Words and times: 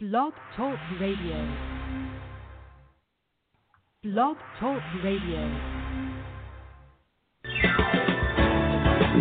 Blog 0.00 0.32
Talk 0.56 0.78
Radio. 1.00 1.56
Blog 4.04 4.36
Talk 4.60 4.80
Radio. 5.02 5.42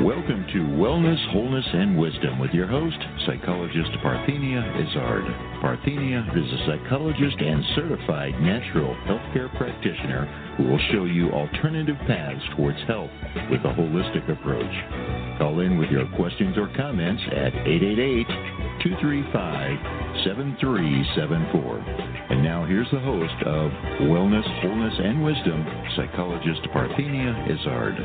Welcome 0.05 0.46
to 0.54 0.60
Wellness, 0.78 1.18
Wholeness, 1.34 1.66
and 1.74 1.98
Wisdom 1.98 2.38
with 2.38 2.52
your 2.52 2.68
host, 2.68 2.96
psychologist 3.26 3.90
Parthenia 4.05 4.62
Izzard. 4.78 5.26
Parthenia 5.63 6.21
is 6.37 6.53
a 6.53 6.65
psychologist 6.67 7.37
and 7.39 7.63
certified 7.73 8.39
natural 8.39 8.94
healthcare 9.09 9.49
practitioner 9.57 10.53
who 10.57 10.65
will 10.65 10.79
show 10.91 11.05
you 11.05 11.31
alternative 11.31 11.97
paths 12.05 12.46
towards 12.55 12.78
health 12.85 13.09
with 13.49 13.62
a 13.62 13.73
holistic 13.73 14.29
approach. 14.29 15.39
Call 15.39 15.59
in 15.62 15.79
with 15.79 15.89
your 15.89 16.05
questions 16.16 16.55
or 16.55 16.67
comments 16.77 17.23
at 17.31 17.55
888 17.66 18.27
235 18.84 20.06
7374. 20.27 21.80
And 22.30 22.44
now 22.44 22.66
here's 22.66 22.91
the 22.91 22.99
host 22.99 23.40
of 23.45 23.72
Wellness, 24.12 24.44
Wholeness, 24.62 24.94
and 24.99 25.23
Wisdom, 25.23 25.66
psychologist 25.95 26.62
Parthenia 26.76 27.31
Izzard 27.48 27.95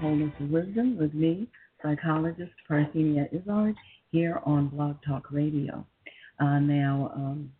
wholeness, 0.00 0.32
and 0.38 0.50
wisdom 0.50 0.96
with 0.96 1.12
me, 1.14 1.46
psychologist 1.82 2.52
Parthenia 2.68 3.28
Izzard, 3.32 3.74
here 4.10 4.40
on 4.44 4.68
Blog 4.68 4.96
Talk 5.06 5.30
Radio. 5.30 5.84
Uh, 6.40 6.58
now, 6.60 7.12
um, 7.14 7.52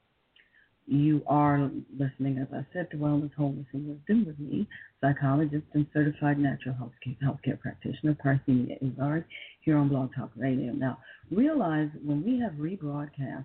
you 0.87 1.23
are 1.27 1.71
listening, 1.99 2.39
as 2.39 2.49
I 2.53 2.65
said, 2.73 2.91
to 2.91 2.97
Wellness, 2.97 3.35
Wholeness, 3.35 3.67
and 3.73 3.89
Wisdom 3.89 4.25
with 4.27 4.39
me, 4.39 4.67
psychologist 5.01 5.65
and 5.75 5.87
certified 5.93 6.39
natural 6.39 6.75
healthcare, 6.75 7.17
healthcare 7.23 7.59
practitioner 7.59 8.17
Parthenia 8.25 8.77
Izzard, 8.81 9.25
here 9.69 9.77
on 9.77 9.91
Blog 9.91 10.09
Talk 10.17 10.31
Radio. 10.35 10.73
Now, 10.73 10.97
realize 11.31 11.91
when 12.03 12.25
we 12.25 12.41
have 12.41 12.53
rebroadcasts, 12.53 13.45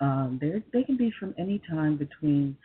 um, 0.00 0.40
they 0.40 0.82
can 0.84 0.96
be 0.96 1.12
from 1.20 1.34
any 1.38 1.60
time 1.68 1.98
between 1.98 2.56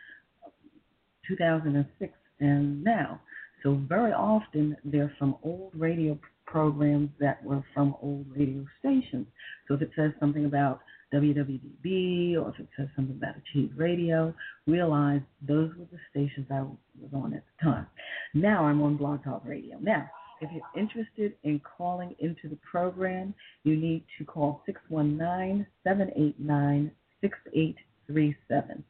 2006 1.28 2.12
and 2.40 2.82
now. 2.82 3.20
So 3.62 3.78
very 3.86 4.12
often 4.12 4.78
they're 4.82 5.12
from 5.18 5.36
old 5.44 5.72
radio 5.74 6.18
programs 6.46 7.10
that 7.20 7.44
were 7.44 7.62
from 7.74 7.96
old 8.00 8.24
radio 8.34 8.64
stations. 8.78 9.26
So 9.68 9.74
if 9.74 9.82
it 9.82 9.90
says 9.94 10.12
something 10.18 10.46
about 10.46 10.80
WWDB 11.12 12.36
or 12.42 12.48
if 12.48 12.60
it 12.60 12.68
says 12.78 12.88
something 12.96 13.16
about 13.16 13.34
Achieve 13.36 13.72
Radio, 13.76 14.32
realize 14.66 15.20
those 15.46 15.68
were 15.78 15.84
the 15.92 15.98
stations 16.10 16.46
I 16.50 16.62
was 16.62 17.10
on 17.12 17.34
at 17.34 17.44
the 17.44 17.70
time. 17.70 17.86
Now 18.32 18.64
I'm 18.64 18.80
on 18.80 18.96
Blog 18.96 19.22
Talk 19.22 19.42
Radio. 19.44 19.76
Now, 19.82 20.08
if 20.40 20.50
you're 20.52 20.82
interested 20.82 21.34
in 21.44 21.60
calling 21.60 22.14
into 22.18 22.48
the 22.48 22.58
program, 22.68 23.34
you 23.64 23.76
need 23.76 24.04
to 24.18 24.24
call 24.24 24.62
619 24.66 25.66
789 25.84 26.90
6837. 27.20 28.84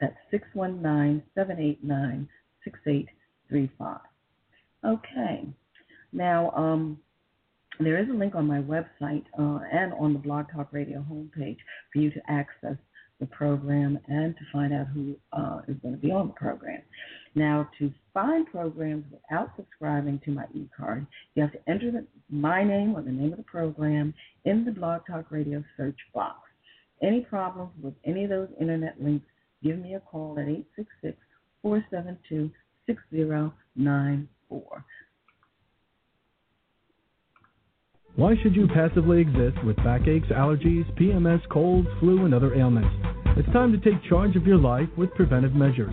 That's 0.00 0.16
619 0.30 1.22
789 1.34 2.28
6837. 2.64 4.00
Okay. 4.84 5.48
Now, 6.12 6.50
um, 6.52 6.98
there 7.80 7.98
is 7.98 8.08
a 8.08 8.12
link 8.12 8.34
on 8.34 8.46
my 8.46 8.60
website 8.60 9.24
uh, 9.38 9.60
and 9.72 9.92
on 9.94 10.12
the 10.12 10.18
Blog 10.18 10.46
Talk 10.54 10.68
Radio 10.72 11.04
homepage 11.10 11.58
for 11.92 11.98
you 11.98 12.10
to 12.10 12.20
access 12.28 12.76
the 13.20 13.26
program 13.26 13.98
and 14.08 14.34
to 14.36 14.42
find 14.52 14.72
out 14.72 14.86
who 14.88 15.16
uh, 15.32 15.60
is 15.68 15.76
going 15.82 15.94
to 15.94 16.00
be 16.00 16.10
on 16.10 16.28
the 16.28 16.34
program. 16.34 16.82
Now, 17.36 17.68
to 17.78 17.92
find 18.14 18.46
programs 18.46 19.04
without 19.12 19.50
subscribing 19.56 20.20
to 20.24 20.30
my 20.30 20.46
e-card, 20.54 21.06
you 21.34 21.42
have 21.42 21.52
to 21.52 21.58
enter 21.68 21.90
the, 21.90 22.06
my 22.30 22.64
name 22.64 22.94
or 22.96 23.02
the 23.02 23.12
name 23.12 23.30
of 23.30 23.36
the 23.36 23.44
program 23.44 24.14
in 24.46 24.64
the 24.64 24.72
Blog 24.72 25.02
Talk 25.06 25.30
Radio 25.30 25.62
search 25.76 25.98
box. 26.14 26.38
Any 27.02 27.20
problems 27.20 27.72
with 27.82 27.92
any 28.06 28.24
of 28.24 28.30
those 28.30 28.48
internet 28.58 29.02
links, 29.02 29.26
give 29.62 29.78
me 29.78 29.96
a 29.96 30.00
call 30.00 30.38
at 30.38 30.48
866 30.48 31.18
472 31.60 32.50
6094. 32.86 34.84
Why 38.14 38.34
should 38.42 38.56
you 38.56 38.66
passively 38.68 39.20
exist 39.20 39.62
with 39.62 39.76
backaches, 39.76 40.30
allergies, 40.30 40.90
PMS, 40.98 41.46
colds, 41.50 41.88
flu, 42.00 42.24
and 42.24 42.32
other 42.32 42.54
ailments? 42.54 42.88
It's 43.36 43.52
time 43.52 43.72
to 43.72 43.78
take 43.78 44.02
charge 44.08 44.36
of 44.36 44.46
your 44.46 44.56
life 44.56 44.88
with 44.96 45.12
preventive 45.12 45.54
measures. 45.54 45.92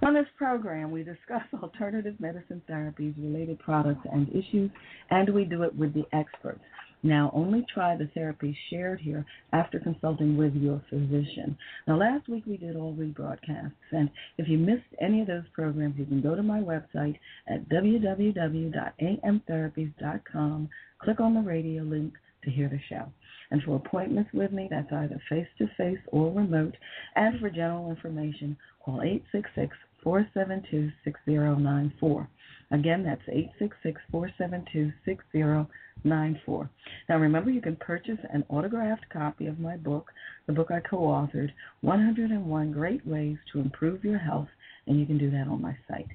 On 0.04 0.14
this 0.14 0.28
program, 0.38 0.92
we 0.92 1.04
discuss 1.04 1.42
alternative 1.64 2.16
medicine 2.20 2.62
therapies, 2.70 3.16
related 3.18 3.60
products, 3.60 4.06
and 4.12 4.28
issues, 4.30 4.70
and 5.10 5.34
we 5.34 5.46
do 5.46 5.64
it 5.64 5.74
with 5.76 5.94
the 5.94 6.04
experts. 6.12 6.60
Now, 7.03 7.30
only 7.34 7.63
try 7.72 7.96
the 7.96 8.08
therapy 8.08 8.58
shared 8.69 9.00
here 9.00 9.24
after 9.53 9.80
consulting 9.80 10.35
with 10.35 10.56
your 10.56 10.81
physician. 10.90 11.56
Now, 11.88 11.97
last 11.97 12.28
week 12.28 12.44
we 12.47 12.58
did 12.58 12.75
all 12.75 12.96
rebroadcasts, 12.96 13.72
and 13.91 14.09
if 14.38 14.47
you 14.47 14.58
missed 14.58 14.88
any 15.00 15.22
of 15.22 15.28
those 15.28 15.47
programs, 15.53 15.96
you 15.97 16.06
can 16.06 16.22
go 16.22 16.34
to 16.36 16.41
my 16.41 16.59
website 16.59 17.19
at 17.47 17.69
www.amtherapies.com, 17.69 20.69
click 21.00 21.19
on 21.19 21.36
the 21.36 21.41
radio 21.41 21.84
link 21.84 22.13
to 22.44 22.50
hear 22.50 22.69
the 22.69 22.80
show. 22.90 23.06
And 23.52 23.62
for 23.63 23.75
appointments 23.75 24.31
with 24.34 24.52
me, 24.52 24.68
that's 24.69 24.91
either 24.91 25.22
face 25.30 25.47
to 25.59 25.68
face 25.78 26.00
or 26.07 26.34
remote. 26.34 26.75
And 27.16 27.40
for 27.40 27.50
general 27.50 27.90
information, 27.90 28.57
call 28.84 29.02
866 29.02 29.74
472 30.03 30.91
6094. 31.03 32.28
Again, 32.72 33.03
that's 33.03 33.22
866 33.30 34.02
472 34.12 34.91
6094. 35.06 35.68
Now, 36.03 37.18
remember, 37.18 37.50
you 37.50 37.62
can 37.62 37.75
purchase 37.75 38.19
an 38.31 38.44
autographed 38.50 39.09
copy 39.12 39.47
of 39.47 39.59
my 39.59 39.78
book, 39.78 40.12
the 40.46 40.53
book 40.53 40.69
I 40.72 40.80
co 40.80 40.97
authored, 40.97 41.52
101 41.81 42.72
Great 42.72 43.06
Ways 43.06 43.38
to 43.52 43.59
Improve 43.59 44.03
Your 44.03 44.19
Health, 44.19 44.50
and 44.86 45.00
you 45.00 45.06
can 45.06 45.18
do 45.18 45.31
that 45.31 45.47
on 45.47 45.62
my 45.62 45.75
site. 45.88 46.07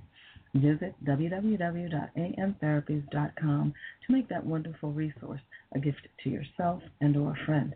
Visit 0.54 0.94
www.amtherapies.com 1.04 3.74
to 4.06 4.12
make 4.12 4.28
that 4.28 4.44
wonderful 4.44 4.92
resource 4.92 5.40
a 5.74 5.78
gift 5.78 6.06
to 6.22 6.30
yourself 6.30 6.82
and 7.00 7.16
or 7.16 7.32
a 7.32 7.46
friend. 7.46 7.74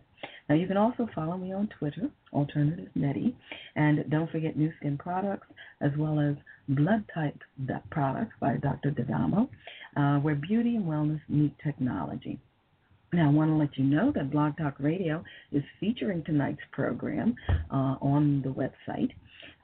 Now 0.48 0.54
you 0.54 0.66
can 0.66 0.76
also 0.76 1.08
follow 1.14 1.36
me 1.36 1.52
on 1.52 1.68
Twitter, 1.78 2.08
Alternative 2.32 2.88
Nettie, 2.94 3.36
and 3.74 4.08
don't 4.10 4.30
forget 4.30 4.56
Nu 4.56 4.72
Skin 4.78 4.98
Products 4.98 5.46
as 5.80 5.90
well 5.98 6.20
as 6.20 6.36
Blood 6.68 7.04
Type 7.14 7.38
Products 7.90 8.34
by 8.40 8.56
Dr. 8.56 8.90
D'Adamo, 8.90 9.48
uh, 9.96 10.18
where 10.18 10.34
beauty 10.34 10.76
and 10.76 10.84
wellness 10.84 11.20
meet 11.28 11.54
technology. 11.62 12.38
Now, 13.12 13.28
I 13.28 13.32
want 13.32 13.50
to 13.50 13.54
let 13.54 13.78
you 13.78 13.84
know 13.84 14.12
that 14.14 14.30
Blog 14.30 14.56
Talk 14.58 14.74
Radio 14.78 15.24
is 15.52 15.62
featuring 15.78 16.24
tonight's 16.24 16.60
program 16.72 17.34
uh, 17.70 17.96
on 18.02 18.42
the 18.42 18.50
website. 18.50 19.12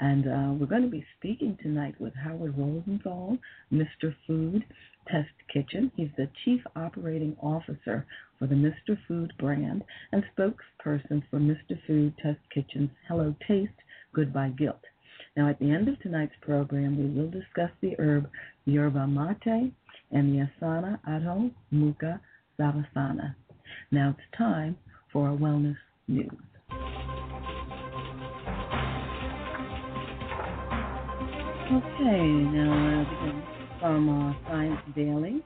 And 0.01 0.27
uh, 0.27 0.55
we're 0.55 0.67
going 0.67 0.83
to 0.83 0.89
be 0.89 1.05
speaking 1.19 1.59
tonight 1.63 1.95
with 2.01 2.15
Howard 2.15 2.57
Rosenthal, 2.57 3.37
Mr. 3.73 4.15
Food 4.27 4.65
Test 5.09 5.29
Kitchen. 5.53 5.91
He's 5.97 6.09
the 6.17 6.29
Chief 6.45 6.61
Operating 6.77 7.37
Officer 7.43 8.07
for 8.39 8.47
the 8.47 8.55
Mr. 8.55 8.97
Food 9.09 9.33
brand 9.39 9.83
and 10.13 10.25
spokesperson 10.37 11.23
for 11.29 11.39
Mr. 11.39 11.79
Food 11.87 12.15
Test 12.23 12.41
Kitchen's 12.55 12.91
Hello 13.09 13.35
Taste, 13.47 13.73
Goodbye 14.15 14.55
Guilt. 14.57 14.83
Now, 15.37 15.49
at 15.49 15.59
the 15.59 15.71
end 15.71 15.89
of 15.89 16.01
tonight's 16.01 16.35
program, 16.43 16.97
we 16.97 17.21
will 17.21 17.31
discuss 17.31 17.71
the 17.81 17.97
herb 17.99 18.29
yerba 18.67 19.07
mate 19.07 19.73
and 20.13 20.33
the 20.33 20.47
asana 20.65 20.99
adho 21.09 21.51
mukha 21.73 22.21
svanasana. 22.59 23.35
Now 23.91 24.11
it's 24.17 24.37
time 24.39 24.77
for 25.13 25.29
our 25.29 25.37
wellness 25.37 25.77
news. 26.09 26.31
Okay, 31.73 32.23
now 32.53 33.03
uh, 33.03 33.81
from 33.81 34.09
uh, 34.09 34.49
Science 34.49 34.81
Daily, 34.95 35.43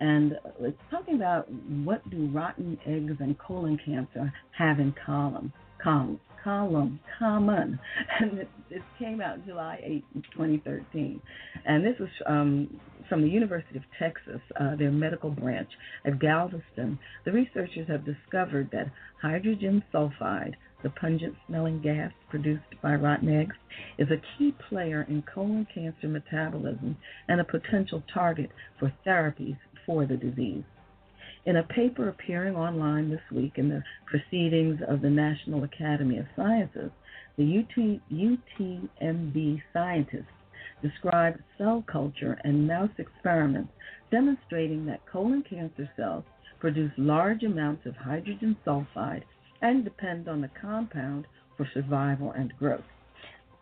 and 0.00 0.32
it's 0.60 0.76
talking 0.90 1.14
about 1.14 1.50
what 1.84 2.08
do 2.10 2.28
rotten 2.28 2.78
eggs 2.86 3.16
and 3.20 3.38
colon 3.38 3.78
cancer 3.84 4.32
have 4.58 4.78
in 4.78 4.94
column, 5.06 5.52
column, 5.82 7.00
common. 7.18 7.78
And 8.20 8.46
it 8.70 8.82
came 8.98 9.20
out 9.20 9.44
July 9.46 9.80
8, 9.82 10.04
2013. 10.32 11.20
And 11.64 11.84
this 11.84 11.98
was 11.98 12.08
um, 12.26 12.80
from 13.08 13.22
the 13.22 13.28
University 13.28 13.76
of 13.76 13.84
Texas, 13.98 14.40
uh, 14.58 14.76
their 14.76 14.90
medical 14.90 15.30
branch 15.30 15.68
at 16.04 16.18
Galveston. 16.18 16.98
The 17.24 17.32
researchers 17.32 17.88
have 17.88 18.04
discovered 18.04 18.70
that 18.72 18.90
hydrogen 19.20 19.82
sulfide, 19.92 20.54
the 20.82 20.90
pungent 20.90 21.34
smelling 21.46 21.82
gas 21.82 22.12
produced 22.30 22.80
by 22.82 22.94
rotten 22.94 23.28
eggs, 23.28 23.56
is 23.98 24.08
a 24.10 24.22
key 24.38 24.54
player 24.68 25.04
in 25.08 25.22
colon 25.22 25.66
cancer 25.74 26.08
metabolism 26.08 26.96
and 27.28 27.40
a 27.40 27.44
potential 27.44 28.02
target 28.12 28.50
for 28.78 28.92
therapies 29.06 29.58
for 29.84 30.06
the 30.06 30.16
disease. 30.16 30.64
In 31.46 31.56
a 31.56 31.62
paper 31.62 32.08
appearing 32.08 32.54
online 32.54 33.08
this 33.08 33.30
week 33.32 33.52
in 33.56 33.70
the 33.70 33.82
Proceedings 34.04 34.78
of 34.86 35.00
the 35.00 35.08
National 35.08 35.64
Academy 35.64 36.18
of 36.18 36.26
Sciences, 36.36 36.90
the 37.38 37.58
UT, 37.58 38.00
UTMB 38.12 39.62
scientists 39.72 40.26
described 40.82 41.42
cell 41.56 41.82
culture 41.90 42.38
and 42.44 42.66
mouse 42.66 42.90
experiments 42.98 43.72
demonstrating 44.10 44.84
that 44.84 45.06
colon 45.06 45.42
cancer 45.48 45.90
cells 45.96 46.24
produce 46.58 46.92
large 46.98 47.42
amounts 47.42 47.86
of 47.86 47.96
hydrogen 47.96 48.54
sulfide 48.66 49.22
and 49.62 49.82
depend 49.82 50.28
on 50.28 50.42
the 50.42 50.50
compound 50.60 51.26
for 51.56 51.66
survival 51.72 52.32
and 52.32 52.52
growth. 52.58 52.84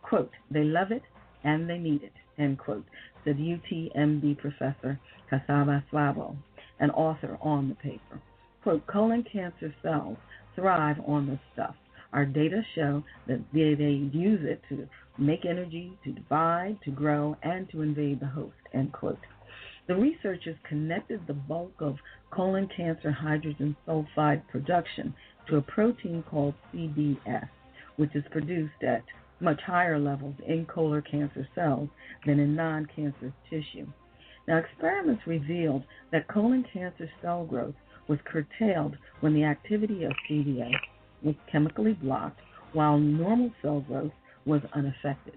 Quote, 0.01 0.31
they 0.51 0.65
love 0.65 0.91
it 0.91 1.03
and 1.45 1.69
they 1.69 1.77
need 1.77 2.03
it, 2.03 2.13
end 2.37 2.57
quote, 2.57 2.85
said 3.23 3.37
UTMB 3.37 4.37
professor 4.37 4.99
Csaba 5.31 5.81
Szabo, 5.91 6.35
an 6.79 6.91
author 6.91 7.37
on 7.41 7.69
the 7.69 7.75
paper. 7.75 8.21
Quote, 8.63 8.85
colon 8.87 9.23
cancer 9.23 9.73
cells 9.81 10.17
thrive 10.55 10.97
on 11.05 11.27
this 11.27 11.39
stuff. 11.53 11.75
Our 12.11 12.25
data 12.25 12.61
show 12.75 13.03
that 13.27 13.39
they, 13.53 13.75
they 13.75 14.17
use 14.17 14.41
it 14.43 14.61
to 14.69 14.87
make 15.17 15.45
energy, 15.45 15.93
to 16.03 16.11
divide, 16.11 16.77
to 16.83 16.91
grow, 16.91 17.37
and 17.43 17.69
to 17.69 17.81
invade 17.81 18.19
the 18.19 18.27
host, 18.27 18.55
end 18.73 18.91
quote. 18.91 19.19
The 19.87 19.95
researchers 19.95 20.57
connected 20.67 21.25
the 21.25 21.33
bulk 21.33 21.73
of 21.79 21.97
colon 22.31 22.67
cancer 22.75 23.11
hydrogen 23.11 23.75
sulfide 23.87 24.47
production 24.47 25.13
to 25.47 25.57
a 25.57 25.61
protein 25.61 26.23
called 26.29 26.53
CBS, 26.73 27.49
which 27.95 28.15
is 28.15 28.23
produced 28.31 28.83
at 28.83 29.03
much 29.39 29.61
higher 29.61 29.97
levels 29.97 30.35
in 30.45 30.65
colon 30.65 31.01
cancer 31.09 31.47
cells 31.55 31.89
than 32.25 32.39
in 32.39 32.55
non 32.55 32.85
cancerous 32.85 33.33
tissue. 33.49 33.87
Now, 34.49 34.57
experiments 34.57 35.27
revealed 35.27 35.83
that 36.11 36.27
colon 36.27 36.65
cancer 36.73 37.07
cell 37.21 37.45
growth 37.45 37.75
was 38.07 38.17
curtailed 38.25 38.97
when 39.19 39.35
the 39.35 39.43
activity 39.43 40.05
of 40.05 40.11
CBS 40.27 40.73
was 41.21 41.35
chemically 41.51 41.93
blocked, 41.93 42.39
while 42.73 42.97
normal 42.97 43.51
cell 43.61 43.81
growth 43.81 44.11
was 44.45 44.61
unaffected. 44.73 45.35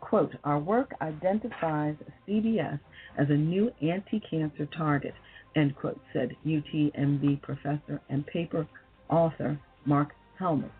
Quote, 0.00 0.36
our 0.44 0.60
work 0.60 0.94
identifies 1.00 1.96
CBS 2.28 2.78
as 3.18 3.28
a 3.30 3.36
new 3.36 3.72
anti 3.82 4.20
cancer 4.20 4.66
target, 4.66 5.14
end 5.56 5.74
quote, 5.74 6.00
said 6.12 6.36
UTMB 6.46 7.42
professor 7.42 8.00
and 8.08 8.24
paper 8.28 8.68
author 9.10 9.58
Mark 9.84 10.10
Hellmich. 10.40 10.70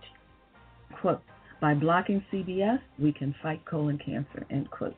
Quote, 1.01 1.23
by 1.61 1.75
blocking 1.75 2.25
CBS, 2.33 2.79
we 2.97 3.13
can 3.13 3.35
fight 3.43 3.65
colon 3.65 3.99
cancer, 3.99 4.47
end 4.51 4.71
quote. 4.71 4.95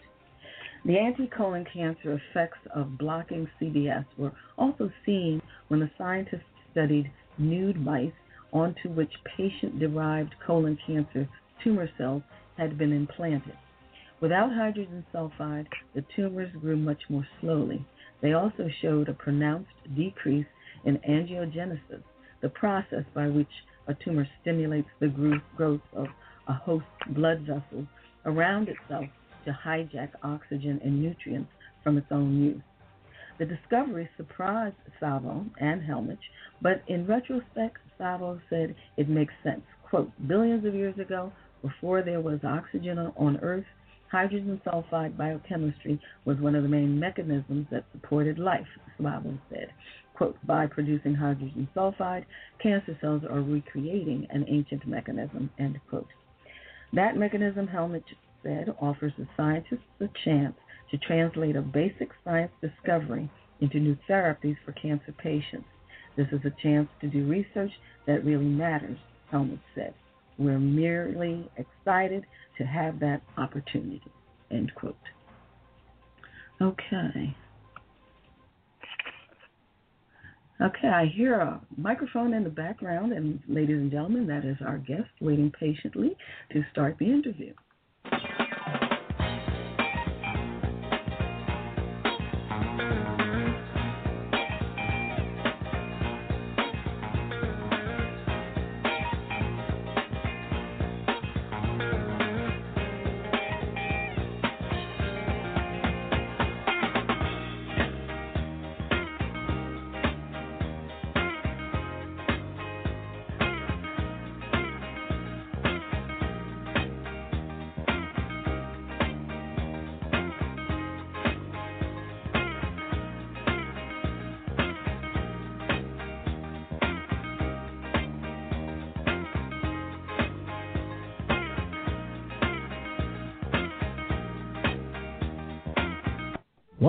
The 0.85 0.97
anti-colon 0.97 1.65
cancer 1.65 2.13
effects 2.13 2.61
of 2.75 2.99
blocking 2.99 3.49
CBS 3.61 4.07
were 4.17 4.33
also 4.57 4.93
seen 5.05 5.43
when 5.67 5.81
the 5.81 5.91
scientists 5.99 6.45
studied 6.71 7.11
nude 7.37 7.77
mice 7.77 8.13
onto 8.53 8.89
which 8.89 9.13
patient-derived 9.37 10.35
colon 10.47 10.79
cancer 10.87 11.29
tumor 11.63 11.91
cells 11.99 12.23
had 12.57 12.79
been 12.79 12.93
implanted. 12.93 13.57
Without 14.21 14.53
hydrogen 14.53 15.05
sulfide, 15.13 15.67
the 15.95 16.05
tumors 16.15 16.53
grew 16.61 16.77
much 16.77 17.03
more 17.09 17.27
slowly. 17.41 17.85
They 18.21 18.33
also 18.33 18.69
showed 18.81 19.09
a 19.09 19.15
pronounced 19.15 19.71
decrease 19.97 20.47
in 20.85 20.99
angiogenesis, 20.99 22.03
the 22.41 22.49
process 22.51 23.05
by 23.15 23.29
which 23.29 23.65
a 23.89 23.95
tumor 23.95 24.29
stimulates 24.41 24.89
the 25.01 25.09
growth 25.57 25.83
of 25.93 26.07
a 26.47 26.53
host 26.53 26.87
blood 27.09 27.41
vessels 27.41 27.87
around 28.25 28.69
itself 28.69 29.07
to 29.49 29.59
hijack 29.65 30.11
oxygen 30.23 30.79
and 30.85 31.03
nutrients 31.03 31.51
from 31.83 31.97
its 31.97 32.07
own 32.11 32.43
use. 32.43 32.63
The 33.39 33.47
discovery 33.47 34.09
surprised 34.17 34.77
Szabo 35.01 35.47
and 35.59 35.81
Hellmich, 35.81 36.19
but 36.61 36.83
in 36.87 37.07
retrospect, 37.07 37.79
Szabo 37.99 38.41
said 38.51 38.75
it 38.99 39.09
makes 39.09 39.33
sense. 39.43 39.63
Quote, 39.89 40.11
billions 40.27 40.67
of 40.67 40.75
years 40.75 40.99
ago, 40.99 41.33
before 41.63 42.03
there 42.03 42.21
was 42.21 42.41
oxygen 42.45 42.99
on 42.99 43.39
Earth, 43.39 43.65
hydrogen 44.11 44.61
sulfide 44.67 45.17
biochemistry 45.17 45.99
was 46.27 46.39
one 46.39 46.55
of 46.55 46.63
the 46.63 46.69
main 46.69 46.99
mechanisms 46.99 47.67
that 47.71 47.85
supported 47.93 48.39
life, 48.39 48.67
Szabo 49.01 49.39
said. 49.49 49.69
Quote, 50.15 50.37
by 50.47 50.67
producing 50.67 51.15
hydrogen 51.15 51.69
sulfide, 51.75 52.25
cancer 52.63 52.99
cells 53.01 53.23
are 53.31 53.41
recreating 53.41 54.27
an 54.31 54.45
ancient 54.49 54.87
mechanism, 54.87 55.49
end 55.59 55.81
quote. 55.89 56.09
That 56.93 57.17
mechanism, 57.17 57.69
Hellmich 57.69 58.03
said, 58.43 58.75
offers 58.81 59.13
the 59.19 59.27
scientists 59.37 59.81
a 60.01 60.09
chance 60.25 60.55
to 60.91 60.99
translate 60.99 61.57
a 61.57 61.63
basic 61.63 62.11
science 62.25 62.53
discovery 62.61 63.31
into 63.61 63.79
new 63.79 63.97
therapies 64.09 64.57
for 64.65 64.73
cancer 64.73 65.15
patients. 65.19 65.67
This 66.17 66.29
is 66.33 66.41
a 66.45 66.63
chance 66.63 66.89
to 67.01 67.09
do 67.09 67.27
research 67.27 67.73
that 68.07 68.25
really 68.25 68.45
matters, 68.45 68.99
Hellmich 69.33 69.61
said. 69.75 69.95
We're 70.39 70.59
merely 70.59 71.51
excited 71.57 72.25
to 72.59 72.65
have 72.65 73.01
that 73.01 73.23
opportunity. 73.37 74.03
End 74.51 74.73
quote. 74.75 74.97
Okay. 76.61 77.37
Okay, 80.61 80.89
I 80.89 81.07
hear 81.07 81.35
a 81.35 81.61
microphone 81.77 82.35
in 82.35 82.43
the 82.43 82.51
background, 82.51 83.13
and 83.13 83.39
ladies 83.47 83.77
and 83.77 83.93
gentlemen, 83.93 84.27
that 84.27 84.45
is 84.45 84.57
our 84.67 84.79
guest 84.79 85.09
waiting 85.21 85.53
patiently 85.53 86.17
to 86.53 86.65
start 86.73 86.97
the 86.99 87.07
interview. 87.07 87.53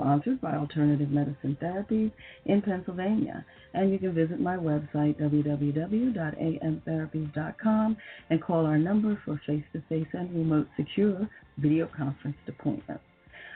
sponsored 0.00 0.40
by 0.40 0.56
Alternative 0.56 1.10
Medicine 1.10 1.58
Therapies 1.62 2.10
in 2.46 2.62
Pennsylvania. 2.62 3.44
And 3.74 3.92
you 3.92 3.98
can 3.98 4.14
visit 4.14 4.40
my 4.40 4.56
website, 4.56 5.20
www.amtherapies.com, 5.20 7.96
and 8.30 8.42
call 8.42 8.64
our 8.66 8.78
number 8.78 9.22
for 9.24 9.40
face 9.46 9.62
to 9.74 9.82
face 9.88 10.08
and 10.12 10.34
remote 10.34 10.66
secure 10.76 11.28
video 11.58 11.88
conference 11.96 12.36
appointments. 12.48 13.04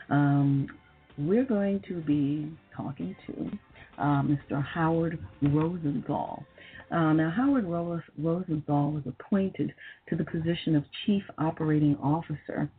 Um, 0.09 0.69
we're 1.17 1.45
going 1.45 1.81
to 1.87 2.01
be 2.01 2.51
talking 2.75 3.15
to 3.27 3.49
uh, 3.97 4.21
Mr. 4.21 4.61
Howard 4.63 5.17
Rosenthal. 5.41 6.43
Uh, 6.91 7.13
now, 7.13 7.33
Howard 7.35 7.65
Rosenthal 7.65 8.91
was 8.91 9.01
appointed 9.07 9.73
to 10.09 10.15
the 10.15 10.25
position 10.25 10.75
of 10.75 10.83
Chief 11.05 11.23
Operating 11.39 11.97
Officer 11.97 12.69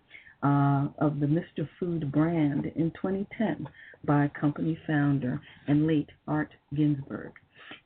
uh, 0.47 0.89
of 0.99 1.19
the 1.19 1.27
Mr. 1.27 1.69
Food 1.81 2.13
brand 2.13 2.67
in 2.77 2.93
2010 2.93 3.69
by 4.05 4.31
company 4.41 4.79
founder 4.87 5.41
and 5.67 5.87
late 5.87 6.11
Art 6.29 6.51
Ginsburg. 6.75 7.33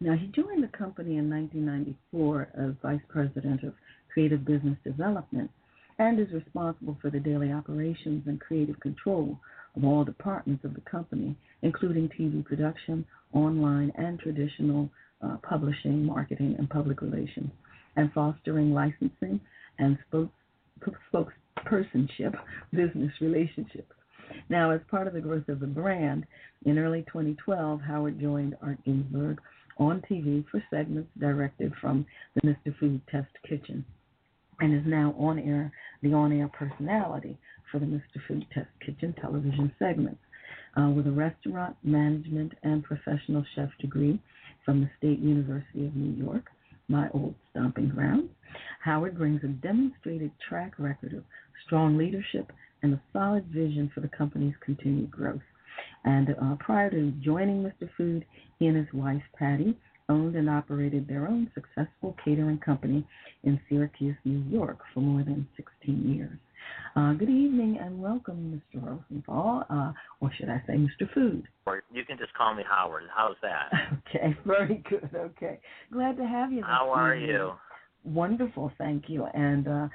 Now, 0.01 0.15
he 0.15 0.27
joined 0.27 0.63
the 0.63 0.77
company 0.77 1.17
in 1.17 1.31
1994 1.31 2.49
as 2.55 2.75
Vice 2.83 3.01
President 3.09 3.63
of 3.63 3.73
Creative 4.13 4.45
Business 4.45 4.77
Development 4.85 5.51
and 5.99 6.19
is 6.19 6.33
responsible 6.33 6.99
for 7.01 7.11
the 7.11 7.21
daily 7.21 7.51
operations 7.53 8.25
and 8.27 8.41
creative 8.41 8.79
control 8.81 9.39
of 9.77 9.85
all 9.85 10.05
departments 10.05 10.65
of 10.65 10.75
the 10.75 10.83
company, 10.83 11.37
including 11.63 12.11
TV 12.19 12.45
production, 12.45 13.07
online 13.33 13.93
and 13.97 14.19
traditional 14.19 14.91
uh, 15.23 15.37
publishing, 15.49 16.05
marketing, 16.05 16.57
and 16.59 16.69
public 16.69 17.01
relations, 17.01 17.51
and 17.97 18.13
fostering 18.13 18.73
licensing 18.73 19.41
and 19.79 19.97
spokes, 20.09 21.33
spokespersonship 21.65 22.35
business 22.73 23.13
relationships. 23.21 23.93
Now, 24.49 24.71
as 24.71 24.81
part 24.91 25.07
of 25.07 25.15
the 25.15 25.21
growth 25.21 25.49
of 25.49 25.61
the 25.61 25.67
brand, 25.67 26.27
in 26.65 26.79
early 26.79 27.05
2012, 27.09 27.81
Howard 27.81 28.21
joined 28.21 28.57
Art 28.63 28.79
Ginsburg 28.85 29.41
on 29.79 30.03
TV 30.11 30.45
for 30.51 30.63
segments 30.71 31.11
directed 31.19 31.73
from 31.81 32.07
the 32.35 32.43
Mr. 32.43 32.77
Food 32.79 33.01
Test 33.11 33.31
Kitchen 33.49 33.85
and 34.61 34.75
is 34.75 34.87
now 34.87 35.15
on 35.19 35.39
air, 35.39 35.73
the 36.03 36.13
on 36.13 36.33
air 36.33 36.49
personality 36.49 37.39
for 37.73 37.79
the 37.79 37.87
Mr. 37.87 38.21
Food 38.29 38.45
Test 38.53 38.69
Kitchen 38.85 39.15
television 39.21 39.73
segments 39.79 40.21
uh, 40.77 40.91
with 40.91 41.07
a 41.07 41.11
restaurant 41.11 41.77
management 41.83 42.53
and 42.63 42.85
professional 42.85 43.45
chef 43.55 43.71
degree 43.81 44.21
from 44.65 44.81
the 44.81 44.91
State 44.99 45.19
University 45.19 45.87
of 45.87 45.97
New 45.97 46.23
York, 46.23 46.45
my 46.91 47.09
old 47.15 47.35
stomping 47.51 47.89
ground. 47.89 48.29
Howard 48.83 49.17
brings 49.17 49.43
a 49.45 49.49
demonstrated 49.49 50.33
track 50.47 50.73
record 50.79 51.15
of 51.15 51.25
strong 51.65 51.97
leadership 51.97 52.53
and 52.83 52.95
a 52.95 53.03
solid 53.13 53.45
vision 53.47 53.91
for 53.95 54.01
the 54.01 54.09
company's 54.09 54.55
continued 54.65 55.11
growth. 55.11 55.41
And 56.05 56.31
uh, 56.31 56.57
prior 56.59 56.91
to 56.91 57.13
joining 57.23 57.63
Mr. 57.63 57.89
Food, 57.97 58.25
he 58.59 58.67
and 58.67 58.77
his 58.77 58.93
wife, 58.93 59.23
Patty, 59.39 59.77
owned 60.09 60.35
and 60.35 60.51
operated 60.51 61.07
their 61.07 61.29
own 61.29 61.51
successful 61.55 62.17
catering 62.25 62.59
company 62.59 63.07
in 63.45 63.61
Syracuse, 63.69 64.17
New 64.25 64.43
York 64.51 64.79
for 64.93 65.01
more 65.01 65.23
than 65.23 65.47
16 65.57 66.13
years. 66.13 66.39
Uh, 66.97 67.13
good 67.13 67.31
evening 67.31 67.79
and 67.81 68.01
welcome, 68.01 68.61
Mr. 68.75 68.83
Rosenthal, 68.85 69.65
uh, 69.71 69.93
or 70.21 70.33
should 70.37 70.49
I 70.49 70.63
say 70.67 70.75
Mr. 70.75 71.13
Food? 71.15 71.47
Or 71.67 71.83
you 71.93 72.05
can 72.05 72.19
just 72.19 72.35
call 72.35 72.55
me 72.55 72.65
Howard. 72.69 73.05
How's 73.15 73.37
that? 73.43 73.71
Okay, 74.15 74.37
very 74.45 74.83
good. 74.91 75.09
Okay, 75.15 75.61
glad 75.93 76.17
to 76.17 76.27
have 76.27 76.53
you. 76.53 76.63
How 76.65 76.91
are 76.91 77.15
evening. 77.15 77.31
you? 77.31 77.53
Wonderful, 78.05 78.73
thank 78.77 79.05
you, 79.09 79.27
and 79.35 79.69
uh, 79.69 79.89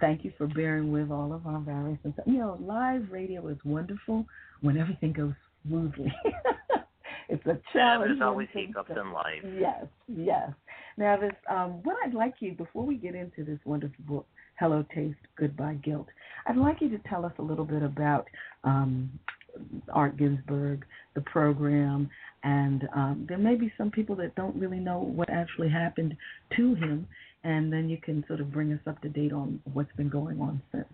thank 0.00 0.24
you 0.24 0.32
for 0.38 0.46
bearing 0.46 0.90
with 0.90 1.10
all 1.10 1.34
of 1.34 1.46
our 1.46 1.60
various. 1.60 1.98
You 2.24 2.38
know, 2.38 2.58
live 2.60 3.08
radio 3.10 3.46
is 3.48 3.58
wonderful 3.64 4.24
when 4.62 4.78
everything 4.78 5.12
goes 5.12 5.34
smoothly. 5.66 6.12
it's 7.28 7.44
a 7.46 7.58
challenge. 7.72 7.74
Yeah, 7.74 7.98
there's 8.06 8.20
always 8.22 8.48
hiccups 8.52 8.90
in 8.90 9.12
life. 9.12 9.42
Yes, 9.58 9.86
yes. 10.06 10.50
Now, 10.96 11.16
this 11.16 11.32
um, 11.50 11.82
what 11.82 11.96
I'd 12.04 12.14
like 12.14 12.34
you 12.40 12.52
before 12.52 12.84
we 12.84 12.96
get 12.96 13.14
into 13.14 13.44
this 13.44 13.58
wonderful 13.64 14.04
book, 14.06 14.26
Hello 14.58 14.84
Taste, 14.92 15.18
Goodbye 15.38 15.78
Guilt. 15.84 16.08
I'd 16.46 16.56
like 16.56 16.80
you 16.80 16.88
to 16.90 16.98
tell 17.08 17.24
us 17.24 17.32
a 17.38 17.42
little 17.42 17.64
bit 17.64 17.82
about 17.82 18.26
um, 18.64 19.08
Art 19.92 20.16
Ginsburg, 20.16 20.84
the 21.14 21.20
program, 21.20 22.10
and 22.42 22.88
um, 22.94 23.26
there 23.28 23.38
may 23.38 23.54
be 23.54 23.72
some 23.78 23.90
people 23.90 24.16
that 24.16 24.34
don't 24.34 24.56
really 24.56 24.80
know 24.80 24.98
what 24.98 25.30
actually 25.30 25.68
happened 25.68 26.16
to 26.56 26.74
him, 26.74 27.06
and 27.44 27.72
then 27.72 27.88
you 27.88 27.98
can 27.98 28.24
sort 28.26 28.40
of 28.40 28.52
bring 28.52 28.72
us 28.72 28.80
up 28.88 29.00
to 29.02 29.08
date 29.08 29.32
on 29.32 29.60
what's 29.72 29.92
been 29.96 30.08
going 30.08 30.40
on 30.40 30.60
since. 30.72 30.88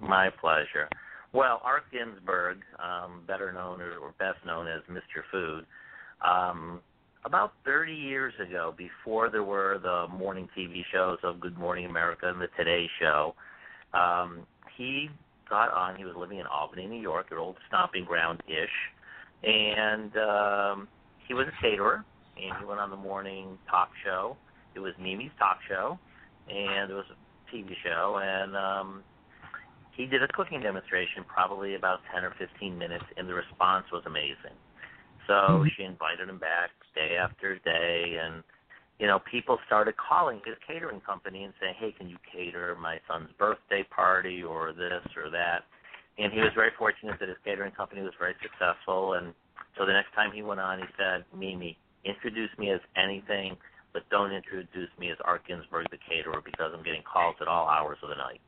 My 0.00 0.30
pleasure. 0.40 0.88
Well, 1.32 1.60
Art 1.64 1.84
Ginsburg, 1.92 2.58
um, 2.82 3.22
better 3.28 3.52
known 3.52 3.80
or 3.80 4.12
best 4.18 4.44
known 4.44 4.66
as 4.66 4.80
Mr. 4.90 5.22
Food, 5.30 5.66
um, 6.26 6.80
about 7.26 7.54
30 7.64 7.92
years 7.92 8.32
ago, 8.40 8.72
before 8.78 9.28
there 9.30 9.42
were 9.42 9.80
the 9.82 10.06
morning 10.16 10.48
TV 10.56 10.82
shows 10.92 11.18
of 11.24 11.40
Good 11.40 11.58
Morning 11.58 11.84
America 11.84 12.28
and 12.28 12.40
the 12.40 12.46
Today 12.56 12.86
Show, 13.00 13.34
um, 13.92 14.46
he 14.76 15.10
got 15.50 15.72
on. 15.72 15.96
He 15.96 16.04
was 16.04 16.14
living 16.16 16.38
in 16.38 16.46
Albany, 16.46 16.86
New 16.86 17.00
York, 17.00 17.26
your 17.30 17.40
old 17.40 17.56
stomping 17.66 18.04
ground 18.04 18.44
ish, 18.46 18.70
and 19.42 20.16
um, 20.16 20.88
he 21.26 21.34
was 21.34 21.46
a 21.48 21.62
caterer. 21.62 22.04
And 22.36 22.54
he 22.60 22.66
went 22.66 22.78
on 22.78 22.90
the 22.90 22.96
morning 22.96 23.58
talk 23.68 23.88
show. 24.04 24.36
It 24.74 24.80
was 24.80 24.92
Mimi's 25.00 25.30
talk 25.38 25.58
show, 25.66 25.98
and 26.48 26.90
it 26.90 26.94
was 26.94 27.06
a 27.10 27.56
TV 27.56 27.70
show, 27.82 28.20
and 28.22 28.54
um, 28.54 29.02
he 29.96 30.04
did 30.04 30.22
a 30.22 30.28
cooking 30.28 30.60
demonstration, 30.60 31.24
probably 31.26 31.74
about 31.74 32.00
10 32.14 32.24
or 32.24 32.34
15 32.38 32.76
minutes, 32.76 33.04
and 33.16 33.26
the 33.26 33.32
response 33.34 33.86
was 33.90 34.02
amazing. 34.06 34.54
So 35.26 35.32
mm-hmm. 35.32 35.68
she 35.76 35.84
invited 35.84 36.28
him 36.28 36.38
back 36.38 36.70
day 36.94 37.16
after 37.16 37.58
day, 37.58 38.18
and 38.22 38.42
you 38.98 39.06
know, 39.06 39.20
people 39.30 39.58
started 39.66 39.94
calling 39.96 40.40
his 40.44 40.56
catering 40.66 41.00
company 41.00 41.44
and 41.44 41.52
saying, 41.60 41.74
"Hey, 41.78 41.92
can 41.92 42.08
you 42.08 42.16
cater 42.32 42.76
my 42.80 42.98
son's 43.08 43.30
birthday 43.38 43.84
party 43.84 44.42
or 44.42 44.72
this 44.72 45.04
or 45.16 45.30
that?" 45.30 45.64
And 46.18 46.32
he 46.32 46.40
was 46.40 46.50
very 46.54 46.70
fortunate 46.78 47.20
that 47.20 47.28
his 47.28 47.36
catering 47.44 47.72
company 47.72 48.00
was 48.00 48.14
very 48.18 48.34
successful. 48.40 49.14
And 49.14 49.34
so 49.76 49.84
the 49.84 49.92
next 49.92 50.14
time 50.14 50.32
he 50.32 50.42
went 50.42 50.60
on, 50.60 50.78
he 50.78 50.86
said, 50.96 51.24
"Mimi, 51.36 51.76
introduce 52.04 52.50
me 52.56 52.70
as 52.70 52.80
anything, 52.96 53.56
but 53.92 54.08
don't 54.08 54.32
introduce 54.32 54.90
me 54.98 55.10
as 55.10 55.18
Art 55.24 55.42
Ginsburg, 55.46 55.90
the 55.90 55.98
caterer, 55.98 56.40
because 56.40 56.72
I'm 56.72 56.82
getting 56.82 57.02
calls 57.02 57.36
at 57.40 57.48
all 57.48 57.68
hours 57.68 57.98
of 58.02 58.08
the 58.08 58.16
night." 58.16 58.40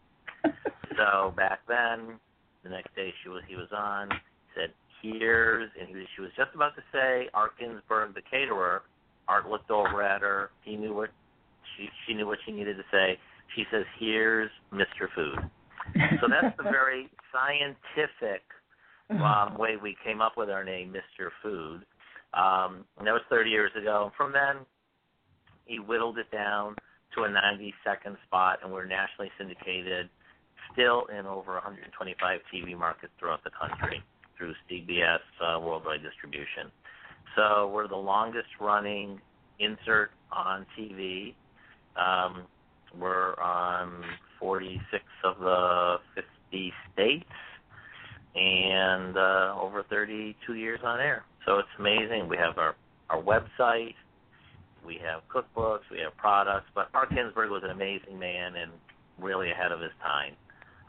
so 0.97 1.35
back 1.37 1.61
then, 1.69 2.19
the 2.63 2.71
next 2.71 2.95
day 2.95 3.13
she 3.23 3.29
was 3.29 3.43
he 3.49 3.57
was 3.57 3.69
on, 3.73 4.09
"Here's," 5.03 5.71
and 5.79 5.89
he, 5.89 6.05
she 6.15 6.23
was 6.23 6.31
just 6.37 6.51
about 6.55 6.75
to 6.77 6.83
say 6.93 7.29
Art 7.35 7.53
Ginsburg, 7.59 8.15
the 8.15 8.23
caterer 8.23 8.83
Art 9.29 9.49
looked 9.49 9.71
over 9.71 10.03
at 10.03 10.23
her. 10.23 10.51
He 10.63 10.77
knew 10.77 10.95
what 10.95 11.11
she 11.77 11.89
she 12.07 12.15
knew 12.15 12.27
what 12.27 12.39
she 12.47 12.53
needed 12.53 12.77
to 12.77 12.85
say. 12.91 13.19
She 13.55 13.65
says, 13.71 13.85
"Here's 13.99 14.51
Mr. 14.73 15.09
Food." 15.15 15.39
So 16.21 16.29
that's 16.29 16.57
the 16.57 16.65
very 16.65 17.09
scientific 17.33 18.43
um, 19.11 19.57
way 19.59 19.77
we 19.81 19.97
came 20.05 20.21
up 20.21 20.37
with 20.37 20.51
our 20.51 20.65
name, 20.65 20.93
Mr. 20.93 21.29
Food. 21.43 21.85
Um, 22.35 22.85
and 22.99 23.07
that 23.07 23.13
was 23.13 23.23
30 23.31 23.49
years 23.49 23.71
ago. 23.81 24.13
From 24.17 24.33
then, 24.33 24.67
he 25.65 25.79
whittled 25.79 26.19
it 26.19 26.31
down 26.31 26.77
to 27.15 27.23
a 27.23 27.31
90 27.31 27.73
second 27.85 28.19
spot, 28.27 28.59
and 28.63 28.71
we're 28.71 28.85
nationally 28.85 29.31
syndicated, 29.39 30.11
still 30.73 31.07
in 31.07 31.25
over 31.25 31.55
125 31.55 32.41
TV 32.53 32.77
markets 32.77 33.13
throughout 33.19 33.43
the 33.45 33.51
country 33.51 34.03
through 34.39 34.55
CBS 34.71 35.19
uh, 35.43 35.61
worldwide 35.61 36.03
distribution. 36.03 36.71
So 37.37 37.69
we're 37.69 37.89
the 37.89 37.97
longest 37.97 38.49
running 38.61 39.21
insert 39.59 40.11
on 40.33 40.65
TV. 40.79 41.35
Um, 41.97 42.45
we're 42.99 43.39
on 43.41 44.05
46 44.41 45.03
of 45.25 45.39
the 45.41 45.97
50 46.15 46.73
states 46.93 47.25
and 48.35 49.17
uh, 49.17 49.55
over 49.61 49.85
32 49.91 50.55
years 50.55 50.81
on 50.85 51.01
air. 51.01 51.25
So 51.47 51.59
it's 51.59 51.69
amazing. 51.79 52.29
We 52.29 52.37
have 52.37 52.59
our, 52.59 52.77
our 53.11 53.21
website, 53.21 53.95
we 54.87 55.01
have 55.05 55.23
cookbooks, 55.29 55.81
we 55.91 55.99
have 56.01 56.17
products. 56.17 56.67
But 56.75 56.93
Mark 56.93 57.11
Ginsburg 57.11 57.51
was 57.51 57.63
an 57.65 57.71
amazing 57.71 58.19
man, 58.19 58.55
and 58.57 58.71
really 59.19 59.51
ahead 59.51 59.73
of 59.73 59.81
his 59.81 59.91
time. 60.03 60.35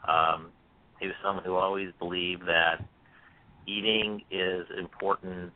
Um, 0.06 0.46
he 1.00 1.06
was 1.06 1.16
someone 1.24 1.44
who 1.44 1.54
always 1.54 1.88
believed 1.98 2.42
that 2.46 2.84
eating 3.66 4.22
is 4.30 4.66
important, 4.78 5.52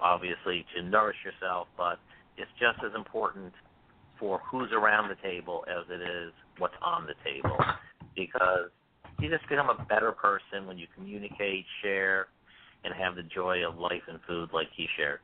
obviously, 0.00 0.64
to 0.76 0.82
nourish 0.82 1.16
yourself, 1.24 1.68
but 1.76 1.98
it's 2.36 2.50
just 2.58 2.78
as 2.84 2.92
important 2.94 3.52
for 4.18 4.40
who's 4.50 4.70
around 4.72 5.08
the 5.08 5.16
table 5.22 5.64
as 5.68 5.84
it 5.90 6.00
is 6.00 6.32
what's 6.58 6.74
on 6.82 7.06
the 7.06 7.14
table. 7.24 7.58
Because 8.16 8.70
you 9.20 9.28
just 9.30 9.48
become 9.48 9.68
a 9.70 9.84
better 9.84 10.12
person 10.12 10.66
when 10.66 10.78
you 10.78 10.86
communicate, 10.94 11.64
share, 11.82 12.28
and 12.84 12.94
have 12.94 13.16
the 13.16 13.22
joy 13.22 13.66
of 13.66 13.78
life 13.78 14.02
and 14.08 14.18
food 14.26 14.50
like 14.52 14.68
he 14.76 14.86
shared. 14.96 15.20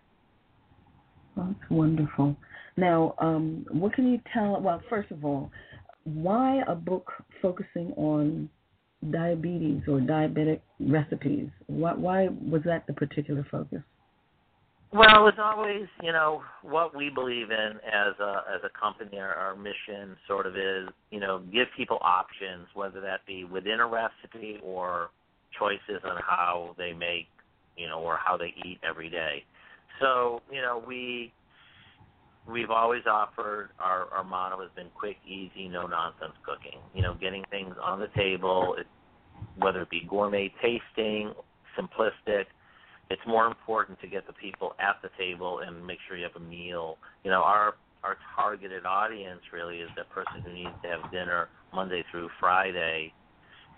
That's 1.37 1.71
wonderful. 1.71 2.37
Now, 2.77 3.15
um, 3.19 3.67
what 3.71 3.93
can 3.95 4.11
you 4.11 4.21
tell? 4.33 4.61
Well, 4.61 4.81
first 4.89 5.11
of 5.11 5.25
all, 5.25 5.51
why 6.05 6.63
a 6.67 6.75
book 6.75 7.13
focusing 7.43 7.93
on 7.97 8.49
diabetes 9.11 9.83
or 9.89 10.01
diabetic 10.01 10.61
recipes? 10.81 11.49
Why, 11.67 11.95
why 11.95 12.29
was 12.29 12.63
that 12.65 12.87
the 12.87 12.93
particular 12.93 13.47
focus? 13.51 13.83
Well, 14.91 15.29
it's 15.29 15.39
always, 15.39 15.87
you 16.03 16.13
know, 16.13 16.43
what 16.63 16.97
we 16.97 17.11
believe 17.11 17.51
in 17.51 17.73
as 17.87 18.19
a 18.21 18.43
as 18.55 18.63
a 18.65 18.71
company. 18.79 19.19
Our, 19.19 19.35
our 19.35 19.55
mission 19.55 20.17
sort 20.27 20.47
of 20.47 20.57
is, 20.57 20.89
you 21.11 21.21
know, 21.21 21.43
give 21.53 21.67
people 21.77 21.99
options, 22.01 22.67
whether 22.73 22.99
that 23.03 23.27
be 23.27 23.45
within 23.45 23.81
a 23.81 23.87
recipe 23.87 24.59
or 24.63 25.11
choices 25.59 26.03
on 26.05 26.17
how 26.27 26.75
they 26.79 26.95
make, 26.95 27.27
you 27.77 27.87
know, 27.87 28.01
or 28.01 28.17
how 28.17 28.39
they 28.39 28.55
eat 28.65 28.79
every 28.89 29.11
day. 29.11 29.45
So, 30.01 30.41
you 30.51 30.63
know, 30.63 30.83
we 30.87 31.33
we've 32.51 32.71
always 32.71 33.03
offered 33.07 33.71
our 33.79 34.09
our 34.13 34.25
motto 34.25 34.61
has 34.61 34.71
been 34.75 34.89
quick, 34.95 35.17
easy, 35.27 35.69
no 35.69 35.87
nonsense 35.87 36.35
cooking. 36.45 36.81
You 36.95 37.03
know, 37.03 37.15
getting 37.15 37.45
things 37.51 37.75
on 37.83 38.01
the 38.01 38.09
table, 38.17 38.77
it, 38.79 38.87
whether 39.59 39.83
it 39.83 39.91
be 39.91 40.07
gourmet 40.09 40.53
tasting, 40.63 41.33
simplistic. 41.79 42.45
It's 43.11 43.23
more 43.27 43.47
important 43.47 44.01
to 44.03 44.07
get 44.07 44.27
the 44.27 44.35
people 44.35 44.75
at 44.79 44.97
the 45.03 45.09
table 45.19 45.61
and 45.61 45.87
make 45.87 45.99
sure 46.07 46.17
you 46.17 46.25
have 46.25 46.37
a 46.37 46.45
meal. 46.45 46.99
You 47.25 47.31
know, 47.31 47.43
our 47.43 47.75
our 48.03 48.17
targeted 48.37 48.87
audience 48.87 49.41
really 49.53 49.79
is 49.79 49.91
that 49.97 50.09
person 50.11 50.43
who 50.45 50.53
needs 50.53 50.75
to 50.83 50.89
have 50.89 51.11
dinner 51.11 51.49
Monday 51.75 52.05
through 52.11 52.29
Friday, 52.39 53.13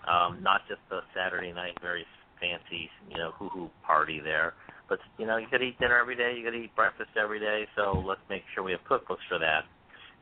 um, 0.07 0.41
not 0.41 0.61
just 0.67 0.79
the 0.89 0.99
Saturday 1.15 1.51
night 1.51 1.77
very 1.81 2.05
fancy, 2.39 2.89
you 3.09 3.17
know, 3.17 3.31
hoo 3.37 3.49
hoo 3.49 3.69
party 3.85 4.19
there. 4.19 4.53
But 4.91 4.99
you 5.17 5.25
know, 5.25 5.37
you 5.37 5.47
got 5.49 5.59
to 5.59 5.63
eat 5.63 5.79
dinner 5.79 5.97
every 5.97 6.17
day. 6.17 6.35
You 6.35 6.43
got 6.43 6.51
to 6.51 6.63
eat 6.63 6.75
breakfast 6.75 7.11
every 7.15 7.39
day. 7.39 7.63
So 7.77 8.03
let's 8.05 8.19
make 8.29 8.43
sure 8.53 8.61
we 8.61 8.73
have 8.73 8.83
cookbooks 8.83 9.23
for 9.29 9.39
that. 9.39 9.63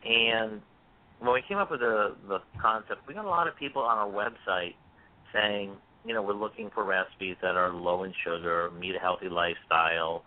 And 0.05 0.61
when 1.17 1.33
we 1.33 1.41
came 1.49 1.57
up 1.57 1.71
with 1.71 1.79
the 1.79 2.15
the 2.27 2.37
concept, 2.61 3.01
we 3.07 3.15
got 3.15 3.25
a 3.25 3.27
lot 3.27 3.47
of 3.47 3.57
people 3.57 3.81
on 3.81 3.97
our 3.97 4.07
website 4.07 4.75
saying, 5.33 5.71
you 6.05 6.13
know, 6.13 6.21
we're 6.21 6.37
looking 6.37 6.69
for 6.75 6.83
recipes 6.85 7.35
that 7.41 7.55
are 7.55 7.73
low 7.73 8.03
in 8.03 8.13
sugar, 8.23 8.69
meet 8.79 8.93
a 8.95 8.99
healthy 8.99 9.27
lifestyle. 9.27 10.23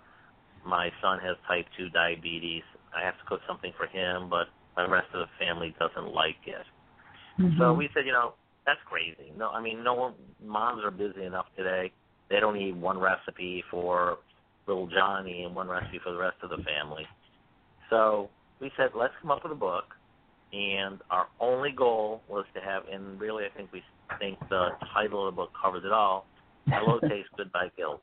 My 0.66 0.90
son 1.00 1.20
has 1.22 1.36
type 1.46 1.66
two 1.78 1.88
diabetes. 1.90 2.64
I 2.96 3.04
have 3.04 3.14
to 3.18 3.24
cook 3.28 3.42
something 3.46 3.72
for 3.78 3.86
him, 3.86 4.28
but 4.28 4.48
my 4.76 4.90
rest 4.90 5.06
of 5.14 5.20
the 5.20 5.30
family 5.38 5.72
doesn't 5.78 6.12
like 6.12 6.42
it. 6.46 6.66
Mm-hmm. 7.40 7.60
So 7.60 7.74
we 7.74 7.88
said, 7.94 8.06
you 8.06 8.12
know, 8.12 8.34
that's 8.66 8.80
crazy. 8.90 9.32
No, 9.38 9.50
I 9.50 9.62
mean, 9.62 9.84
no 9.84 9.94
one. 9.94 10.14
Moms 10.44 10.82
are 10.84 10.90
busy 10.90 11.22
enough 11.22 11.46
today. 11.56 11.92
They 12.28 12.40
don't 12.40 12.58
need 12.58 12.74
one 12.74 12.98
recipe 12.98 13.62
for 13.70 14.18
little 14.66 14.86
Johnny 14.86 15.44
and 15.44 15.54
one 15.54 15.68
recipe 15.68 16.00
for 16.02 16.12
the 16.12 16.18
rest 16.18 16.36
of 16.42 16.50
the 16.50 16.62
family. 16.64 17.04
So 17.90 18.30
we 18.60 18.70
said, 18.76 18.90
let's 18.96 19.12
come 19.20 19.30
up 19.30 19.42
with 19.42 19.52
a 19.52 19.56
book. 19.56 19.84
And 20.52 21.00
our 21.10 21.28
only 21.40 21.72
goal 21.72 22.22
was 22.28 22.44
to 22.54 22.60
have, 22.60 22.82
and 22.92 23.18
really, 23.18 23.44
I 23.44 23.56
think 23.56 23.72
we 23.72 23.82
think 24.18 24.38
the 24.50 24.68
title 24.92 25.26
of 25.26 25.34
the 25.34 25.36
book 25.36 25.50
covers 25.60 25.82
it 25.84 25.92
all. 25.92 26.26
Hello, 26.66 27.00
taste 27.08 27.28
good 27.36 27.50
by 27.52 27.68
guilt. 27.76 28.02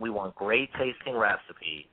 We 0.00 0.10
want 0.10 0.34
great 0.34 0.70
tasting 0.72 1.16
recipes 1.16 1.86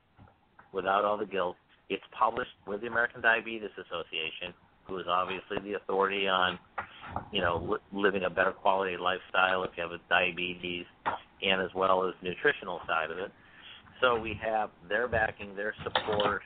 without 0.74 1.06
all 1.06 1.18
the 1.18 1.26
guilt. 1.26 1.56
It's 1.90 2.04
published 2.18 2.52
with 2.66 2.82
the 2.82 2.88
American 2.88 3.22
Diabetes 3.22 3.70
Association, 3.78 4.54
who 4.88 4.98
is 4.98 5.06
obviously 5.08 5.58
the 5.64 5.78
authority 5.78 6.28
on, 6.28 6.58
you 7.32 7.42
know, 7.42 7.68
li- 7.70 8.02
living 8.02 8.24
a 8.24 8.30
better 8.30 8.52
quality 8.52 8.98
lifestyle 8.98 9.64
if 9.64 9.72
you 9.78 9.84
have 9.84 9.92
a 9.92 10.00
diabetes, 10.10 10.86
and 11.44 11.62
as 11.62 11.70
well 11.76 12.08
as 12.08 12.16
nutritional 12.24 12.80
side 12.88 13.12
of 13.12 13.20
it. 13.20 13.32
So 14.02 14.20
we 14.20 14.40
have 14.44 14.72
their 14.90 15.08
backing, 15.08 15.56
their 15.56 15.76
support, 15.84 16.42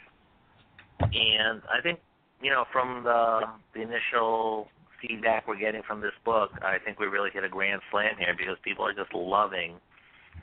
and 1.00 1.62
I 1.72 1.82
think 1.82 2.00
you 2.42 2.52
know 2.52 2.66
from 2.72 3.04
the 3.04 3.42
the 3.74 3.82
initial 3.82 4.68
feedback 5.02 5.48
we're 5.48 5.60
getting 5.60 5.82
from 5.88 6.02
this 6.02 6.16
book, 6.24 6.52
I 6.62 6.78
think 6.84 7.00
we 7.00 7.08
really 7.08 7.30
hit 7.34 7.44
a 7.44 7.50
grand 7.50 7.82
slam 7.92 8.16
here 8.20 8.36
because 8.38 8.58
people 8.64 8.86
are 8.86 8.94
just 8.94 9.14
loving 9.14 9.76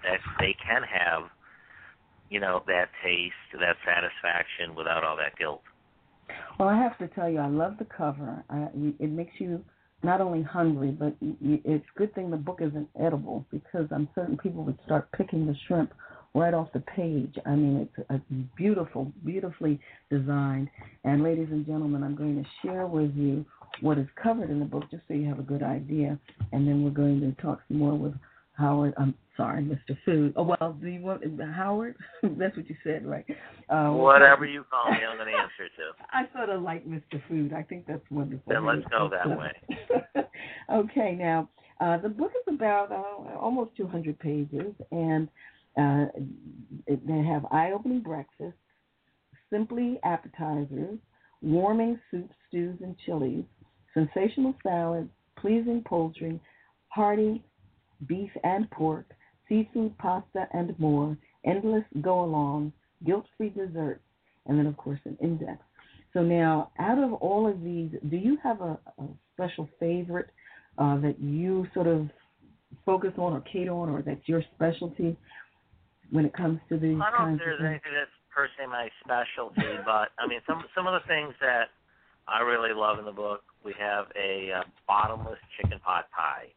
that 0.03 0.21
they 0.41 0.57
can 0.65 0.83
have 0.83 1.29
you 2.31 2.41
know 2.41 2.63
that 2.67 2.89
taste, 3.05 3.35
that 3.61 3.77
satisfaction 3.85 4.75
without 4.75 5.05
all 5.05 5.17
that 5.17 5.37
guilt. 5.37 5.63
Well, 6.59 6.69
I 6.69 6.79
have 6.79 6.97
to 6.99 7.09
tell 7.09 7.29
you, 7.29 7.39
I 7.39 7.49
love 7.49 7.77
the 7.79 7.85
cover. 7.85 8.43
I, 8.49 8.69
it 8.99 9.11
makes 9.11 9.33
you 9.39 9.63
not 10.03 10.21
only 10.21 10.43
hungry, 10.43 10.91
but 10.91 11.15
it's 11.21 11.85
a 11.95 11.99
good 11.99 12.15
thing 12.15 12.31
the 12.31 12.37
book 12.37 12.61
isn't 12.61 12.89
edible 13.01 13.45
because 13.51 13.87
I'm 13.91 14.09
certain 14.15 14.37
people 14.39 14.65
would 14.65 14.79
start 14.85 15.11
picking 15.13 15.47
the 15.47 15.55
shrimp 15.69 15.93
right 16.35 16.55
off 16.55 16.73
the 16.73 16.81
page. 16.81 17.35
I 17.45 17.51
mean, 17.51 17.89
it's 17.97 18.07
a 18.11 18.21
beautiful, 18.57 19.13
beautifully 19.25 19.79
designed. 20.11 20.69
And 21.05 21.23
ladies 21.23 21.49
and 21.51 21.67
gentlemen, 21.67 22.03
I'm 22.03 22.17
going 22.17 22.43
to 22.43 22.49
share 22.67 22.87
with 22.87 23.15
you 23.15 23.45
what 23.81 23.99
is 23.99 24.07
covered 24.23 24.51
in 24.51 24.59
the 24.59 24.65
book 24.65 24.85
just 24.91 25.03
so 25.09 25.15
you 25.15 25.29
have 25.29 25.39
a 25.39 25.43
good 25.43 25.63
idea. 25.63 26.19
And 26.53 26.67
then 26.67 26.83
we're 26.85 26.91
going 26.91 27.21
to 27.21 27.43
talk 27.43 27.61
some 27.69 27.79
more 27.79 27.97
with 27.97 28.15
Howard. 28.55 28.95
I'm 28.97 29.15
sorry, 29.37 29.63
Mr. 29.63 29.97
Food. 30.05 30.35
Oh 30.37 30.43
well, 30.43 30.77
do 30.81 30.89
you 30.89 31.01
want 31.01 31.23
Howard? 31.55 31.97
That's 32.23 32.57
what 32.57 32.69
you 32.69 32.77
said, 32.85 33.07
right? 33.07 33.25
Uh, 33.69 33.91
Whatever 33.91 34.45
you 34.45 34.65
call 34.71 34.91
me, 34.91 34.99
I'm 35.09 35.17
going 35.17 35.33
to 35.33 35.39
answer 35.39 35.69
to. 35.77 36.05
I 36.13 36.25
sort 36.37 36.51
of 36.51 36.63
like 36.63 36.87
Mr. 36.87 37.23
Food. 37.29 37.53
I 37.53 37.63
think 37.63 37.87
that's 37.87 38.05
wonderful. 38.11 38.45
Then 38.47 38.67
let's 38.67 38.87
go 38.91 39.11
that 39.11 39.39
way. 39.39 40.25
okay, 40.73 41.17
now 41.19 41.49
uh, 41.81 41.99
the 41.99 42.09
book 42.09 42.33
is 42.37 42.55
about 42.55 42.93
uh, 42.93 43.39
almost 43.39 43.77
200 43.77 44.19
pages, 44.19 44.75
and 44.91 45.29
uh, 45.79 46.07
they 46.87 47.23
have 47.25 47.47
eye-opening 47.51 48.01
breakfasts, 48.01 48.59
simply 49.51 49.99
appetizers, 50.05 50.99
warming 51.41 51.99
soups, 52.11 52.35
stews, 52.49 52.79
and 52.83 52.97
chilies, 53.05 53.45
sensational 53.95 54.55
salads, 54.63 55.09
pleasing 55.37 55.83
poultry, 55.87 56.41
hearty 56.89 57.43
beef 58.07 58.31
and 58.45 58.71
pork, 58.71 59.07
seafood, 59.49 59.97
pasta, 59.99 60.47
and 60.53 60.79
more, 60.79 61.17
endless 61.45 61.85
go-along, 62.01 62.73
guilt-free 63.07 63.51
desserts, 63.51 64.03
and 64.47 64.59
then, 64.59 64.67
of 64.67 64.77
course, 64.77 65.01
an 65.05 65.17
index. 65.23 65.59
So 66.13 66.23
now, 66.23 66.71
out 66.79 66.99
of 66.99 67.15
all 67.15 67.49
of 67.49 67.63
these, 67.63 67.91
do 68.11 68.17
you 68.17 68.37
have 68.43 68.61
a, 68.61 68.79
a 68.99 69.05
special 69.35 69.69
favorite 69.81 70.31
uh, 70.79 70.99
that 71.01 71.21
you 71.21 71.67
sort 71.75 71.87
of 71.87 72.09
focus 72.85 73.13
on 73.19 73.33
or 73.33 73.41
cater 73.41 73.73
on, 73.73 73.89
or 73.89 74.03
that's 74.03 74.27
your 74.27 74.43
specialty 74.55 75.17
when 76.13 76.25
it 76.29 76.35
comes 76.37 76.61
to 76.69 76.77
these 76.77 77.01
I 77.01 77.11
don't 77.11 77.35
kinds 77.35 77.41
think 77.41 77.41
there's 77.41 77.61
of 77.61 77.67
things? 77.67 77.81
anything 77.83 77.95
that's 77.97 78.17
per 78.31 78.47
se 78.57 78.69
my 78.69 78.89
specialty, 79.03 79.73
but 79.85 80.13
I 80.21 80.29
mean, 80.29 80.41
some 80.47 80.63
some 80.77 80.87
of 80.87 80.95
the 80.95 81.05
things 81.09 81.35
that 81.41 81.73
I 82.29 82.41
really 82.45 82.77
love 82.77 83.01
in 83.01 83.05
the 83.05 83.17
book, 83.17 83.43
we 83.65 83.75
have 83.81 84.07
a 84.15 84.61
uh, 84.61 84.65
bottomless 84.87 85.41
chicken 85.57 85.81
pot 85.81 86.07
pie 86.13 86.53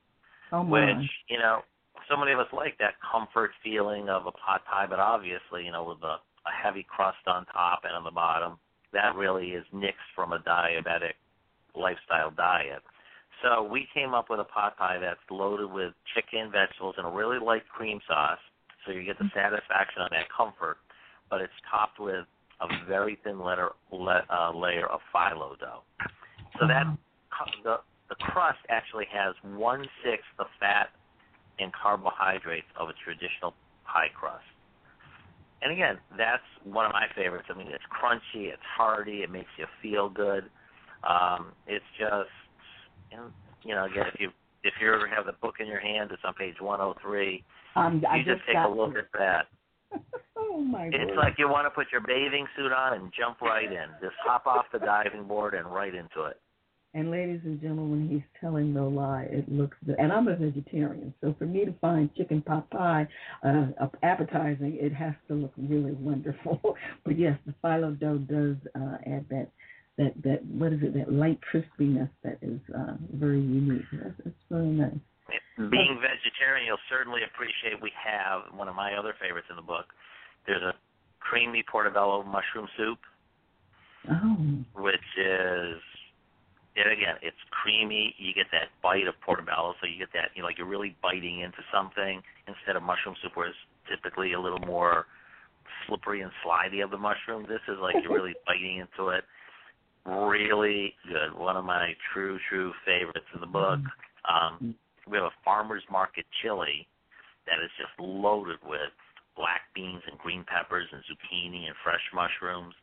oh 0.52 0.64
my. 0.64 0.86
which 0.86 1.10
you 1.30 1.40
know 1.40 1.62
so 2.10 2.18
many 2.18 2.32
of 2.32 2.40
us 2.40 2.52
like 2.54 2.78
that 2.78 2.96
comfort 3.00 3.52
feeling 3.64 4.10
of 4.10 4.28
a 4.28 4.32
pot 4.32 4.62
pie, 4.66 4.86
but 4.88 5.00
obviously 5.00 5.64
you 5.64 5.72
know 5.72 5.84
with 5.84 6.04
a, 6.04 6.20
a 6.48 6.54
heavy 6.54 6.86
crust 6.88 7.24
on 7.28 7.46
top 7.48 7.82
and 7.84 7.96
on 7.96 8.04
the 8.04 8.12
bottom, 8.12 8.60
that 8.94 9.16
really 9.16 9.56
is 9.56 9.66
nixed 9.74 10.12
from 10.16 10.34
a 10.34 10.40
diabetic 10.40 11.16
lifestyle 11.76 12.32
diet. 12.32 12.84
So 13.44 13.64
we 13.64 13.88
came 13.94 14.14
up 14.14 14.30
with 14.30 14.40
a 14.40 14.46
pot 14.46 14.78
pie 14.78 14.98
that's 15.00 15.20
loaded 15.30 15.72
with 15.72 15.94
chicken, 16.16 16.52
vegetables, 16.52 16.96
and 16.98 17.06
a 17.06 17.10
really 17.10 17.38
light 17.38 17.68
cream 17.68 18.00
sauce, 18.08 18.40
so 18.86 18.92
you 18.92 19.04
get 19.04 19.18
the 19.18 19.30
satisfaction 19.34 20.02
on 20.02 20.10
that 20.12 20.26
comfort, 20.36 20.78
but 21.30 21.42
it's 21.42 21.54
topped 21.70 22.00
with 22.00 22.26
a 22.62 22.68
very 22.88 23.18
thin 23.24 23.40
letter, 23.40 23.70
le, 23.92 24.24
uh, 24.30 24.52
layer 24.56 24.88
of 24.88 25.00
phyllo 25.14 25.58
dough. 25.60 25.84
So 26.60 26.68
that 26.68 26.86
the 27.64 27.78
the 28.10 28.16
crust 28.16 28.60
actually 28.70 29.06
has 29.12 29.34
one 29.44 29.84
sixth 30.04 30.30
the 30.38 30.46
fat 30.60 30.90
and 31.60 31.72
carbohydrates 31.74 32.68
of 32.80 32.90
a 32.90 32.94
traditional 33.04 33.54
pie 33.86 34.10
crust. 34.14 34.46
And 35.62 35.74
again, 35.74 35.98
that's 36.18 36.44
one 36.64 36.86
of 36.86 36.92
my 36.92 37.08
favorites. 37.16 37.48
I 37.50 37.58
mean, 37.58 37.68
it's 37.68 37.84
crunchy, 37.90 38.54
it's 38.54 38.62
hearty, 38.78 39.24
it 39.24 39.32
makes 39.32 39.50
you 39.58 39.66
feel 39.82 40.10
good. 40.10 40.46
Um, 41.08 41.54
it's 41.66 41.86
just, 41.98 42.30
you 43.12 43.74
know, 43.74 43.86
again, 43.86 44.06
if 44.14 44.20
you 44.20 44.30
if 44.64 44.74
you 44.82 44.94
ever 44.94 45.08
have 45.08 45.26
the 45.26 45.34
book 45.34 45.56
in 45.60 45.68
your 45.68 45.80
hand, 45.80 46.10
it's 46.12 46.22
on 46.26 46.34
page 46.34 46.56
103. 46.60 47.44
Um, 47.76 48.04
I 48.10 48.18
you 48.18 48.24
just, 48.24 48.38
just 48.38 48.48
take 48.48 48.56
got 48.56 48.70
a 48.70 48.74
look 48.74 48.96
at 48.98 49.12
that. 49.18 49.48
oh 50.38 50.60
my 50.60 50.86
It's 50.86 51.10
word. 51.10 51.18
like 51.18 51.36
you 51.38 51.50
want 51.50 51.66
to 51.66 51.70
put 51.70 51.88
your 51.92 52.02
bathing 52.02 52.48
suit 52.56 52.72
on 52.72 52.94
and 52.94 53.12
jump 53.18 53.42
right 53.42 53.72
in. 53.72 53.88
Just 54.02 54.16
hop 54.24 54.46
off 54.48 54.66
the 54.72 54.80
diving 54.80 55.26
board 55.26 55.54
and 55.54 55.66
right 55.66 55.94
into 55.94 56.26
it. 56.26 56.40
And 56.94 57.12
ladies 57.12 57.42
and 57.44 57.60
gentlemen, 57.60 58.08
he's 58.10 58.24
telling 58.40 58.74
no 58.74 58.88
lie, 58.88 59.28
it 59.30 59.52
looks 59.52 59.76
good. 59.86 59.98
And 60.00 60.14
I'm 60.14 60.30
a 60.30 60.36
vegetarian, 60.38 61.14
so 61.20 61.36
for 61.38 61.46
me 61.46 61.66
to 61.66 61.74
find 61.82 62.10
chicken 62.16 62.42
pot 62.42 62.70
pie 62.70 63.06
uh, 63.46 63.66
appetizing, 64.02 64.78
it 64.80 64.94
has 64.94 65.14
to 65.28 65.34
look 65.34 65.52
really 65.58 65.92
wonderful. 65.92 66.62
but 67.04 67.20
yes, 67.20 67.38
the 67.46 67.54
phyllo 67.62 68.00
dough 68.00 68.18
does 68.20 68.56
uh, 68.82 68.96
add 69.06 69.26
that 69.30 69.50
that 69.98 70.14
that 70.24 70.46
what 70.46 70.72
is 70.72 70.80
it 70.84 70.94
that 70.94 71.12
light 71.12 71.40
crispiness 71.54 72.10
that 72.24 72.38
is 72.42 72.62
uh, 72.74 72.94
very 73.14 73.42
unique. 73.42 73.84
That's, 73.92 74.16
that's 74.24 74.36
very 74.50 74.68
nice. 74.68 74.94
Being 75.58 75.98
vegetarian, 76.04 76.68
you'll 76.68 76.88
certainly 76.90 77.22
appreciate. 77.26 77.82
We 77.82 77.92
have 77.98 78.54
one 78.54 78.68
of 78.68 78.76
my 78.76 78.94
other 78.94 79.16
favorites 79.20 79.48
in 79.50 79.56
the 79.56 79.66
book. 79.66 79.86
There's 80.46 80.62
a 80.62 80.74
creamy 81.20 81.64
portobello 81.66 82.24
mushroom 82.24 82.68
soup, 82.78 83.00
oh. 84.12 84.38
which 84.76 85.10
is 85.18 85.82
and 86.76 86.92
again, 86.92 87.16
it's 87.22 87.40
creamy. 87.52 88.14
You 88.18 88.34
get 88.34 88.48
that 88.52 88.68
bite 88.84 89.08
of 89.08 89.16
portobello, 89.22 89.74
so 89.80 89.88
you 89.88 89.98
get 89.98 90.12
that, 90.14 90.36
you 90.36 90.42
know, 90.42 90.48
like 90.48 90.58
you're 90.58 90.68
really 90.68 90.96
biting 91.02 91.40
into 91.40 91.64
something 91.74 92.22
instead 92.48 92.76
of 92.76 92.84
mushroom 92.84 93.16
soup, 93.24 93.32
where 93.36 93.48
it's 93.48 93.64
typically 93.90 94.34
a 94.34 94.40
little 94.40 94.60
more 94.60 95.06
slippery 95.88 96.22
and 96.22 96.32
slidey 96.44 96.84
of 96.84 96.92
the 96.92 96.98
mushroom. 96.98 97.46
This 97.48 97.64
is 97.68 97.78
like 97.82 97.96
you're 98.04 98.14
really 98.14 98.36
biting 98.46 98.84
into 98.84 99.10
it. 99.10 99.24
Really 100.06 100.94
good. 101.08 101.34
One 101.34 101.56
of 101.56 101.64
my 101.64 101.94
true, 102.14 102.38
true 102.50 102.74
favorites 102.86 103.26
in 103.34 103.40
the 103.40 103.48
book. 103.48 103.80
Um, 104.28 104.76
we 105.10 105.18
have 105.18 105.26
a 105.26 105.38
farmer's 105.44 105.84
market 105.92 106.26
chili 106.42 106.88
that 107.46 107.64
is 107.64 107.70
just 107.78 107.94
loaded 108.00 108.58
with 108.66 108.94
black 109.38 109.62
beans 109.76 110.02
and 110.10 110.18
green 110.18 110.44
peppers 110.48 110.88
and 110.92 111.02
zucchini 111.06 111.68
and 111.68 111.76
fresh 111.84 112.02
mushrooms. 112.14 112.74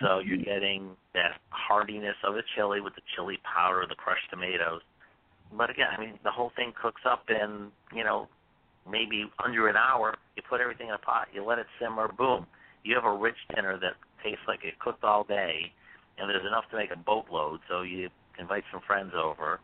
So 0.00 0.06
mm-hmm. 0.06 0.28
you're 0.28 0.44
getting 0.44 0.96
that 1.14 1.40
hardiness 1.50 2.16
of 2.24 2.34
the 2.34 2.42
chili 2.54 2.80
with 2.80 2.94
the 2.94 3.02
chili 3.14 3.38
powder, 3.44 3.84
the 3.88 3.94
crushed 3.94 4.30
tomatoes. 4.30 4.80
But 5.52 5.68
again, 5.68 5.88
I 5.96 6.00
mean, 6.00 6.18
the 6.24 6.30
whole 6.30 6.52
thing 6.56 6.72
cooks 6.80 7.02
up 7.04 7.24
in, 7.28 7.68
you 7.94 8.04
know, 8.04 8.28
maybe 8.88 9.30
under 9.44 9.68
an 9.68 9.76
hour. 9.76 10.16
You 10.36 10.42
put 10.48 10.60
everything 10.60 10.88
in 10.88 10.94
a 10.94 10.98
pot, 10.98 11.28
you 11.32 11.44
let 11.44 11.58
it 11.58 11.66
simmer, 11.80 12.08
boom. 12.08 12.46
You 12.84 12.94
have 12.94 13.04
a 13.04 13.14
rich 13.16 13.36
dinner 13.54 13.78
that 13.78 13.94
tastes 14.24 14.42
like 14.48 14.64
it 14.64 14.78
cooked 14.80 15.04
all 15.04 15.24
day, 15.24 15.70
and 16.18 16.28
there's 16.28 16.46
enough 16.46 16.64
to 16.70 16.76
make 16.76 16.90
a 16.90 16.96
boatload. 16.96 17.60
So 17.68 17.82
you 17.82 18.08
invite 18.38 18.64
some 18.72 18.80
friends 18.86 19.12
over, 19.14 19.60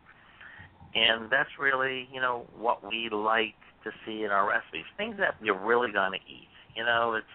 and 0.94 1.30
that's 1.30 1.50
really, 1.58 2.08
you 2.12 2.20
know, 2.20 2.46
what 2.56 2.86
we 2.86 3.08
like 3.10 3.54
to 3.84 3.90
see 4.04 4.24
in 4.24 4.30
our 4.30 4.48
recipes. 4.48 4.84
Things 4.96 5.16
that 5.18 5.34
you're 5.42 5.58
really 5.58 5.92
gonna 5.92 6.18
eat. 6.28 6.48
You 6.76 6.84
know, 6.84 7.14
it's 7.14 7.26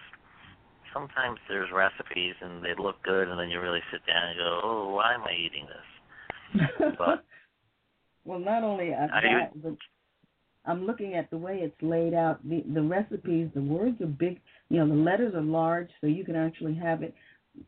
sometimes 0.92 1.38
there's 1.48 1.70
recipes 1.72 2.34
and 2.40 2.64
they 2.64 2.74
look 2.78 3.02
good, 3.02 3.28
and 3.28 3.38
then 3.38 3.50
you 3.50 3.60
really 3.60 3.82
sit 3.92 4.04
down 4.06 4.28
and 4.28 4.38
go, 4.38 4.60
"Oh, 4.62 4.94
why 4.94 5.14
am 5.14 5.22
I 5.22 5.32
eating 5.32 5.66
this?" 5.66 6.68
But 6.98 7.24
well, 8.24 8.38
not 8.38 8.62
only 8.62 8.90
that, 8.90 9.62
but 9.62 9.76
I'm 10.66 10.86
looking 10.86 11.14
at 11.14 11.30
the 11.30 11.36
way 11.36 11.58
it's 11.58 11.82
laid 11.82 12.14
out. 12.14 12.46
The 12.48 12.64
the 12.72 12.82
recipes, 12.82 13.50
the 13.54 13.62
words 13.62 14.00
are 14.00 14.06
big. 14.06 14.40
You 14.70 14.78
know, 14.78 14.88
the 14.88 15.00
letters 15.00 15.34
are 15.34 15.42
large, 15.42 15.90
so 16.00 16.06
you 16.06 16.24
can 16.24 16.36
actually 16.36 16.74
have 16.74 17.02
it, 17.02 17.14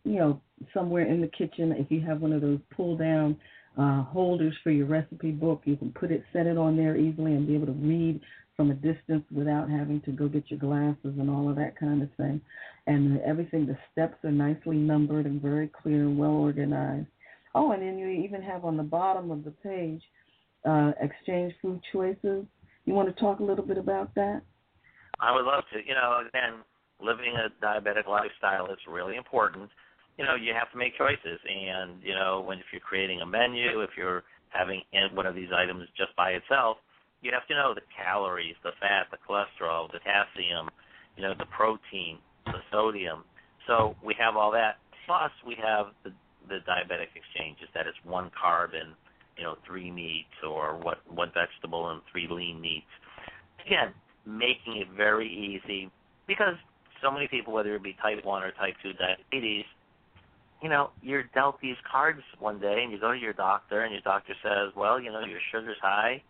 you 0.04 0.18
know, 0.18 0.40
somewhere 0.72 1.06
in 1.06 1.20
the 1.20 1.28
kitchen. 1.28 1.72
If 1.72 1.90
you 1.90 2.00
have 2.02 2.20
one 2.20 2.32
of 2.32 2.40
those 2.40 2.60
pull 2.74 2.96
down 2.96 3.36
uh, 3.76 4.02
holders 4.04 4.54
for 4.62 4.70
your 4.70 4.86
recipe 4.86 5.30
book, 5.30 5.62
you 5.64 5.76
can 5.76 5.92
put 5.92 6.10
it, 6.10 6.24
set 6.32 6.46
it 6.46 6.56
on 6.56 6.76
there 6.76 6.96
easily, 6.96 7.32
and 7.32 7.46
be 7.46 7.54
able 7.54 7.66
to 7.66 7.72
read 7.72 8.20
from 8.56 8.70
a 8.70 8.74
distance 8.74 9.24
without 9.30 9.68
having 9.68 10.00
to 10.00 10.12
go 10.12 10.28
get 10.28 10.50
your 10.50 10.58
glasses 10.58 10.96
and 11.18 11.28
all 11.28 11.48
of 11.50 11.56
that 11.56 11.78
kind 11.78 12.02
of 12.02 12.08
thing. 12.16 12.40
And 12.86 13.20
everything, 13.20 13.66
the 13.66 13.76
steps 13.92 14.16
are 14.24 14.30
nicely 14.30 14.76
numbered 14.76 15.26
and 15.26 15.42
very 15.42 15.68
clear 15.68 16.02
and 16.02 16.18
well 16.18 16.30
organized. 16.30 17.08
Oh, 17.54 17.72
and 17.72 17.82
then 17.82 17.98
you 17.98 18.08
even 18.08 18.42
have 18.42 18.64
on 18.64 18.76
the 18.76 18.82
bottom 18.82 19.30
of 19.30 19.44
the 19.44 19.50
page 19.50 20.02
uh, 20.64 20.92
exchange 21.00 21.54
food 21.60 21.80
choices. 21.92 22.44
You 22.86 22.94
want 22.94 23.14
to 23.14 23.20
talk 23.20 23.40
a 23.40 23.44
little 23.44 23.64
bit 23.64 23.78
about 23.78 24.14
that? 24.14 24.42
I 25.20 25.34
would 25.34 25.44
love 25.44 25.64
to. 25.72 25.78
You 25.78 25.94
know, 25.94 26.22
again, 26.28 26.60
living 27.00 27.34
a 27.36 27.64
diabetic 27.64 28.08
lifestyle 28.08 28.66
is 28.66 28.78
really 28.88 29.16
important. 29.16 29.70
You 30.18 30.24
know, 30.24 30.34
you 30.34 30.54
have 30.56 30.70
to 30.72 30.78
make 30.78 30.96
choices, 30.96 31.38
and 31.44 32.00
you 32.02 32.14
know, 32.14 32.40
when 32.40 32.58
if 32.58 32.64
you're 32.72 32.80
creating 32.80 33.20
a 33.20 33.26
menu, 33.26 33.80
if 33.80 33.90
you're 33.96 34.24
having 34.48 34.80
one 35.12 35.26
of 35.26 35.34
these 35.34 35.50
items 35.52 35.88
just 35.96 36.16
by 36.16 36.30
itself, 36.30 36.78
you 37.20 37.30
have 37.32 37.46
to 37.48 37.54
know 37.54 37.74
the 37.74 37.84
calories, 37.92 38.56
the 38.62 38.72
fat, 38.80 39.08
the 39.10 39.18
cholesterol, 39.20 39.92
the 39.92 39.98
potassium, 39.98 40.68
you 41.16 41.22
know, 41.22 41.34
the 41.38 41.46
protein, 41.46 42.18
the 42.46 42.60
sodium. 42.72 43.24
So 43.66 43.96
we 44.04 44.14
have 44.18 44.36
all 44.36 44.50
that. 44.52 44.78
Plus, 45.06 45.30
we 45.46 45.56
have 45.62 45.86
the 46.04 46.12
the 46.48 46.58
diabetic 46.66 47.10
exchanges 47.14 47.68
that 47.74 47.86
is 47.86 47.94
one 48.04 48.30
carb 48.30 48.70
and 48.74 48.94
you 49.36 49.42
know 49.44 49.56
three 49.66 49.90
meats 49.90 50.36
or 50.48 50.78
what 50.78 50.98
one 51.12 51.30
vegetable 51.34 51.90
and 51.90 52.00
three 52.10 52.26
lean 52.30 52.60
meats. 52.60 52.86
Again, 53.66 53.92
making 54.24 54.78
it 54.78 54.88
very 54.96 55.28
easy 55.28 55.90
because 56.26 56.54
so 57.02 57.10
many 57.10 57.28
people, 57.28 57.52
whether 57.52 57.74
it 57.74 57.82
be 57.82 57.96
type 58.02 58.24
one 58.24 58.42
or 58.42 58.52
type 58.52 58.74
two 58.82 58.92
diabetes, 58.94 59.64
you 60.62 60.68
know, 60.68 60.90
you're 61.02 61.24
dealt 61.34 61.60
these 61.60 61.76
cards 61.90 62.20
one 62.38 62.58
day 62.60 62.80
and 62.82 62.92
you 62.92 62.98
go 62.98 63.12
to 63.12 63.18
your 63.18 63.32
doctor 63.32 63.82
and 63.82 63.92
your 63.92 64.02
doctor 64.02 64.34
says, 64.42 64.72
well, 64.76 65.00
you 65.00 65.10
know, 65.10 65.20
your 65.20 65.40
sugar's 65.52 65.76
high, 65.82 66.22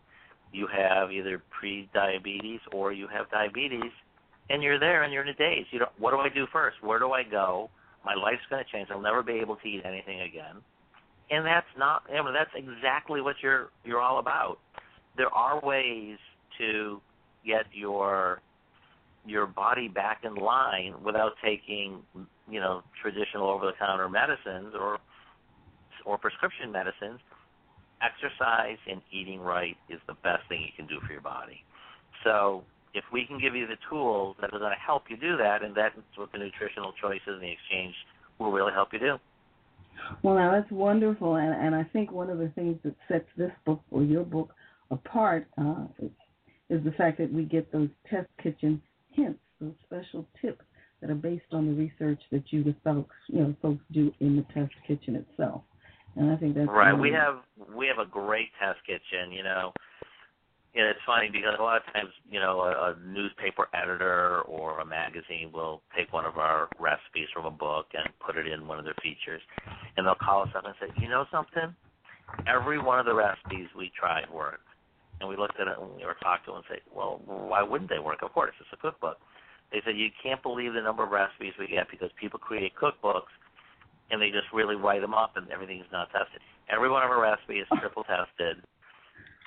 you 0.53 0.67
have 0.67 1.12
either 1.12 1.43
pre-diabetes 1.59 2.61
or 2.73 2.93
you 2.93 3.07
have 3.09 3.31
diabetes, 3.31 3.93
and 4.49 4.62
you're 4.62 4.79
there 4.79 5.03
and 5.03 5.12
you're 5.12 5.23
in 5.23 5.29
a 5.29 5.35
daze. 5.35 5.67
You 5.71 5.81
know, 5.81 5.89
what 5.99 6.12
do 6.12 6.19
I 6.19 6.29
do 6.29 6.47
first? 6.53 6.77
Where 6.83 6.99
do 6.99 7.12
I 7.12 7.23
go? 7.23 7.71
My 8.05 8.15
life's 8.15 8.43
going 8.49 8.65
to 8.65 8.71
change. 8.71 8.89
I'll 8.91 9.01
never 9.01 9.23
be 9.23 9.35
able 9.35 9.57
to 9.57 9.69
eat 9.69 9.83
anything 9.85 10.21
again. 10.21 10.62
And 11.31 11.45
that's 11.45 11.67
not. 11.77 12.03
I 12.09 12.23
mean, 12.23 12.35
that's 12.35 12.51
exactly 12.55 13.21
what 13.21 13.37
you're 13.43 13.71
you're 13.85 14.01
all 14.01 14.21
about. 14.21 14.59
There 15.17 15.33
are 15.35 15.61
ways 15.61 16.19
to 16.59 17.01
get 17.45 17.65
your 17.73 18.41
your 19.27 19.47
body 19.47 19.89
back 19.89 20.23
in 20.25 20.35
line 20.35 20.95
without 21.05 21.33
taking 21.45 22.03
you 22.49 22.61
know 22.61 22.83
traditional 23.01 23.49
over 23.49 23.67
the 23.67 23.73
counter 23.79 24.09
medicines 24.09 24.75
or 24.79 24.99
or 26.05 26.17
prescription 26.17 26.71
medicines 26.71 27.19
exercise 28.03 28.79
and 28.91 29.01
eating 29.12 29.41
right 29.41 29.77
is 29.89 30.01
the 30.07 30.15
best 30.23 30.43
thing 30.49 30.61
you 30.62 30.73
can 30.77 30.87
do 30.87 31.01
for 31.07 31.12
your 31.12 31.23
body. 31.23 31.65
So 32.25 32.65
if 32.95 33.05
we 33.12 33.25
can 33.27 33.39
give 33.39 33.55
you 33.55 33.67
the 33.67 33.77
tools 33.89 34.37
that 34.41 34.53
are 34.53 34.59
going 34.59 34.73
to 34.73 34.85
help 34.85 35.05
you 35.09 35.17
do 35.17 35.37
that, 35.37 35.62
and 35.62 35.75
that's 35.75 35.95
what 36.17 36.33
the 36.33 36.39
nutritional 36.39 36.93
choices 37.01 37.23
and 37.27 37.43
the 37.43 37.53
exchange 37.53 37.95
will 38.39 38.53
really 38.53 38.73
help 38.73 38.93
you 38.93 38.99
do. 38.99 39.17
Well, 40.23 40.35
now 40.35 40.53
that's 40.53 40.71
wonderful, 40.71 41.37
and 41.37 41.55
and 41.55 41.75
I 41.75 41.85
think 41.85 42.12
one 42.12 42.29
of 42.29 42.39
the 42.39 42.49
things 42.55 42.79
that 42.85 42.95
sets 43.09 43.27
this 43.37 43.51
book 43.65 43.81
or 43.91 44.03
your 44.03 44.25
book 44.25 44.53
apart 44.91 45.47
uh, 45.57 45.87
is 46.69 46.85
the 46.85 46.93
fact 46.93 47.19
that 47.19 47.33
we 47.33 47.45
get 47.45 47.73
those 47.73 47.89
test 48.11 48.29
kitchen 48.43 48.83
hints, 49.16 49.40
those 49.61 49.74
special 49.85 50.26
tips 50.40 50.64
that 51.00 51.11
are 51.11 51.14
based 51.14 51.52
on 51.52 51.66
the 51.66 51.74
research 51.74 52.20
that 52.31 52.44
you 52.50 52.62
the 52.62 52.74
folks 52.85 53.14
you 53.29 53.40
know 53.40 53.55
folks 53.61 53.83
do 53.92 54.12
in 54.20 54.37
the 54.37 54.46
test 54.55 54.72
kitchen 54.87 55.16
itself. 55.16 55.62
And 56.16 56.31
I 56.31 56.37
think 56.37 56.55
that's 56.55 56.68
right. 56.68 56.94
We 56.94 57.11
have 57.11 57.40
we 57.74 57.87
have 57.87 57.98
a 57.98 58.09
great 58.09 58.48
test 58.61 58.79
kitchen. 58.87 59.33
You 59.33 59.42
know, 59.42 59.72
and 60.76 60.87
it's 60.87 61.00
funny 61.07 61.29
because 61.33 61.57
a 61.59 61.62
lot 61.62 61.79
of 61.79 61.92
times, 61.92 62.11
you 62.31 62.38
know, 62.38 62.61
a, 62.61 62.92
a 62.92 62.96
newspaper 63.07 63.68
editor 63.72 64.42
or 64.42 64.81
a 64.81 64.85
magazine 64.85 65.50
will 65.52 65.83
take 65.96 66.12
one 66.12 66.26
of 66.26 66.37
our 66.37 66.68
recipes 66.79 67.29
from 67.33 67.46
a 67.46 67.50
book 67.50 67.87
and 67.94 68.09
put 68.24 68.37
it 68.37 68.46
in 68.46 68.68
one 68.68 68.79
of 68.79 68.85
their 68.85 68.96
features, 69.02 69.40
and 69.96 70.07
they'll 70.07 70.14
call 70.14 70.42
us 70.42 70.50
up 70.57 70.64
and 70.64 70.74
say, 70.81 70.92
you 71.00 71.09
know 71.09 71.24
something, 71.33 71.74
every 72.46 72.79
one 72.79 72.98
of 72.98 73.07
the 73.07 73.14
recipes 73.14 73.68
we 73.76 73.90
tried 73.98 74.31
worked. 74.31 74.65
And 75.20 75.29
we 75.29 75.37
looked 75.37 75.59
at 75.59 75.66
it 75.66 75.79
and 75.81 75.96
we 75.96 76.05
were 76.05 76.16
them 76.20 76.57
and 76.57 76.64
say, 76.68 76.81
well, 76.94 77.20
why 77.24 77.62
wouldn't 77.62 77.90
they 77.90 77.98
work? 77.98 78.20
Of 78.22 78.33
course, 78.33 78.52
it's 78.61 78.68
a 78.72 78.76
cookbook. 78.76 79.16
They 79.72 79.81
said 79.85 79.96
you 79.96 80.09
can't 80.22 80.42
believe 80.42 80.74
the 80.74 80.83
number 80.83 81.02
of 81.02 81.11
recipes 81.11 81.55
we 81.59 81.66
get 81.66 81.90
because 81.90 82.11
people 82.20 82.38
create 82.38 82.72
cookbooks 82.76 83.33
and 84.11 84.20
they 84.20 84.31
just 84.31 84.46
really 84.52 84.76
write 84.76 85.00
them 85.00 85.14
up 85.14 85.37
and 85.37 85.50
everything's 85.50 85.90
not 85.90 86.11
tested. 86.12 86.40
Every 86.70 86.90
one 86.90 87.02
of 87.02 87.11
our 87.11 87.20
recipes 87.20 87.64
is 87.70 87.79
triple 87.81 88.05
tested. 88.05 88.62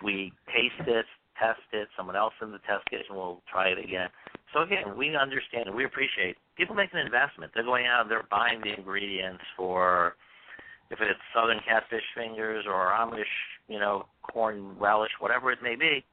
We 0.03 0.33
taste 0.47 0.87
it, 0.87 1.05
test 1.39 1.63
it. 1.71 1.87
Someone 1.95 2.15
else 2.15 2.33
in 2.41 2.51
the 2.51 2.59
test 2.67 2.83
kitchen 2.89 3.15
will 3.15 3.41
try 3.49 3.69
it 3.69 3.79
again. 3.79 4.09
So 4.53 4.61
again, 4.61 4.97
we 4.97 5.15
understand 5.15 5.67
and 5.67 5.75
we 5.75 5.85
appreciate 5.85 6.35
people 6.57 6.75
make 6.75 6.91
an 6.93 6.99
investment. 6.99 7.51
They're 7.53 7.63
going 7.63 7.85
out, 7.85 8.09
they're 8.09 8.27
buying 8.29 8.59
the 8.61 8.73
ingredients 8.75 9.43
for 9.55 10.15
if 10.91 10.99
it's 10.99 11.19
southern 11.33 11.59
catfish 11.67 12.03
fingers 12.15 12.65
or 12.67 12.91
Amish, 12.91 13.29
you 13.69 13.79
know, 13.79 14.07
corn 14.21 14.77
relish, 14.77 15.11
whatever 15.19 15.51
it 15.51 15.59
may 15.63 15.75
be. 15.75 16.03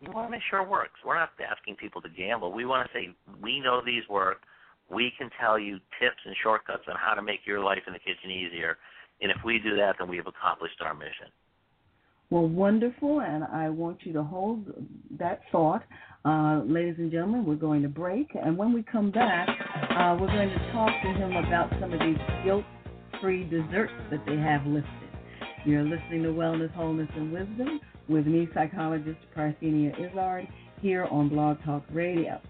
You 0.00 0.10
want 0.12 0.26
to 0.26 0.30
make 0.30 0.42
sure 0.50 0.60
it 0.60 0.68
works. 0.68 0.98
We're 1.04 1.16
not 1.16 1.30
asking 1.40 1.76
people 1.76 2.02
to 2.02 2.08
gamble. 2.08 2.52
We 2.52 2.66
want 2.66 2.88
to 2.88 2.98
say 2.98 3.14
we 3.40 3.60
know 3.60 3.80
these 3.84 4.02
work 4.10 4.38
we 4.90 5.12
can 5.18 5.30
tell 5.40 5.58
you 5.58 5.78
tips 6.00 6.20
and 6.24 6.34
shortcuts 6.42 6.84
on 6.88 6.96
how 6.96 7.14
to 7.14 7.22
make 7.22 7.40
your 7.44 7.62
life 7.62 7.82
in 7.86 7.92
the 7.92 7.98
kitchen 7.98 8.30
easier. 8.30 8.78
And 9.20 9.30
if 9.30 9.38
we 9.44 9.58
do 9.58 9.76
that, 9.76 9.96
then 9.98 10.08
we 10.08 10.16
have 10.16 10.26
accomplished 10.26 10.80
our 10.80 10.94
mission. 10.94 11.28
Well, 12.28 12.48
wonderful, 12.48 13.20
and 13.20 13.44
I 13.44 13.68
want 13.68 13.98
you 14.02 14.12
to 14.14 14.22
hold 14.22 14.66
that 15.18 15.42
thought. 15.52 15.84
Uh, 16.24 16.60
ladies 16.64 16.96
and 16.98 17.10
gentlemen, 17.10 17.46
we're 17.46 17.54
going 17.54 17.82
to 17.82 17.88
break, 17.88 18.26
and 18.34 18.58
when 18.58 18.72
we 18.72 18.82
come 18.82 19.12
back, 19.12 19.48
uh, 19.48 20.16
we're 20.20 20.26
going 20.26 20.48
to 20.48 20.72
talk 20.72 20.90
to 21.02 21.08
him 21.08 21.36
about 21.36 21.70
some 21.80 21.92
of 21.92 22.00
these 22.00 22.18
guilt 22.44 22.64
free 23.20 23.44
desserts 23.44 23.92
that 24.10 24.24
they 24.26 24.36
have 24.36 24.66
listed. 24.66 25.05
You're 25.66 25.82
listening 25.82 26.22
to 26.22 26.28
Wellness, 26.28 26.72
Wholeness, 26.74 27.08
and 27.16 27.32
Wisdom 27.32 27.80
with 28.08 28.24
me, 28.24 28.46
psychologist 28.54 29.18
Parthenia 29.36 29.92
Izzard, 29.98 30.46
here 30.80 31.06
on 31.06 31.28
Blog 31.28 31.60
Talk 31.64 31.82
Radio. 31.90 32.40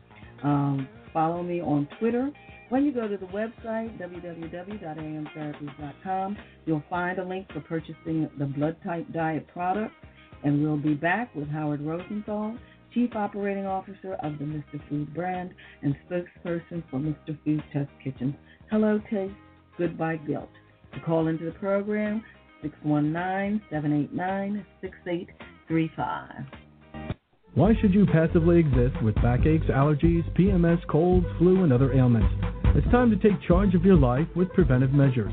Um, 0.42 0.86
follow 1.14 1.42
me 1.42 1.62
on 1.62 1.88
Twitter. 1.98 2.30
When 2.68 2.84
you 2.84 2.92
go 2.92 3.08
to 3.08 3.16
the 3.16 3.24
website, 3.24 3.98
www.amtherapies.com, 3.98 6.36
you'll 6.66 6.82
find 6.90 7.18
a 7.18 7.24
link 7.24 7.50
for 7.54 7.60
purchasing 7.60 8.28
the 8.38 8.44
Blood 8.44 8.76
Type 8.84 9.10
Diet 9.14 9.48
product. 9.48 9.94
And 10.44 10.62
we'll 10.62 10.76
be 10.76 10.92
back 10.92 11.34
with 11.34 11.48
Howard 11.48 11.80
Rosenthal, 11.80 12.58
Chief 12.92 13.16
Operating 13.16 13.64
Officer 13.64 14.18
of 14.22 14.38
the 14.38 14.44
Mr. 14.44 14.78
Food 14.90 15.14
brand 15.14 15.54
and 15.80 15.96
spokesperson 16.06 16.82
for 16.90 16.98
Mr. 16.98 17.38
Food 17.46 17.64
Test 17.72 17.88
Kitchen. 18.04 18.36
Hello, 18.70 19.00
Taste. 19.10 19.32
Goodbye, 19.78 20.20
Guilt. 20.26 20.50
To 20.92 21.00
call 21.00 21.28
into 21.28 21.46
the 21.46 21.52
program, 21.52 22.22
619 22.62 23.60
789 23.70 24.66
6835. 24.80 26.66
Why 27.54 27.72
should 27.80 27.94
you 27.94 28.04
passively 28.06 28.58
exist 28.58 29.02
with 29.02 29.14
backaches, 29.16 29.68
allergies, 29.70 30.30
PMS, 30.36 30.86
colds, 30.88 31.26
flu, 31.38 31.64
and 31.64 31.72
other 31.72 31.92
ailments? 31.92 32.32
It's 32.76 32.86
time 32.90 33.10
to 33.10 33.16
take 33.16 33.40
charge 33.48 33.74
of 33.74 33.84
your 33.84 33.96
life 33.96 34.28
with 34.36 34.52
preventive 34.52 34.92
measures. 34.92 35.32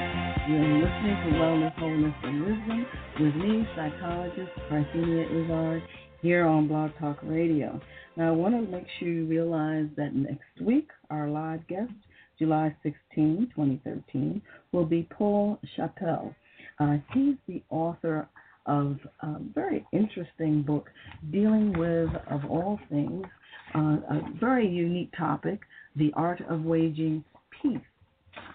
You're 0.47 0.59
listening 0.59 1.17
to 1.23 1.37
Wellness, 1.37 1.73
Wholeness, 1.77 2.15
and 2.23 2.41
Wisdom 2.41 2.85
with 3.19 3.35
me, 3.35 3.67
psychologist 3.75 4.49
Parthenia 4.71 5.45
Izzard, 5.45 5.83
here 6.23 6.47
on 6.47 6.67
Blog 6.67 6.89
Talk 6.99 7.19
Radio. 7.21 7.79
Now, 8.17 8.29
I 8.29 8.31
want 8.31 8.55
to 8.55 8.71
make 8.71 8.87
sure 8.97 9.07
you 9.07 9.27
realize 9.27 9.85
that 9.97 10.15
next 10.15 10.59
week, 10.59 10.89
our 11.11 11.29
live 11.29 11.65
guest, 11.67 11.91
July 12.39 12.75
16, 12.81 13.51
2013, 13.55 14.41
will 14.71 14.83
be 14.85 15.07
Paul 15.11 15.59
Chappell. 15.75 16.33
Uh, 16.79 16.97
he's 17.13 17.35
the 17.47 17.61
author 17.69 18.27
of 18.65 18.97
a 19.21 19.35
very 19.53 19.85
interesting 19.93 20.63
book 20.63 20.89
dealing 21.31 21.71
with, 21.77 22.09
of 22.31 22.45
all 22.49 22.79
things, 22.89 23.25
uh, 23.75 23.97
a 24.09 24.21
very 24.39 24.67
unique 24.67 25.13
topic, 25.15 25.59
the 25.95 26.11
art 26.15 26.41
of 26.49 26.63
waging 26.63 27.23
peace. 27.61 27.77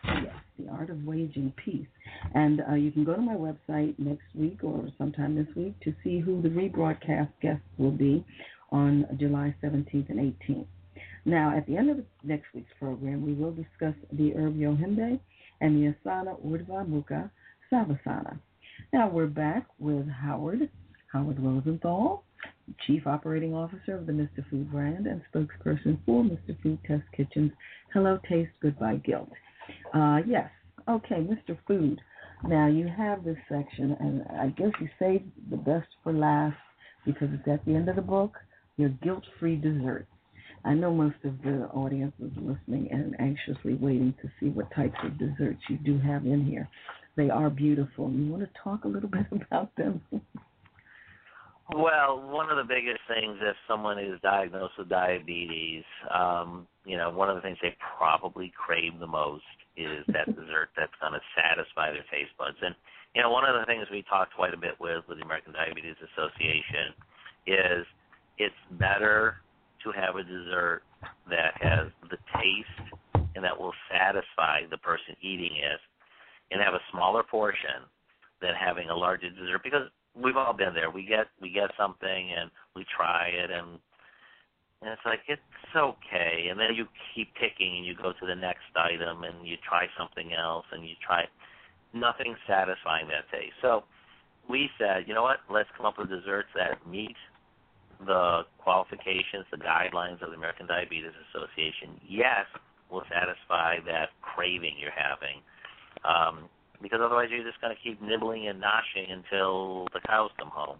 Yes, 0.04 0.34
the 0.58 0.68
art 0.70 0.90
of 0.90 1.04
waging 1.04 1.52
peace. 1.62 1.86
And 2.34 2.62
uh, 2.68 2.74
you 2.74 2.90
can 2.90 3.04
go 3.04 3.14
to 3.14 3.20
my 3.20 3.34
website 3.34 3.98
next 3.98 4.26
week 4.34 4.62
or 4.62 4.88
sometime 4.98 5.34
this 5.34 5.54
week 5.56 5.78
to 5.80 5.94
see 6.02 6.18
who 6.20 6.42
the 6.42 6.48
rebroadcast 6.48 7.30
guests 7.40 7.64
will 7.78 7.90
be 7.90 8.24
on 8.72 9.06
July 9.18 9.54
17th 9.62 10.08
and 10.10 10.34
18th. 10.48 10.66
Now, 11.24 11.56
at 11.56 11.66
the 11.66 11.76
end 11.76 11.90
of 11.90 11.98
next 12.22 12.46
week's 12.54 12.72
program, 12.78 13.24
we 13.24 13.32
will 13.32 13.52
discuss 13.52 13.94
the 14.12 14.32
herb 14.34 14.56
yohimbe 14.56 15.18
and 15.60 15.76
the 15.76 15.94
asana 15.94 16.40
urdhva 16.44 16.86
mukha 16.86 17.30
svanasana. 17.70 18.38
Now, 18.92 19.08
we're 19.08 19.26
back 19.26 19.66
with 19.78 20.08
Howard, 20.08 20.68
Howard 21.12 21.42
Rosenthal, 21.42 22.22
Chief 22.86 23.06
Operating 23.06 23.54
Officer 23.54 23.96
of 23.96 24.06
the 24.06 24.12
Mr. 24.12 24.48
Food 24.50 24.70
brand 24.70 25.06
and 25.06 25.22
spokesperson 25.32 25.98
for 26.04 26.22
Mr. 26.22 26.60
Food 26.62 26.78
Test 26.86 27.04
Kitchens. 27.16 27.52
Hello, 27.92 28.18
Taste, 28.28 28.50
Goodbye, 28.60 29.00
Guilt. 29.04 29.30
Uh, 29.94 30.18
yes, 30.26 30.50
okay, 30.88 31.16
Mr. 31.16 31.56
Food. 31.66 32.00
Now, 32.46 32.66
you 32.66 32.86
have 32.86 33.24
this 33.24 33.38
section, 33.48 33.96
and 33.98 34.22
I 34.38 34.48
guess 34.48 34.70
you 34.80 34.88
saved 34.98 35.24
the 35.50 35.56
best 35.56 35.88
for 36.02 36.12
last 36.12 36.56
because 37.04 37.28
it's 37.32 37.48
at 37.48 37.64
the 37.64 37.74
end 37.74 37.88
of 37.88 37.96
the 37.96 38.02
book 38.02 38.36
your 38.76 38.90
guilt 39.02 39.24
free 39.40 39.56
dessert. 39.56 40.06
I 40.64 40.74
know 40.74 40.92
most 40.92 41.16
of 41.24 41.40
the 41.42 41.68
audience 41.72 42.12
is 42.20 42.32
listening 42.36 42.88
and 42.90 43.14
anxiously 43.20 43.74
waiting 43.74 44.14
to 44.20 44.28
see 44.38 44.48
what 44.50 44.74
types 44.74 44.98
of 45.04 45.18
desserts 45.18 45.60
you 45.68 45.78
do 45.78 45.98
have 45.98 46.26
in 46.26 46.44
here. 46.44 46.68
They 47.16 47.30
are 47.30 47.48
beautiful. 47.48 48.10
You 48.10 48.30
want 48.30 48.42
to 48.42 48.50
talk 48.62 48.84
a 48.84 48.88
little 48.88 49.08
bit 49.10 49.26
about 49.32 49.74
them? 49.76 50.02
Well, 51.74 52.22
one 52.22 52.48
of 52.48 52.56
the 52.56 52.64
biggest 52.64 53.00
things 53.08 53.38
if 53.42 53.56
someone 53.66 53.98
is 53.98 54.20
diagnosed 54.22 54.74
with 54.78 54.88
diabetes, 54.88 55.82
um, 56.14 56.68
you 56.84 56.96
know, 56.96 57.10
one 57.10 57.28
of 57.28 57.34
the 57.34 57.42
things 57.42 57.58
they 57.60 57.74
probably 57.98 58.52
crave 58.54 59.00
the 59.00 59.06
most 59.06 59.42
is 59.76 60.06
that 60.14 60.26
dessert 60.26 60.70
that's 60.76 60.94
going 61.00 61.12
to 61.12 61.20
satisfy 61.34 61.90
their 61.90 62.06
taste 62.10 62.30
buds. 62.38 62.56
And 62.62 62.74
you 63.14 63.22
know, 63.22 63.30
one 63.30 63.48
of 63.48 63.58
the 63.58 63.66
things 63.66 63.86
we 63.90 64.04
talked 64.08 64.34
quite 64.36 64.54
a 64.54 64.60
bit 64.60 64.78
with 64.78 65.02
with 65.08 65.18
the 65.18 65.24
American 65.24 65.54
Diabetes 65.54 65.96
Association 66.12 66.94
is 67.46 67.82
it's 68.38 68.62
better 68.78 69.42
to 69.82 69.90
have 69.90 70.16
a 70.16 70.22
dessert 70.22 70.82
that 71.30 71.54
has 71.58 71.88
the 72.10 72.18
taste 72.36 72.94
and 73.34 73.44
that 73.44 73.58
will 73.58 73.72
satisfy 73.90 74.62
the 74.70 74.78
person 74.78 75.16
eating 75.20 75.56
it 75.56 75.80
and 76.50 76.62
have 76.62 76.74
a 76.74 76.84
smaller 76.92 77.22
portion 77.22 77.88
than 78.40 78.52
having 78.54 78.90
a 78.90 78.96
larger 78.96 79.30
dessert 79.30 79.62
because 79.64 79.88
we've 80.16 80.36
all 80.36 80.52
been 80.52 80.74
there. 80.74 80.90
We 80.90 81.04
get 81.04 81.26
we 81.40 81.50
get 81.50 81.70
something 81.78 82.30
and 82.36 82.50
we 82.74 82.84
try 82.84 83.28
it 83.28 83.50
and 83.50 83.78
and 84.82 84.90
it's 84.90 85.04
like 85.04 85.20
it's 85.28 85.40
okay 85.74 86.48
and 86.50 86.58
then 86.58 86.74
you 86.74 86.86
keep 87.14 87.32
picking 87.34 87.76
and 87.78 87.86
you 87.86 87.94
go 87.94 88.12
to 88.12 88.26
the 88.26 88.34
next 88.34 88.68
item 88.76 89.24
and 89.24 89.46
you 89.46 89.56
try 89.66 89.86
something 89.98 90.32
else 90.32 90.66
and 90.72 90.84
you 90.84 90.94
try 91.04 91.24
nothing 91.92 92.36
satisfying 92.46 93.08
that 93.08 93.28
taste. 93.30 93.56
So 93.62 93.84
we 94.48 94.68
said, 94.78 95.04
you 95.06 95.14
know 95.14 95.22
what, 95.22 95.38
let's 95.50 95.68
come 95.76 95.86
up 95.86 95.98
with 95.98 96.08
desserts 96.08 96.48
that 96.54 96.86
meet 96.86 97.16
the 98.04 98.42
qualifications, 98.58 99.48
the 99.50 99.56
guidelines 99.56 100.20
of 100.22 100.30
the 100.30 100.36
American 100.36 100.66
Diabetes 100.66 101.16
Association. 101.32 101.98
Yes, 102.06 102.44
will 102.90 103.02
satisfy 103.08 103.80
that 103.86 104.10
craving 104.20 104.76
you're 104.78 104.94
having. 104.94 105.40
Um, 106.04 106.48
because 106.82 107.00
otherwise 107.02 107.28
you're 107.30 107.44
just 107.44 107.60
going 107.60 107.74
to 107.74 107.82
keep 107.82 108.00
nibbling 108.02 108.48
and 108.48 108.62
noshing 108.62 109.10
until 109.12 109.86
the 109.92 110.00
cows 110.06 110.30
come 110.38 110.50
home. 110.50 110.78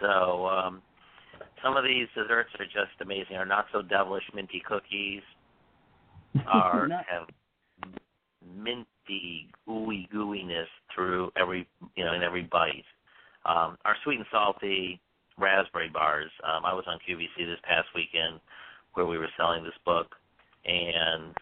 So 0.00 0.46
um, 0.46 0.82
some 1.62 1.76
of 1.76 1.84
these 1.84 2.06
desserts 2.14 2.50
are 2.58 2.66
just 2.66 3.00
amazing. 3.00 3.36
Our 3.36 3.46
not 3.46 3.66
so 3.72 3.82
devilish 3.82 4.24
minty 4.34 4.62
cookies 4.66 5.22
are 6.46 6.88
have 6.88 7.28
minty 8.56 9.50
ooey 9.68 10.08
gooiness 10.10 10.66
through 10.94 11.30
every 11.36 11.66
you 11.96 12.04
know 12.04 12.14
in 12.14 12.22
every 12.22 12.42
bite. 12.42 12.84
Um, 13.44 13.78
our 13.84 13.96
sweet 14.04 14.16
and 14.16 14.26
salty 14.30 15.00
raspberry 15.38 15.88
bars. 15.88 16.30
Um, 16.44 16.64
I 16.64 16.74
was 16.74 16.84
on 16.86 16.98
QVC 17.08 17.46
this 17.46 17.60
past 17.62 17.88
weekend 17.94 18.40
where 18.94 19.06
we 19.06 19.18
were 19.18 19.28
selling 19.36 19.62
this 19.62 19.78
book, 19.84 20.14
and 20.64 21.34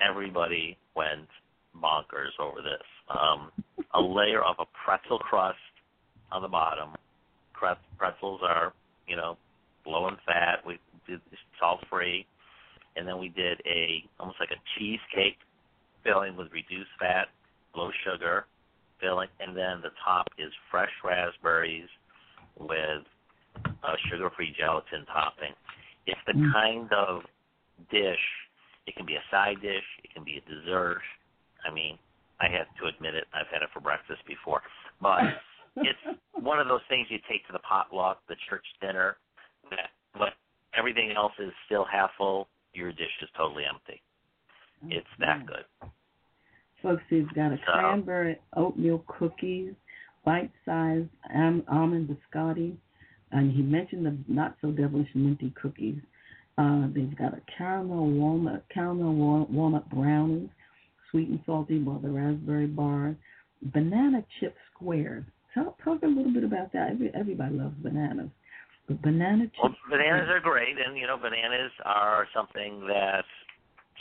everybody 0.00 0.76
went 0.96 1.28
bonkers 1.76 2.32
over 2.40 2.62
this. 2.62 2.82
Um, 3.12 3.50
a 3.94 4.00
layer 4.00 4.42
of 4.42 4.56
a 4.58 4.64
pretzel 4.84 5.18
crust 5.18 5.58
on 6.30 6.42
the 6.42 6.48
bottom. 6.48 6.90
Pretzels 7.98 8.40
are, 8.42 8.72
you 9.06 9.16
know, 9.16 9.36
low 9.86 10.08
in 10.08 10.16
fat. 10.26 10.64
We 10.66 10.78
did 11.06 11.20
salt 11.60 11.80
free, 11.90 12.26
and 12.96 13.06
then 13.06 13.18
we 13.18 13.28
did 13.28 13.60
a 13.66 14.02
almost 14.18 14.38
like 14.40 14.50
a 14.50 14.60
cheesecake 14.74 15.36
filling 16.02 16.36
with 16.36 16.50
reduced 16.52 16.90
fat, 16.98 17.28
low 17.76 17.90
sugar 18.04 18.46
filling, 19.00 19.28
and 19.40 19.56
then 19.56 19.80
the 19.82 19.90
top 20.04 20.26
is 20.38 20.50
fresh 20.70 20.90
raspberries 21.04 21.88
with 22.58 23.04
a 23.66 23.94
sugar-free 24.10 24.54
gelatin 24.58 25.04
topping. 25.06 25.52
It's 26.06 26.20
the 26.26 26.32
mm. 26.32 26.52
kind 26.52 26.92
of 26.92 27.22
dish. 27.90 28.24
It 28.86 28.96
can 28.96 29.06
be 29.06 29.14
a 29.14 29.24
side 29.30 29.60
dish. 29.60 29.84
It 30.02 30.12
can 30.14 30.24
be 30.24 30.38
a 30.38 30.48
dessert. 30.48 31.02
I 31.68 31.72
mean, 31.72 31.98
I 32.42 32.48
have 32.50 32.66
to 32.82 32.86
admit 32.94 33.14
it. 33.14 33.24
I've 33.32 33.46
had 33.52 33.62
it 33.62 33.68
for 33.72 33.80
breakfast 33.80 34.20
before, 34.26 34.62
but 35.00 35.22
it's 35.76 36.18
one 36.34 36.58
of 36.58 36.66
those 36.66 36.80
things 36.88 37.06
you 37.08 37.18
take 37.30 37.46
to 37.46 37.52
the 37.52 37.60
potluck, 37.60 38.18
the 38.28 38.34
church 38.50 38.64
dinner, 38.80 39.16
that 39.70 39.90
but 40.18 40.34
everything 40.76 41.12
else 41.16 41.32
is 41.38 41.52
still 41.66 41.86
half 41.90 42.10
full, 42.18 42.48
your 42.74 42.90
dish 42.92 43.14
is 43.22 43.28
totally 43.36 43.62
empty. 43.64 44.02
It's 44.88 45.06
that 45.20 45.46
good. 45.46 45.64
Folks, 46.82 47.04
he's 47.08 47.28
got 47.36 47.52
a 47.52 47.58
So- 47.64 47.72
cranberry 47.72 48.40
oatmeal 48.56 49.04
cookies, 49.06 49.74
bite-sized 50.24 51.08
am- 51.30 51.64
almond 51.68 52.08
biscotti, 52.08 52.76
and 53.30 53.52
he 53.52 53.62
mentioned 53.62 54.04
the 54.04 54.18
not 54.26 54.56
so 54.60 54.72
devilish 54.72 55.08
minty 55.14 55.50
cookies. 55.50 56.00
Uh, 56.58 56.88
they've 56.88 57.16
got 57.16 57.34
a 57.34 57.40
caramel 57.56 58.10
walnut, 58.10 58.64
caramel 58.68 59.14
wa- 59.14 59.46
walnut 59.48 59.88
brownies, 59.90 60.50
sweet 61.12 61.28
and 61.28 61.38
salty, 61.46 61.78
the 61.78 62.10
raspberry 62.10 62.66
bars, 62.66 63.14
banana 63.72 64.24
chip 64.40 64.56
squares. 64.74 65.24
Talk, 65.54 65.76
talk 65.84 66.02
a 66.02 66.06
little 66.06 66.32
bit 66.32 66.42
about 66.42 66.72
that. 66.72 66.90
Every, 66.90 67.12
everybody 67.14 67.54
loves 67.54 67.76
bananas. 67.82 68.30
But 68.88 69.00
banana 69.02 69.44
chip 69.44 69.62
Well, 69.62 69.76
bananas 69.90 70.28
are 70.28 70.40
great, 70.40 70.76
and 70.84 70.96
you 70.96 71.06
know, 71.06 71.16
bananas 71.16 71.70
are 71.84 72.26
something 72.34 72.80
that 72.88 73.24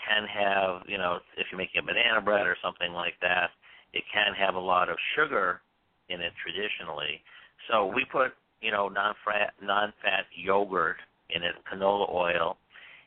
can 0.07 0.25
have, 0.25 0.81
you 0.87 0.97
know, 0.97 1.19
if 1.37 1.47
you're 1.51 1.59
making 1.59 1.81
a 1.83 1.85
banana 1.85 2.21
bread 2.21 2.47
or 2.47 2.57
something 2.63 2.91
like 2.93 3.13
that, 3.21 3.51
it 3.93 4.03
can 4.11 4.33
have 4.33 4.55
a 4.55 4.59
lot 4.59 4.89
of 4.89 4.97
sugar 5.15 5.61
in 6.09 6.21
it 6.21 6.33
traditionally. 6.41 7.21
So 7.69 7.85
we 7.85 8.05
put, 8.11 8.33
you 8.61 8.71
know, 8.71 8.87
non-fat, 8.89 9.53
non-fat 9.61 10.25
yogurt 10.35 10.97
in 11.29 11.43
it, 11.43 11.53
canola 11.71 12.11
oil, 12.11 12.57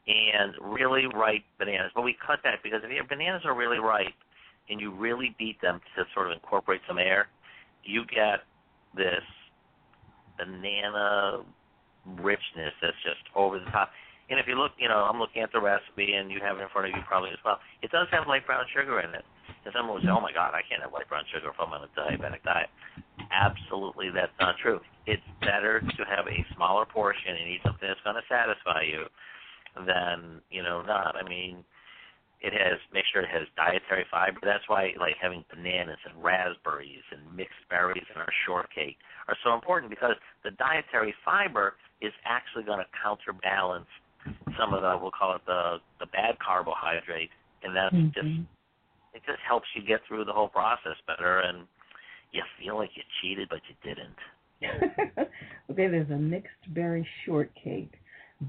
and 0.07 0.55
really 0.61 1.07
ripe 1.07 1.45
bananas. 1.59 1.93
But 1.95 2.03
we 2.03 2.17
cut 2.25 2.41
that 2.45 2.63
because 2.63 2.81
if 2.85 2.91
your 2.91 3.05
bananas 3.05 3.43
are 3.45 3.57
really 3.57 3.79
ripe 3.79 4.15
and 4.69 4.81
you 4.81 4.93
really 4.93 5.35
beat 5.39 5.61
them 5.61 5.81
to 5.97 6.05
sort 6.15 6.27
of 6.27 6.33
incorporate 6.33 6.81
some 6.87 6.99
air, 6.99 7.29
you 7.85 8.05
get 8.07 8.41
this 8.97 9.25
banana 10.39 11.45
richness 12.21 12.73
that's 12.83 12.97
just 13.05 13.23
over 13.35 13.59
the 13.59 13.71
top. 13.71 13.91
And 14.31 14.41
if 14.41 14.47
you 14.49 14.57
look, 14.57 14.73
you 14.79 14.89
know, 14.89 15.05
I'm 15.05 15.21
looking 15.21 15.43
at 15.43 15.53
the 15.53 15.61
recipe, 15.61 16.17
and 16.17 16.33
you 16.33 16.41
have 16.41 16.57
it 16.57 16.65
in 16.65 16.69
front 16.73 16.89
of 16.89 16.97
you 16.97 17.03
probably 17.07 17.29
as 17.29 17.43
well. 17.45 17.61
It 17.85 17.93
does 17.93 18.09
have 18.11 18.25
light 18.27 18.47
brown 18.47 18.65
sugar 18.73 19.01
in 19.01 19.13
it. 19.13 19.25
And 19.65 19.73
someone 19.77 20.01
would 20.01 20.05
say, 20.05 20.09
"Oh 20.09 20.21
my 20.21 20.33
God, 20.33 20.57
I 20.57 20.65
can't 20.65 20.81
have 20.81 20.93
light 20.93 21.09
brown 21.09 21.25
sugar 21.29 21.53
if 21.53 21.61
I'm 21.61 21.73
on 21.73 21.85
a 21.85 21.93
diabetic 21.93 22.43
diet." 22.43 22.71
Absolutely, 23.31 24.09
that's 24.09 24.33
not 24.41 24.57
true. 24.57 24.81
It's 25.05 25.23
better 25.41 25.81
to 25.81 26.03
have 26.09 26.27
a 26.27 26.41
smaller 26.57 26.87
portion 26.87 27.37
and 27.37 27.49
eat 27.49 27.61
something 27.65 27.87
that's 27.87 28.01
going 28.01 28.17
to 28.17 28.25
satisfy 28.29 28.83
you 28.89 29.05
than 29.77 30.41
you 30.51 30.63
know 30.63 30.83
not. 30.83 31.17
I 31.17 31.29
mean, 31.29 31.65
it 32.41 32.53
has 32.53 32.79
make 32.93 33.05
sure 33.13 33.23
it 33.23 33.29
has 33.31 33.49
dietary 33.57 34.05
fiber. 34.11 34.39
That's 34.43 34.69
why 34.69 34.93
like 34.99 35.17
having 35.21 35.45
bananas 35.51 35.99
and 36.09 36.23
raspberries 36.23 37.05
and 37.11 37.21
mixed 37.37 37.65
berries 37.71 38.05
in 38.15 38.21
our 38.21 38.33
shortcake 38.47 38.97
are 39.29 39.37
so 39.45 39.55
important 39.55 39.91
because 39.91 40.17
the 40.45 40.53
dietary 40.53 41.15
fiber 41.25 41.75
is 42.01 42.13
actually 42.25 42.65
going 42.65 42.81
to 42.81 42.87
counterbalance 43.03 43.89
some 44.59 44.75
of 44.75 44.83
the 44.83 44.99
we'll 45.01 45.11
call 45.11 45.35
it 45.35 45.43
the 45.47 45.79
the 46.01 46.07
bad 46.07 46.39
carbohydrate, 46.39 47.31
and 47.63 47.75
that's 47.75 47.97
just 48.15 48.27
Mhm. 48.27 48.47
it 49.15 49.23
just 49.25 49.41
helps 49.41 49.69
you 49.75 49.83
get 49.83 50.05
through 50.05 50.25
the 50.25 50.33
whole 50.33 50.49
process 50.49 51.01
better, 51.07 51.41
and 51.41 51.67
you 52.33 52.43
feel 52.59 52.77
like 52.77 52.97
you 52.97 53.03
cheated 53.21 53.49
but 53.49 53.61
you 53.69 53.75
didn't. 53.83 54.19
okay, 55.71 55.89
there's 55.89 56.11
a 56.11 56.17
mixed 56.17 56.73
berry 56.75 57.07
shortcake, 57.25 58.01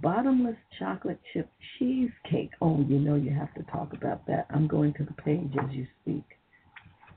bottomless 0.01 0.55
chocolate 0.79 1.19
chip 1.33 1.49
cheesecake. 1.77 2.51
Oh, 2.61 2.83
you 2.87 2.99
know 2.99 3.15
you 3.15 3.31
have 3.33 3.53
to 3.55 3.63
talk 3.71 3.93
about 3.93 4.25
that. 4.27 4.47
I'm 4.49 4.67
going 4.67 4.93
to 4.95 5.03
the 5.03 5.13
page 5.13 5.51
as 5.61 5.71
you 5.71 5.85
speak. 6.01 6.23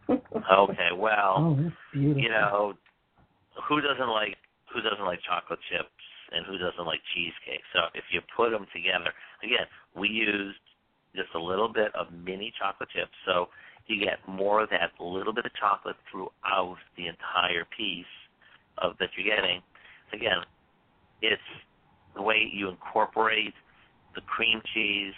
Okay, 0.08 0.90
well, 0.96 1.34
Oh, 1.38 1.56
that's 1.60 1.74
beautiful. 1.92 2.22
you 2.22 2.30
know, 2.30 2.74
who 3.68 3.80
doesn't 3.80 4.08
like 4.08 4.36
who 4.72 4.80
doesn't 4.82 5.04
like 5.04 5.18
chocolate 5.26 5.58
chips 5.70 5.88
and 6.32 6.44
who 6.46 6.58
doesn't 6.58 6.84
like 6.86 7.00
cheesecake? 7.14 7.62
So 7.72 7.80
if 7.94 8.04
you 8.12 8.20
put 8.36 8.50
them 8.50 8.66
together, 8.74 9.12
again, 9.42 9.66
we 9.96 10.08
used 10.08 10.58
just 11.16 11.28
a 11.34 11.38
little 11.40 11.68
bit 11.72 11.94
of 11.94 12.06
mini 12.12 12.52
chocolate 12.58 12.90
chips, 12.94 13.16
so 13.26 13.48
you 13.86 13.98
get 13.98 14.18
more 14.28 14.62
of 14.62 14.68
that 14.70 14.92
little 15.00 15.32
bit 15.32 15.46
of 15.46 15.52
chocolate 15.58 15.96
throughout 16.12 16.76
the 16.96 17.06
entire 17.08 17.64
piece 17.76 18.04
of 18.78 18.92
that 19.00 19.08
you're 19.16 19.24
getting. 19.34 19.60
Again, 20.12 20.44
it's 21.22 21.42
the 22.18 22.26
way 22.26 22.50
you 22.52 22.68
incorporate 22.68 23.54
the 24.14 24.20
cream 24.26 24.60
cheese 24.74 25.14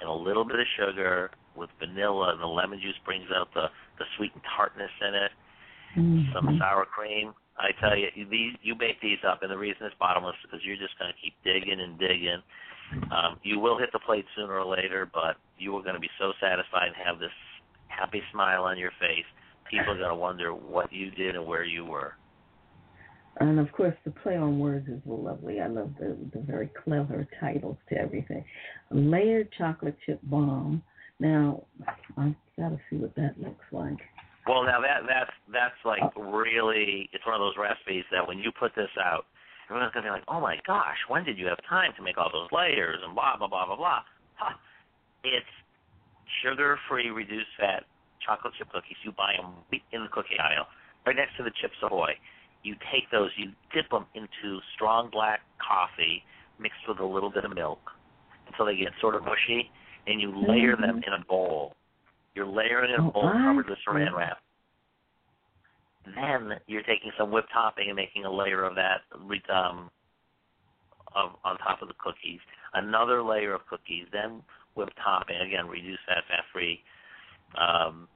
and 0.00 0.08
a 0.08 0.12
little 0.12 0.44
bit 0.44 0.60
of 0.60 0.66
sugar 0.78 1.30
with 1.56 1.70
vanilla, 1.78 2.32
and 2.32 2.40
the 2.40 2.46
lemon 2.46 2.78
juice 2.80 2.96
brings 3.04 3.26
out 3.34 3.48
the 3.52 3.66
the 3.98 4.04
sweet 4.16 4.30
and 4.34 4.42
tartness 4.56 4.92
in 5.02 5.14
it 5.14 5.32
Mhm. 5.96 6.32
some 6.32 6.58
sour 6.58 6.84
cream. 6.84 7.34
I 7.58 7.72
tell 7.80 7.96
you, 7.96 8.10
these 8.28 8.54
you 8.60 8.74
bake 8.74 9.00
these 9.00 9.18
up, 9.24 9.42
and 9.42 9.50
the 9.50 9.56
reason 9.56 9.86
it's 9.86 9.96
bottomless 9.96 10.36
is 10.36 10.42
because 10.42 10.64
you're 10.64 10.76
just 10.76 10.98
going 10.98 11.10
to 11.10 11.18
keep 11.18 11.34
digging 11.42 11.80
and 11.80 11.98
digging. 11.98 12.42
Um, 13.10 13.40
you 13.42 13.58
will 13.58 13.78
hit 13.78 13.90
the 13.92 13.98
plate 13.98 14.26
sooner 14.36 14.60
or 14.60 14.64
later, 14.64 15.08
but 15.12 15.36
you 15.58 15.74
are 15.76 15.82
going 15.82 15.94
to 15.94 16.00
be 16.00 16.10
so 16.18 16.32
satisfied 16.40 16.88
and 16.88 16.96
have 16.96 17.18
this 17.18 17.32
happy 17.88 18.22
smile 18.30 18.64
on 18.64 18.76
your 18.78 18.92
face. 19.00 19.24
People 19.70 19.94
are 19.94 19.98
going 19.98 20.10
to 20.10 20.14
wonder 20.14 20.54
what 20.54 20.92
you 20.92 21.10
did 21.10 21.34
and 21.34 21.46
where 21.46 21.64
you 21.64 21.84
were. 21.84 22.14
And 23.38 23.60
of 23.60 23.70
course, 23.72 23.94
the 24.04 24.10
play 24.10 24.36
on 24.36 24.58
words 24.58 24.88
is 24.88 25.00
lovely. 25.04 25.60
I 25.60 25.66
love 25.66 25.90
the 25.98 26.16
the 26.32 26.40
very 26.40 26.70
clever 26.84 27.26
titles 27.38 27.76
to 27.90 27.98
everything. 27.98 28.44
Layered 28.90 29.48
chocolate 29.58 29.96
chip 30.06 30.20
bomb. 30.22 30.82
Now, 31.18 31.64
I've 32.16 32.34
got 32.58 32.70
to 32.70 32.80
see 32.88 32.96
what 32.96 33.14
that 33.16 33.34
looks 33.38 33.64
like. 33.72 33.98
Well, 34.46 34.62
now 34.64 34.80
that 34.80 35.04
that's 35.08 35.36
that's 35.52 35.80
like 35.84 36.00
oh. 36.16 36.22
really 36.32 37.10
it's 37.12 37.26
one 37.26 37.34
of 37.34 37.40
those 37.40 37.58
recipes 37.58 38.04
that 38.12 38.26
when 38.26 38.38
you 38.38 38.52
put 38.52 38.72
this 38.74 38.92
out, 39.02 39.26
everyone's 39.68 39.92
gonna 39.92 40.06
be 40.06 40.10
like, 40.10 40.24
"Oh 40.28 40.40
my 40.40 40.56
gosh, 40.66 40.96
when 41.08 41.24
did 41.24 41.36
you 41.36 41.46
have 41.46 41.58
time 41.68 41.92
to 41.96 42.02
make 42.02 42.16
all 42.16 42.30
those 42.32 42.48
layers 42.52 42.98
and 43.04 43.14
blah 43.14 43.36
blah 43.36 43.48
blah 43.48 43.66
blah 43.66 43.76
blah?" 43.76 44.00
Huh. 44.36 44.56
It's 45.24 45.52
sugar-free, 46.42 47.10
reduced-fat 47.10 47.84
chocolate 48.24 48.54
chip 48.56 48.70
cookies. 48.72 48.96
You 49.04 49.12
buy 49.12 49.34
them 49.36 49.52
in 49.92 50.02
the 50.04 50.08
cookie 50.08 50.38
aisle, 50.38 50.68
right 51.04 51.16
next 51.16 51.36
to 51.36 51.42
the 51.42 51.50
Chips 51.60 51.76
Ahoy. 51.82 52.14
You 52.66 52.74
take 52.90 53.06
those, 53.12 53.30
you 53.36 53.52
dip 53.72 53.88
them 53.90 54.06
into 54.14 54.58
strong 54.74 55.08
black 55.12 55.40
coffee 55.62 56.24
mixed 56.58 56.82
with 56.88 56.98
a 56.98 57.04
little 57.04 57.30
bit 57.30 57.44
of 57.44 57.54
milk 57.54 57.78
until 58.48 58.66
they 58.66 58.74
get 58.74 58.88
sort 59.00 59.14
of 59.14 59.22
mushy, 59.22 59.70
and 60.08 60.20
you 60.20 60.34
layer 60.48 60.74
them 60.74 61.00
in 61.06 61.12
a 61.12 61.24
bowl. 61.28 61.74
You're 62.34 62.46
layering 62.46 62.92
in 62.92 63.00
a 63.00 63.06
Oh, 63.06 63.12
bowl 63.12 63.28
I 63.28 63.38
covered 63.38 63.68
with 63.68 63.78
saran 63.86 64.12
wrap. 64.12 64.38
Then 66.06 66.58
you're 66.66 66.82
taking 66.82 67.12
some 67.16 67.30
whipped 67.30 67.52
topping 67.52 67.86
and 67.86 67.94
making 67.94 68.24
a 68.24 68.32
layer 68.32 68.64
of 68.64 68.74
that 68.74 69.02
um, 69.14 69.90
of, 71.14 71.30
on 71.44 71.58
top 71.58 71.82
of 71.82 71.88
the 71.88 71.94
cookies. 72.02 72.40
Another 72.74 73.22
layer 73.22 73.54
of 73.54 73.66
cookies, 73.70 74.06
then 74.12 74.42
whipped 74.74 74.96
topping 75.02 75.36
again, 75.36 75.66
reduced 75.68 76.00
fat, 76.06 76.24
fat 76.28 76.44
free 76.52 76.80
um, 77.58 78.08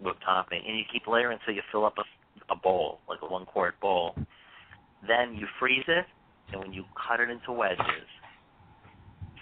whipped 0.00 0.22
topping, 0.24 0.62
and 0.66 0.78
you 0.78 0.84
keep 0.92 1.06
layering 1.06 1.38
until 1.40 1.54
you 1.54 1.62
fill 1.70 1.84
up 1.84 1.94
a, 1.98 2.04
a 2.50 2.56
bowl, 2.56 3.00
like 3.08 3.20
a 3.22 3.26
one 3.26 3.46
quart 3.46 3.78
bowl. 3.80 4.14
Then 5.06 5.34
you 5.34 5.46
freeze 5.58 5.84
it, 5.88 6.04
and 6.52 6.60
when 6.60 6.72
you 6.72 6.84
cut 7.08 7.20
it 7.20 7.30
into 7.30 7.52
wedges, 7.52 8.08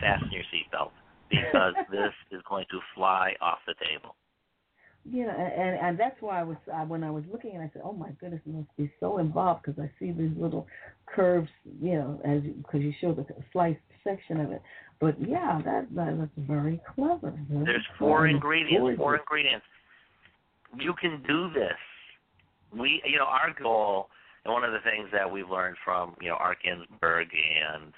fasten 0.00 0.30
your 0.30 0.44
seatbelt 0.52 0.90
because 1.30 1.74
this 1.90 2.12
is 2.30 2.40
going 2.48 2.64
to 2.70 2.78
fly 2.94 3.34
off 3.40 3.58
the 3.66 3.74
table. 3.84 4.14
Yeah, 5.10 5.30
and 5.30 5.78
and 5.78 5.98
that's 5.98 6.20
why 6.20 6.40
I 6.40 6.42
was 6.42 6.56
I, 6.74 6.84
when 6.84 7.02
I 7.02 7.10
was 7.10 7.24
looking 7.32 7.52
and 7.54 7.62
I 7.62 7.70
said, 7.72 7.82
oh 7.84 7.92
my 7.92 8.10
goodness, 8.20 8.42
it 8.44 8.52
must 8.52 8.76
be 8.76 8.92
so 9.00 9.18
involved 9.18 9.62
because 9.64 9.80
I 9.82 9.90
see 9.98 10.12
these 10.12 10.36
little 10.36 10.66
curves, 11.06 11.48
you 11.80 11.94
know, 11.94 12.20
as 12.24 12.42
because 12.42 12.82
you 12.82 12.92
show 13.00 13.14
the 13.14 13.24
sliced 13.52 13.80
section 14.04 14.40
of 14.40 14.52
it. 14.52 14.60
But 15.00 15.16
yeah, 15.20 15.60
that, 15.64 15.86
that 15.94 16.18
that's 16.18 16.46
very 16.48 16.80
clever. 16.94 17.32
Very 17.48 17.64
There's 17.64 17.86
four 17.98 18.18
clever. 18.18 18.26
ingredients. 18.26 18.98
Four 18.98 19.16
ingredients. 19.16 19.64
You 20.78 20.92
can 21.00 21.22
do 21.26 21.48
this. 21.54 21.78
We, 22.76 23.02
you 23.04 23.18
know, 23.18 23.24
our 23.24 23.54
goal, 23.60 24.08
and 24.44 24.52
one 24.52 24.64
of 24.64 24.72
the 24.72 24.80
things 24.80 25.08
that 25.12 25.30
we've 25.30 25.48
learned 25.48 25.76
from, 25.84 26.14
you 26.20 26.28
know, 26.28 26.36
Art 26.36 26.58
Ginsburg 26.62 27.28
and, 27.32 27.92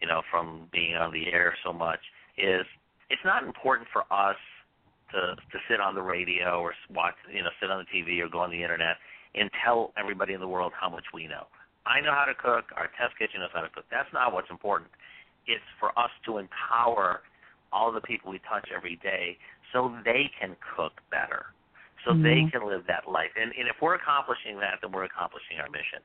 you 0.00 0.08
know, 0.08 0.22
from 0.30 0.68
being 0.72 0.94
on 0.94 1.12
the 1.12 1.32
air 1.32 1.56
so 1.64 1.72
much 1.72 2.00
is 2.36 2.64
it's 3.10 3.24
not 3.24 3.44
important 3.44 3.88
for 3.92 4.02
us 4.12 4.36
to 5.12 5.36
to 5.36 5.58
sit 5.70 5.80
on 5.80 5.94
the 5.94 6.02
radio 6.02 6.60
or 6.60 6.74
watch, 6.90 7.14
you 7.32 7.42
know, 7.42 7.50
sit 7.60 7.70
on 7.70 7.84
the 7.84 7.88
TV 7.92 8.20
or 8.20 8.28
go 8.28 8.40
on 8.40 8.50
the 8.50 8.62
internet 8.62 8.96
and 9.34 9.50
tell 9.64 9.92
everybody 9.98 10.32
in 10.34 10.40
the 10.40 10.48
world 10.48 10.72
how 10.78 10.88
much 10.88 11.04
we 11.14 11.26
know. 11.26 11.46
I 11.86 12.00
know 12.00 12.10
how 12.10 12.24
to 12.24 12.34
cook. 12.34 12.64
Our 12.76 12.90
test 12.98 13.16
kitchen 13.18 13.40
knows 13.40 13.50
how 13.54 13.60
to 13.60 13.68
cook. 13.68 13.84
That's 13.90 14.08
not 14.12 14.32
what's 14.32 14.50
important. 14.50 14.90
It's 15.46 15.62
for 15.78 15.96
us 15.96 16.10
to 16.26 16.38
empower 16.38 17.22
all 17.72 17.92
the 17.92 18.00
people 18.00 18.30
we 18.30 18.40
touch 18.50 18.68
every 18.74 18.96
day 19.02 19.38
so 19.72 19.94
they 20.04 20.30
can 20.40 20.56
cook 20.76 20.92
better, 21.10 21.46
so 22.06 22.14
they 22.14 22.40
Mhm. 22.40 22.52
can 22.52 22.66
live 22.66 22.86
that 22.86 23.08
life. 23.08 23.32
And, 23.36 23.52
and 23.58 23.68
if 23.68 23.82
we're 23.82 23.96
accomplishing 23.96 24.58
that, 24.60 24.78
then 24.80 24.92
we're 24.92 25.04
accomplishing 25.04 25.58
our 25.58 25.68
mission. 25.68 26.00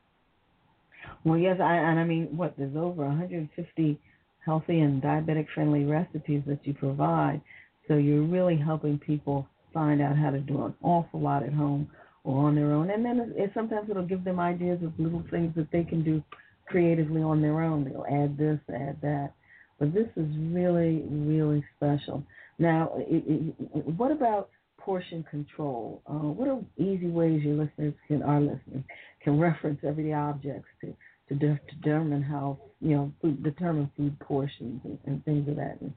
Well, 1.23 1.37
yes, 1.37 1.59
I, 1.61 1.75
and 1.75 1.99
I 1.99 2.03
mean, 2.03 2.35
what 2.35 2.57
there's 2.57 2.75
over 2.75 3.05
150 3.05 3.99
healthy 4.43 4.79
and 4.81 5.01
diabetic-friendly 5.01 5.85
recipes 5.85 6.41
that 6.47 6.65
you 6.65 6.73
provide, 6.73 7.41
so 7.87 7.95
you're 7.95 8.23
really 8.23 8.57
helping 8.57 8.97
people 8.97 9.47
find 9.73 10.01
out 10.01 10.17
how 10.17 10.31
to 10.31 10.39
do 10.39 10.65
an 10.65 10.73
awful 10.81 11.19
lot 11.21 11.43
at 11.43 11.53
home 11.53 11.87
or 12.23 12.47
on 12.47 12.55
their 12.55 12.71
own, 12.71 12.89
and 12.89 13.05
then 13.05 13.19
it, 13.19 13.29
it, 13.35 13.51
sometimes 13.53 13.89
it'll 13.89 14.05
give 14.05 14.23
them 14.23 14.39
ideas 14.39 14.81
of 14.83 14.99
little 14.99 15.23
things 15.29 15.53
that 15.55 15.71
they 15.71 15.83
can 15.83 16.03
do 16.03 16.23
creatively 16.65 17.21
on 17.21 17.41
their 17.41 17.61
own. 17.61 17.83
They'll 17.83 18.05
add 18.05 18.37
this, 18.37 18.59
add 18.73 18.99
that, 19.01 19.33
but 19.79 19.93
this 19.93 20.07
is 20.15 20.27
really, 20.37 21.03
really 21.09 21.63
special. 21.77 22.23
Now, 22.57 22.91
it, 22.97 23.23
it, 23.27 23.85
what 23.97 24.11
about 24.11 24.49
portion 24.83 25.23
control? 25.29 26.01
Uh, 26.07 26.13
what 26.13 26.47
are 26.47 26.59
easy 26.77 27.07
ways 27.07 27.41
your 27.43 27.55
listeners 27.55 27.93
can, 28.07 28.21
our 28.23 28.41
listeners, 28.41 28.83
can 29.23 29.39
reference 29.39 29.79
everyday 29.83 30.13
objects 30.13 30.69
to 30.81 30.93
to 31.29 31.35
de- 31.35 31.59
determine 31.81 32.21
how 32.21 32.57
you 32.81 32.95
know 32.95 33.11
food, 33.21 33.43
determine 33.43 33.89
food 33.95 34.17
portions 34.19 34.81
and, 34.83 34.97
and 35.05 35.23
things 35.23 35.47
of 35.47 35.55
that, 35.55 35.77
and 35.81 35.93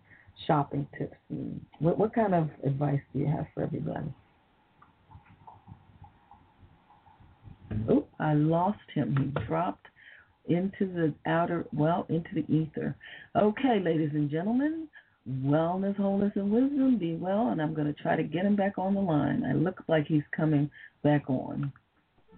shopping 0.47 0.87
tips. 0.99 1.17
And 1.31 1.61
what 1.79 1.99
what 1.99 2.15
kind 2.15 2.35
of 2.35 2.51
advice 2.65 3.01
do 3.13 3.21
you 3.21 3.27
have 3.27 3.47
for 3.55 3.63
everybody? 3.63 4.13
Oh, 7.89 8.07
I 8.21 8.35
lost 8.35 8.79
him. 8.95 9.17
He 9.17 9.47
dropped 9.47 9.87
into 10.47 10.87
the 10.87 11.15
outer, 11.27 11.67
well, 11.73 12.07
into 12.09 12.29
the 12.35 12.55
ether. 12.55 12.95
Okay, 13.35 13.81
ladies 13.83 14.11
and 14.13 14.31
gentlemen, 14.31 14.89
wellness, 15.29 15.97
wholeness, 15.97 16.33
and 16.37 16.51
wisdom. 16.51 16.99
Be 16.99 17.15
well, 17.15 17.49
and 17.49 17.61
I'm 17.61 17.75
going 17.75 17.87
to 17.87 18.03
try 18.03 18.17
to 18.17 18.23
get 18.23 18.45
him 18.45 18.57
back 18.57 18.79
on 18.79 18.95
the 18.95 19.01
line. 19.01 19.45
I 19.45 19.53
look 19.55 19.83
like 19.89 20.07
he's 20.07 20.23
coming 20.37 20.71
back 21.03 21.29
on. 21.29 21.73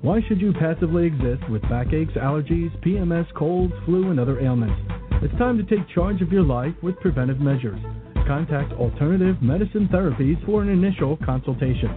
Why 0.03 0.21
should 0.29 0.41
you 0.41 0.53
passively 0.53 1.07
exist 1.07 1.49
with 1.51 1.63
backaches, 1.63 2.15
allergies, 2.17 2.71
PMS, 2.85 3.33
colds, 3.35 3.73
flu, 3.87 4.11
and 4.11 4.21
other 4.21 4.41
ailments? 4.41 4.79
It's 5.23 5.37
time 5.39 5.57
to 5.57 5.65
take 5.65 5.89
charge 5.95 6.21
of 6.21 6.31
your 6.31 6.43
life 6.43 6.75
with 6.83 7.01
preventive 7.01 7.41
measures. 7.41 7.81
Contact 8.27 8.73
Alternative 8.73 9.41
Medicine 9.41 9.89
Therapies 9.93 10.45
for 10.45 10.61
an 10.61 10.69
initial 10.69 11.17
consultation. 11.25 11.89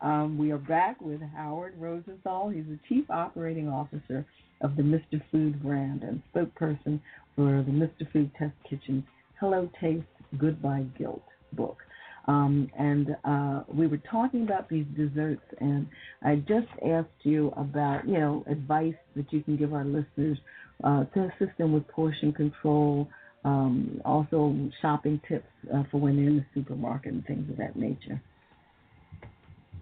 Um, 0.01 0.39
we 0.39 0.51
are 0.51 0.59
back 0.59 1.01
with 1.01 1.21
Howard 1.37 1.75
Rosenthal. 1.79 2.51
He's 2.51 2.65
the 2.65 2.79
Chief 2.89 3.09
Operating 3.11 3.69
Officer 3.69 4.27
of 4.61 4.77
the 4.77 4.83
Mr. 4.83 5.23
Food 5.31 5.63
brand 5.63 6.03
and 6.03 6.23
spokesperson 6.35 7.01
for 7.37 7.63
the 7.63 7.73
Mr. 7.73 8.11
Food 8.13 8.31
Test 8.39 8.55
Kitchen 8.69 9.05
Hello 9.41 9.71
Taste, 9.81 10.05
Goodbye 10.39 10.87
Guilt 10.99 11.23
book. 11.53 11.79
Um, 12.27 12.69
and 12.79 13.17
uh, 13.25 13.63
we 13.73 13.87
were 13.87 14.01
talking 14.11 14.43
about 14.43 14.69
these 14.69 14.85
desserts, 14.97 15.43
and 15.61 15.87
I 16.23 16.37
just 16.37 16.69
asked 16.87 17.09
you 17.23 17.53
about, 17.57 18.07
you 18.07 18.19
know, 18.19 18.45
advice 18.51 18.95
that 19.17 19.33
you 19.33 19.43
can 19.43 19.57
give 19.57 19.73
our 19.73 19.85
listeners 19.85 20.39
uh, 20.85 21.05
to 21.05 21.31
assist 21.31 21.57
them 21.57 21.73
with 21.73 21.89
portion 21.89 22.33
control, 22.33 23.09
um, 23.45 24.01
also 24.05 24.55
shopping 24.83 25.21
tips 25.29 25.47
uh, 25.75 25.83
for 25.91 26.01
when 26.01 26.17
they're 26.17 26.29
in 26.29 26.37
the 26.37 26.47
supermarket 26.55 27.13
and 27.13 27.25
things 27.27 27.49
of 27.51 27.57
that 27.57 27.77
nature. 27.77 28.21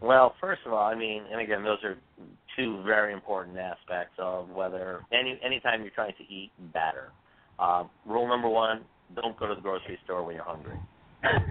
Well, 0.00 0.34
first 0.40 0.60
of 0.66 0.72
all, 0.72 0.86
I 0.86 0.94
mean, 0.94 1.22
and 1.30 1.40
again, 1.40 1.64
those 1.64 1.78
are 1.82 1.96
two 2.56 2.82
very 2.84 3.12
important 3.12 3.56
aspects 3.56 4.14
of 4.18 4.50
whether 4.50 5.00
any 5.12 5.40
anytime 5.44 5.82
you're 5.82 5.90
trying 5.90 6.14
to 6.18 6.24
eat 6.32 6.50
better. 6.72 7.12
Uh, 7.58 7.84
rule 8.04 8.28
number 8.28 8.48
one: 8.48 8.84
don't 9.14 9.38
go 9.38 9.46
to 9.46 9.54
the 9.54 9.60
grocery 9.60 9.98
store 10.04 10.22
when 10.22 10.34
you're 10.34 10.44
hungry. 10.44 10.78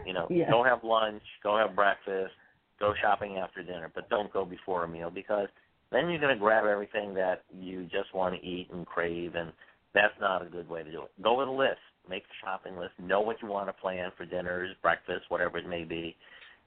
You 0.05 0.13
know, 0.13 0.27
Yeah. 0.29 0.49
go 0.49 0.63
have 0.63 0.83
lunch, 0.83 1.23
go 1.43 1.57
have 1.57 1.75
breakfast, 1.75 2.33
go 2.79 2.93
shopping 3.01 3.37
after 3.37 3.63
dinner, 3.63 3.91
but 3.93 4.09
don't 4.09 4.31
go 4.31 4.45
before 4.45 4.83
a 4.83 4.87
meal 4.87 5.09
because 5.09 5.49
then 5.91 6.09
you're 6.09 6.19
going 6.19 6.33
to 6.33 6.39
grab 6.39 6.65
everything 6.65 7.13
that 7.15 7.43
you 7.51 7.83
just 7.85 8.13
want 8.13 8.35
to 8.35 8.45
eat 8.45 8.69
and 8.71 8.85
crave, 8.85 9.35
and 9.35 9.51
that's 9.93 10.13
not 10.19 10.41
a 10.41 10.45
good 10.45 10.69
way 10.69 10.83
to 10.83 10.91
do 10.91 11.01
it. 11.03 11.11
Go 11.21 11.39
with 11.39 11.47
a 11.47 11.51
list, 11.51 11.79
make 12.09 12.23
a 12.23 12.45
shopping 12.45 12.77
list, 12.77 12.93
know 12.99 13.21
what 13.21 13.41
you 13.41 13.47
want 13.47 13.67
to 13.67 13.73
plan 13.73 14.11
for 14.17 14.25
dinners, 14.25 14.75
breakfast, 14.81 15.25
whatever 15.29 15.57
it 15.57 15.67
may 15.67 15.83
be. 15.83 16.15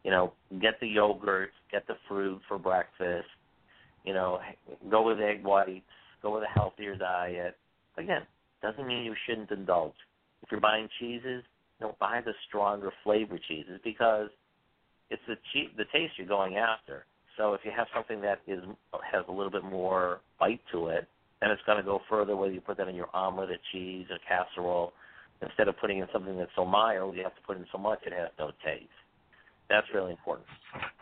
You 0.05 0.11
know, 0.11 0.33
get 0.61 0.81
the 0.81 0.87
yogurt, 0.87 1.51
get 1.71 1.87
the 1.87 1.97
fruit 2.09 2.41
for 2.49 2.59
breakfast. 2.59 3.29
You 4.05 4.15
know, 4.15 4.39
go 4.91 5.03
with 5.03 5.19
egg 5.21 5.45
whites, 5.45 5.85
go 6.23 6.35
with 6.35 6.45
a 6.45 6.59
healthier 6.59 6.97
diet. 6.97 7.57
Again, 7.97 8.23
doesn't 8.63 8.87
mean 8.87 9.05
you 9.05 9.15
shouldn't 9.27 9.51
indulge. 9.51 9.95
If 10.43 10.51
you're 10.51 10.61
buying 10.61 10.89
cheeses, 11.01 11.43
know, 11.81 11.97
buy 12.01 12.21
the 12.25 12.33
stronger 12.49 12.93
flavor 13.05 13.39
cheeses 13.49 13.81
because 13.85 14.29
it's 15.11 15.23
the 15.27 15.37
che- 15.53 15.73
the 15.77 15.85
taste 15.93 16.15
you're 16.17 16.27
going 16.27 16.57
after. 16.57 17.05
So 17.37 17.55
if 17.55 17.61
you 17.65 17.71
have 17.77 17.87
something 17.95 18.21
that 18.23 18.41
is 18.47 18.63
has 19.13 19.25
a 19.29 19.33
little 19.33 19.51
bit 19.51 19.65
more 19.65 20.21
bite 20.41 20.61
to 20.73 20.89
it, 20.89 21.07
then 21.41 21.51
it's 21.51 21.63
going 21.67 21.79
to 21.79 21.85
go 21.85 22.01
further. 22.09 22.37
Whether 22.37 22.53
you 22.53 22.61
put 22.61 22.77
that 22.79 22.89
in 22.89 22.97
your 22.97 23.15
omelet, 23.15 23.51
or 23.51 23.59
cheese, 23.73 24.07
or 24.11 24.19
casserole, 24.27 24.93
instead 25.43 25.69
of 25.69 25.79
putting 25.79 25.99
in 25.99 26.07
something 26.13 26.37
that's 26.37 26.51
so 26.57 26.65
mild, 26.65 27.17
you 27.17 27.23
have 27.23 27.35
to 27.35 27.43
put 27.47 27.57
in 27.57 27.67
so 27.73 27.79
much 27.79 28.01
it 28.07 28.13
has 28.13 28.29
no 28.39 28.51
taste. 28.65 28.89
That's 29.69 29.87
really 29.95 30.13
important. 30.13 30.47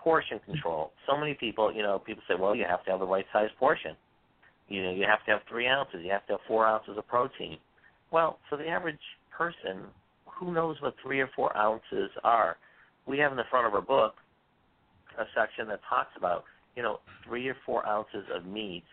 Portion 0.02 0.40
control. 0.44 0.92
So 1.08 1.16
many 1.16 1.34
people, 1.34 1.72
you 1.72 1.82
know, 1.82 1.98
people 1.98 2.22
say, 2.28 2.34
well, 2.38 2.54
you 2.54 2.64
have 2.68 2.84
to 2.84 2.90
have 2.90 3.00
the 3.00 3.06
right 3.06 3.24
size 3.32 3.50
portion. 3.58 3.96
You 4.68 4.82
know, 4.82 4.92
you 4.92 5.04
have 5.08 5.24
to 5.26 5.30
have 5.30 5.40
three 5.48 5.68
ounces. 5.68 6.00
You 6.02 6.10
have 6.10 6.26
to 6.26 6.32
have 6.34 6.40
four 6.48 6.66
ounces 6.66 6.98
of 6.98 7.06
protein. 7.06 7.58
Well, 8.10 8.38
for 8.48 8.58
the 8.58 8.66
average 8.66 8.98
person, 9.36 9.84
who 10.26 10.52
knows 10.52 10.76
what 10.80 10.94
three 11.02 11.20
or 11.20 11.30
four 11.36 11.56
ounces 11.56 12.10
are? 12.24 12.56
We 13.06 13.18
have 13.18 13.30
in 13.30 13.36
the 13.36 13.44
front 13.50 13.66
of 13.66 13.74
our 13.74 13.80
book 13.80 14.14
a 15.18 15.24
section 15.34 15.68
that 15.68 15.80
talks 15.88 16.10
about, 16.16 16.44
you 16.74 16.82
know, 16.82 16.98
three 17.24 17.48
or 17.48 17.56
four 17.64 17.86
ounces 17.86 18.24
of 18.34 18.44
meat, 18.44 18.84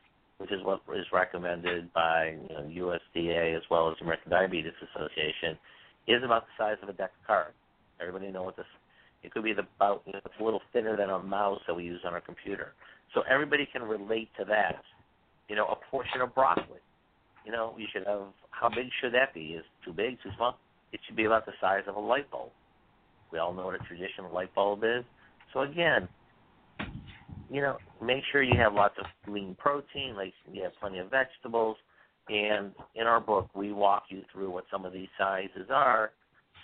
which 0.44 0.52
is 0.52 0.60
what 0.66 0.82
is 0.94 1.06
recommended 1.14 1.94
by 1.94 2.36
you 2.50 2.54
know, 2.54 3.00
USDA 3.16 3.56
as 3.56 3.64
well 3.72 3.90
as 3.90 3.96
the 3.98 4.04
American 4.04 4.30
Diabetes 4.30 4.74
Association, 4.92 5.58
is 6.06 6.22
about 6.22 6.44
the 6.44 6.52
size 6.58 6.76
of 6.84 6.90
a 6.90 6.92
deck 6.92 7.12
of 7.22 7.26
cards. 7.26 7.56
Everybody 8.02 8.30
know 8.30 8.44
what 8.44 8.58
this. 8.58 8.66
It 9.24 9.32
could 9.32 9.46
be 9.46 9.54
the, 9.54 9.64
about 9.78 10.04
you 10.06 10.12
know, 10.12 10.20
it's 10.26 10.36
a 10.42 10.44
little 10.44 10.60
thinner 10.74 10.98
than 10.98 11.10
a 11.10 11.20
mouse 11.20 11.62
that 11.66 11.74
we 11.74 11.86
use 11.86 12.02
on 12.06 12.12
our 12.12 12.20
computer. 12.20 12.74
So 13.14 13.22
everybody 13.22 13.66
can 13.72 13.84
relate 13.84 14.28
to 14.38 14.44
that. 14.44 14.82
You 15.48 15.56
know, 15.56 15.66
a 15.68 15.78
portion 15.90 16.20
of 16.20 16.36
broccoli. 16.36 16.84
You 17.46 17.54
know, 17.54 17.74
you 17.78 17.86
should 17.94 18.06
have. 18.06 18.24
How 18.50 18.68
big 18.68 18.88
should 19.00 19.14
that 19.14 19.34
be? 19.34 19.56
Is 19.56 19.64
too 19.86 19.94
big, 19.94 20.22
too 20.22 20.30
small? 20.36 20.58
It 20.92 21.00
should 21.08 21.16
be 21.16 21.24
about 21.24 21.46
the 21.46 21.54
size 21.62 21.84
of 21.88 21.96
a 21.96 22.02
light 22.02 22.30
bulb. 22.30 22.52
We 23.32 23.40
all 23.40 23.54
know 23.54 23.68
what 23.68 23.76
a 23.76 23.84
traditional 23.86 24.34
light 24.34 24.54
bulb 24.54 24.84
is. 24.84 25.06
So 25.54 25.62
again, 25.62 26.10
you 27.54 27.62
know, 27.62 27.78
make 28.04 28.24
sure 28.32 28.42
you 28.42 28.58
have 28.58 28.74
lots 28.74 28.96
of 28.98 29.06
lean 29.32 29.56
protein, 29.60 30.16
like 30.16 30.34
you 30.52 30.64
have 30.64 30.72
plenty 30.82 30.98
of 30.98 31.12
vegetables. 31.12 31.78
And 32.28 32.72
in 32.96 33.06
our 33.06 33.20
book, 33.20 33.50
we 33.54 33.72
walk 33.72 34.06
you 34.10 34.24
through 34.32 34.50
what 34.50 34.64
some 34.72 34.86
of 34.86 34.94
these 34.94 35.10
sizes 35.20 35.70
are. 35.70 36.12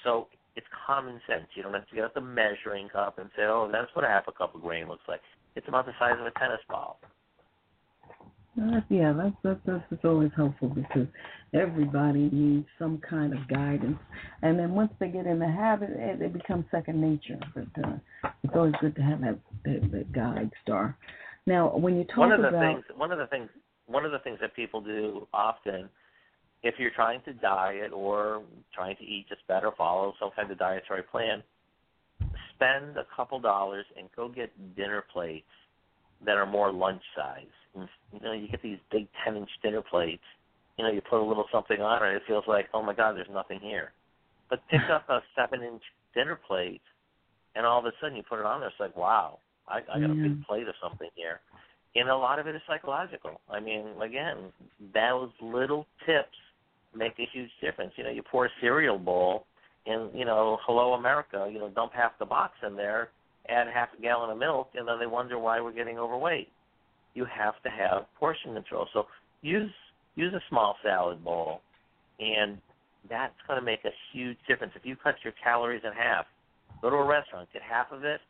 So 0.03 0.27
it's 0.55 0.65
common 0.87 1.21
sense. 1.27 1.45
You 1.53 1.61
don't 1.61 1.73
have 1.73 1.87
to 1.89 1.95
get 1.95 2.05
out 2.05 2.15
the 2.15 2.21
measuring 2.21 2.89
cup 2.89 3.19
and 3.19 3.29
say, 3.35 3.43
oh, 3.43 3.69
that's 3.71 3.93
what 3.93 4.03
a 4.03 4.07
half 4.07 4.23
a 4.27 4.31
cup 4.31 4.55
of 4.55 4.61
grain 4.61 4.87
looks 4.87 5.03
like. 5.07 5.21
It's 5.55 5.67
about 5.67 5.85
the 5.85 5.91
size 5.99 6.15
of 6.19 6.25
a 6.25 6.31
tennis 6.39 6.61
ball. 6.67 6.99
Uh, 8.59 8.81
yeah, 8.89 9.13
that's, 9.13 9.35
that's 9.43 9.59
that's 9.65 9.83
that's 9.89 10.05
always 10.05 10.31
helpful 10.35 10.69
because 10.69 11.07
everybody 11.53 12.29
needs 12.31 12.67
some 12.77 12.99
kind 13.07 13.33
of 13.33 13.47
guidance, 13.47 13.99
and 14.41 14.59
then 14.59 14.71
once 14.71 14.91
they 14.99 15.07
get 15.07 15.25
in 15.25 15.39
the 15.39 15.49
habit, 15.49 15.89
it, 15.91 16.21
it 16.21 16.33
becomes 16.33 16.65
second 16.71 16.99
nature. 16.99 17.39
But 17.55 17.87
uh, 17.87 18.29
it's 18.43 18.53
always 18.55 18.73
good 18.81 18.95
to 18.95 19.01
have 19.01 19.21
that, 19.21 19.39
that, 19.63 19.91
that 19.91 20.11
guide 20.11 20.51
star. 20.61 20.97
Now, 21.45 21.75
when 21.75 21.95
you 21.95 22.03
talk 22.03 22.17
one 22.17 22.31
of 22.33 22.41
the 22.41 22.49
about 22.49 22.61
things 22.61 22.83
one 22.97 23.11
of 23.11 23.19
the 23.19 23.27
things 23.27 23.49
one 23.87 24.05
of 24.05 24.11
the 24.11 24.19
things 24.19 24.39
that 24.41 24.55
people 24.55 24.81
do 24.81 25.27
often 25.33 25.89
if 26.61 26.75
you're 26.77 26.91
trying 26.91 27.21
to 27.23 27.33
diet 27.33 27.91
or 27.93 28.43
trying 28.73 28.95
to 28.97 29.03
eat 29.03 29.25
just 29.29 29.47
better 29.47 29.71
follow 29.77 30.13
some 30.19 30.31
kind 30.35 30.51
of 30.51 30.59
dietary 30.59 31.03
plan 31.03 31.41
spend 32.55 32.97
a 32.97 33.05
couple 33.15 33.39
dollars 33.39 33.85
and 33.97 34.09
go 34.15 34.27
get 34.27 34.51
dinner 34.75 35.03
plates 35.13 35.47
that 36.25 36.35
are 36.35 36.45
more 36.45 36.71
lunch 36.71 37.01
size. 37.15 37.45
And, 37.75 37.87
you 38.13 38.19
know, 38.21 38.33
you 38.33 38.47
get 38.47 38.61
these 38.61 38.77
big 38.91 39.07
10 39.23 39.35
inch 39.35 39.49
dinner 39.63 39.81
plates. 39.81 40.23
You 40.77 40.85
know, 40.85 40.91
you 40.91 41.01
put 41.01 41.21
a 41.21 41.25
little 41.25 41.45
something 41.51 41.81
on 41.81 42.07
it, 42.07 42.15
it 42.15 42.21
feels 42.25 42.45
like, 42.47 42.67
oh 42.73 42.81
my 42.81 42.93
God, 42.93 43.15
there's 43.15 43.27
nothing 43.31 43.59
here. 43.61 43.91
But 44.49 44.61
pick 44.69 44.81
up 44.91 45.09
a 45.09 45.19
seven 45.35 45.61
inch 45.61 45.81
dinner 46.15 46.39
plate, 46.47 46.81
and 47.55 47.65
all 47.65 47.79
of 47.79 47.85
a 47.85 47.91
sudden 48.01 48.15
you 48.15 48.23
put 48.27 48.39
it 48.39 48.45
on 48.45 48.61
there, 48.61 48.69
it's 48.69 48.79
like, 48.79 48.95
wow, 48.95 49.39
I, 49.67 49.79
I 49.93 49.99
got 49.99 50.09
a 50.09 50.13
big 50.13 50.43
plate 50.45 50.67
of 50.67 50.75
something 50.81 51.09
here. 51.15 51.39
And 51.95 52.07
a 52.09 52.15
lot 52.15 52.39
of 52.39 52.47
it 52.47 52.55
is 52.55 52.61
psychological. 52.67 53.41
I 53.49 53.59
mean, 53.59 53.85
again, 54.01 54.53
those 54.93 55.29
little 55.41 55.85
tips 56.05 56.37
make 56.95 57.13
a 57.19 57.27
huge 57.33 57.49
difference. 57.61 57.93
You 57.95 58.03
know, 58.03 58.11
you 58.11 58.23
pour 58.23 58.45
a 58.45 58.49
cereal 58.61 58.97
bowl, 58.97 59.45
and 59.85 60.17
you 60.17 60.25
know, 60.25 60.59
hello 60.65 60.93
America, 60.93 61.49
you 61.51 61.59
know, 61.59 61.69
dump 61.69 61.93
half 61.93 62.11
the 62.19 62.25
box 62.25 62.53
in 62.65 62.75
there, 62.75 63.09
add 63.47 63.67
half 63.73 63.89
a 63.97 64.01
gallon 64.01 64.29
of 64.29 64.37
milk, 64.37 64.69
and 64.75 64.87
then 64.87 64.99
they 64.99 65.07
wonder 65.07 65.39
why 65.39 65.59
we're 65.59 65.73
getting 65.73 65.97
overweight. 65.97 66.49
You 67.19 67.25
have 67.25 67.61
to 67.63 67.69
have 67.69 68.05
portion 68.17 68.53
control. 68.53 68.87
So 68.93 69.07
use 69.41 69.69
use 70.15 70.33
a 70.33 70.39
small 70.47 70.77
salad 70.81 71.21
bowl, 71.21 71.59
and 72.17 72.57
that's 73.09 73.33
going 73.45 73.59
to 73.59 73.65
make 73.65 73.83
a 73.83 73.91
huge 74.13 74.37
difference. 74.47 74.71
If 74.73 74.85
you 74.85 74.95
cut 74.95 75.15
your 75.21 75.33
calories 75.43 75.81
in 75.83 75.91
half, 75.91 76.27
go 76.81 76.89
to 76.89 76.95
a 76.95 77.05
restaurant, 77.05 77.49
get 77.51 77.61
half 77.61 77.91
of 77.91 78.05
it, 78.05 78.21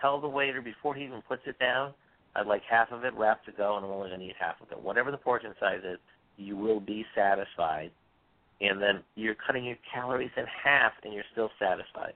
tell 0.00 0.20
the 0.20 0.28
waiter 0.28 0.62
before 0.62 0.94
he 0.94 1.02
even 1.02 1.20
puts 1.22 1.42
it 1.46 1.58
down, 1.58 1.94
I'd 2.36 2.46
like 2.46 2.62
half 2.70 2.92
of 2.92 3.04
it 3.04 3.12
wrapped 3.14 3.44
to 3.46 3.52
go, 3.52 3.76
and 3.76 3.84
I'm 3.84 3.90
only 3.90 4.10
going 4.10 4.20
to 4.20 4.26
eat 4.26 4.36
half 4.38 4.60
of 4.60 4.70
it. 4.70 4.80
Whatever 4.80 5.10
the 5.10 5.16
portion 5.16 5.52
size 5.58 5.80
is, 5.84 5.98
you 6.36 6.56
will 6.56 6.78
be 6.78 7.04
satisfied, 7.16 7.90
and 8.60 8.80
then 8.80 9.02
you're 9.16 9.34
cutting 9.44 9.64
your 9.64 9.78
calories 9.92 10.30
in 10.36 10.44
half, 10.62 10.92
and 11.02 11.12
you're 11.12 11.24
still 11.32 11.50
satisfied. 11.58 12.12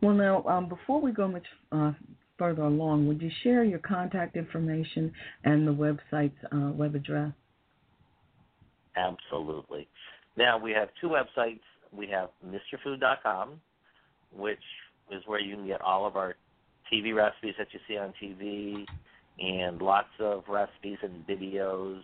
Well, 0.00 0.14
now, 0.14 0.42
um, 0.44 0.66
before 0.70 1.02
we 1.02 1.12
go 1.12 1.28
much 1.28 1.46
uh, 1.72 1.92
further 2.38 2.62
along, 2.62 3.08
would 3.08 3.20
you 3.20 3.30
share 3.42 3.64
your 3.64 3.80
contact 3.80 4.36
information 4.36 5.12
and 5.44 5.66
the 5.66 5.72
website's 5.72 6.36
uh, 6.52 6.70
web 6.72 6.94
address? 6.94 7.32
Absolutely. 8.96 9.88
Now, 10.36 10.56
we 10.58 10.70
have 10.72 10.90
two 11.00 11.08
websites. 11.08 11.60
We 11.92 12.06
have 12.08 12.28
MrFood.com, 12.46 13.60
which 14.34 14.58
is 15.10 15.22
where 15.26 15.40
you 15.40 15.56
can 15.56 15.66
get 15.66 15.80
all 15.80 16.06
of 16.06 16.16
our 16.16 16.36
TV 16.92 17.14
recipes 17.14 17.54
that 17.58 17.68
you 17.72 17.80
see 17.88 17.96
on 17.96 18.12
TV 18.22 18.84
and 19.38 19.80
lots 19.82 20.08
of 20.20 20.44
recipes 20.48 20.98
and 21.02 21.26
videos. 21.26 22.00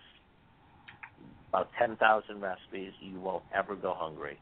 About 1.48 1.68
10,000 1.78 2.40
recipes. 2.40 2.92
You 3.00 3.20
won't 3.20 3.44
ever 3.54 3.74
go 3.74 3.94
hungry. 3.96 4.38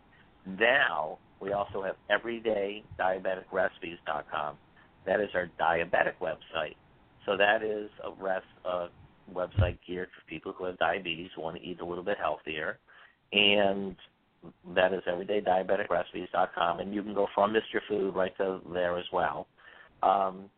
Now, 0.47 1.19
we 1.41 1.53
also 1.53 1.83
have 1.83 1.97
everydaydiabeticrecipes.com. 2.11 4.57
That 5.07 5.21
is 5.21 5.29
our 5.35 5.51
diabetic 5.61 6.15
website. 6.21 6.77
So 7.27 7.37
that 7.37 7.63
is 7.63 7.91
a, 8.05 8.11
rest, 8.23 8.47
a 8.65 8.89
website 9.33 9.79
geared 9.87 10.09
for 10.09 10.29
people 10.29 10.53
who 10.57 10.65
have 10.65 10.79
diabetes, 10.79 11.31
who 11.35 11.43
want 11.43 11.57
to 11.57 11.63
eat 11.63 11.81
a 11.81 11.85
little 11.85 12.05
bit 12.05 12.19
healthier. 12.19 12.79
And 13.33 13.97
that 14.75 14.93
is 14.93 15.03
everydaydiabeticrecipes.com. 15.09 16.81
And 16.81 16.95
you 16.95 17.03
can 17.03 17.15
go 17.15 17.27
from 17.35 17.53
Mr. 17.53 17.81
Food 17.89 18.15
right 18.15 18.37
to 18.39 18.61
there 18.73 18.99
as 18.99 19.05
well. 19.13 19.47
Um, 20.03 20.51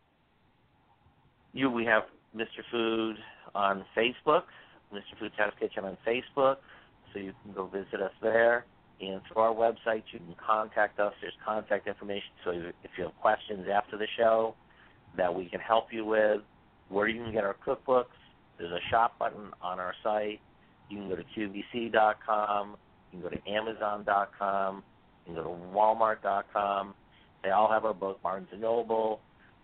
you, 1.53 1.71
we 1.71 1.85
have 1.85 2.05
Mr. 2.37 2.63
Food 2.71 3.17
on 3.55 3.85
Facebook, 3.97 4.45
Mr. 4.93 5.19
Food 5.19 5.33
Test 5.37 5.59
Kitchen 5.59 5.85
on 5.85 5.99
Facebook, 6.07 6.57
so 7.13 7.19
you 7.19 7.33
can 7.43 7.53
go 7.53 7.67
visit 7.67 8.01
us 8.01 8.13
there. 8.23 8.65
And 9.03 9.21
through 9.27 9.43
our 9.43 9.53
website, 9.53 10.05
you 10.13 10.21
can 10.21 10.37
contact 10.45 11.01
us. 11.01 11.13
There's 11.21 11.35
contact 11.45 11.89
information, 11.89 12.31
so 12.45 12.51
if 12.53 12.91
you 12.97 13.05
have 13.05 13.17
questions 13.21 13.67
after 13.73 13.99
the 13.99 14.07
show 14.17 14.55
that 15.17 15.35
we 15.35 15.47
can 15.47 15.59
help 15.59 15.87
you 15.93 16.05
with, 16.05 16.41
where 16.89 17.09
you 17.09 17.23
can 17.23 17.33
get 17.33 17.43
our 17.43 17.57
cookbooks, 17.67 18.15
there's 18.59 18.71
a 18.71 18.91
shop 18.91 19.19
button 19.19 19.51
on 19.61 19.81
our 19.81 19.93
site. 20.05 20.41
You 20.89 20.99
can 20.99 21.09
go 21.09 21.17
to 21.17 21.25
QVC.com. 21.37 22.77
You 23.13 23.21
can 23.21 23.29
go 23.29 23.29
to 23.29 23.51
Amazon.com. 23.51 24.85
You 25.27 25.35
can 25.35 25.43
go 25.43 25.51
to 25.51 25.77
Walmart.com. 25.77 26.95
They 27.43 27.51
all 27.51 27.69
have 27.73 27.85
our 27.85 27.95
book, 27.95 28.23
Barnes 28.23 28.47
& 28.53 28.59
Noble. 28.59 29.21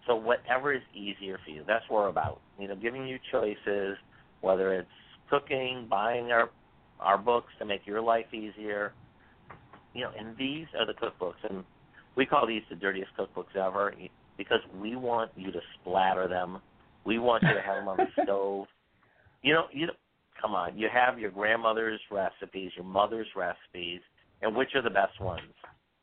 So 0.09 0.17
whatever 0.17 0.73
is 0.73 0.83
easier 0.95 1.39
for 1.45 1.51
you, 1.51 1.63
that's 1.65 1.85
what 1.89 2.03
we're 2.03 2.09
about. 2.09 2.41
You 2.59 2.67
know, 2.67 2.75
giving 2.75 3.07
you 3.07 3.19
choices, 3.31 3.97
whether 4.41 4.75
it's 4.75 4.89
cooking, 5.31 5.87
buying 5.89 6.33
our 6.33 6.51
our 6.99 7.19
books 7.19 7.53
to 7.61 7.65
make 7.65 7.87
your 7.87 8.01
life 8.01 8.27
easier. 8.35 8.93
You 9.95 10.05
know, 10.05 10.11
and 10.19 10.37
these 10.37 10.67
are 10.79 10.87
the 10.87 10.93
cookbooks, 10.93 11.49
and 11.49 11.65
we 12.17 12.27
call 12.27 12.47
these 12.47 12.63
the 12.69 12.77
dirtiest 12.77 13.11
cookbooks 13.19 13.57
ever 13.57 13.95
because 14.37 14.61
we 14.81 14.97
want 14.97 15.31
you 15.37 15.51
to 15.51 15.61
splatter 15.81 16.29
them. 16.29 16.61
We 17.05 17.19
want 17.19 17.43
you 17.43 17.55
to 17.55 17.63
have 17.63 17.77
them 17.77 17.89
on 17.89 17.97
the 17.97 18.23
stove. 18.25 18.67
You 19.43 19.55
know, 19.55 19.65
you 19.73 19.89
come 20.41 20.55
on. 20.55 20.77
You 20.79 20.89
have 20.93 21.19
your 21.19 21.31
grandmother's 21.31 22.01
recipes, 22.11 22.71
your 22.77 22.85
mother's 22.85 23.27
recipes, 23.37 24.01
and 24.43 24.55
which 24.55 24.71
are 24.75 24.83
the 24.83 24.91
best 24.91 25.21
ones? 25.21 25.53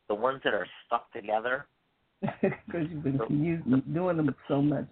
The 0.08 0.14
ones 0.14 0.40
that 0.44 0.54
are 0.54 0.66
stuck 0.86 1.12
together 1.12 1.66
because 2.20 2.86
you've 2.90 3.02
been 3.02 3.20
using, 3.30 3.82
doing 3.92 4.16
them 4.16 4.34
so 4.48 4.62
much. 4.62 4.86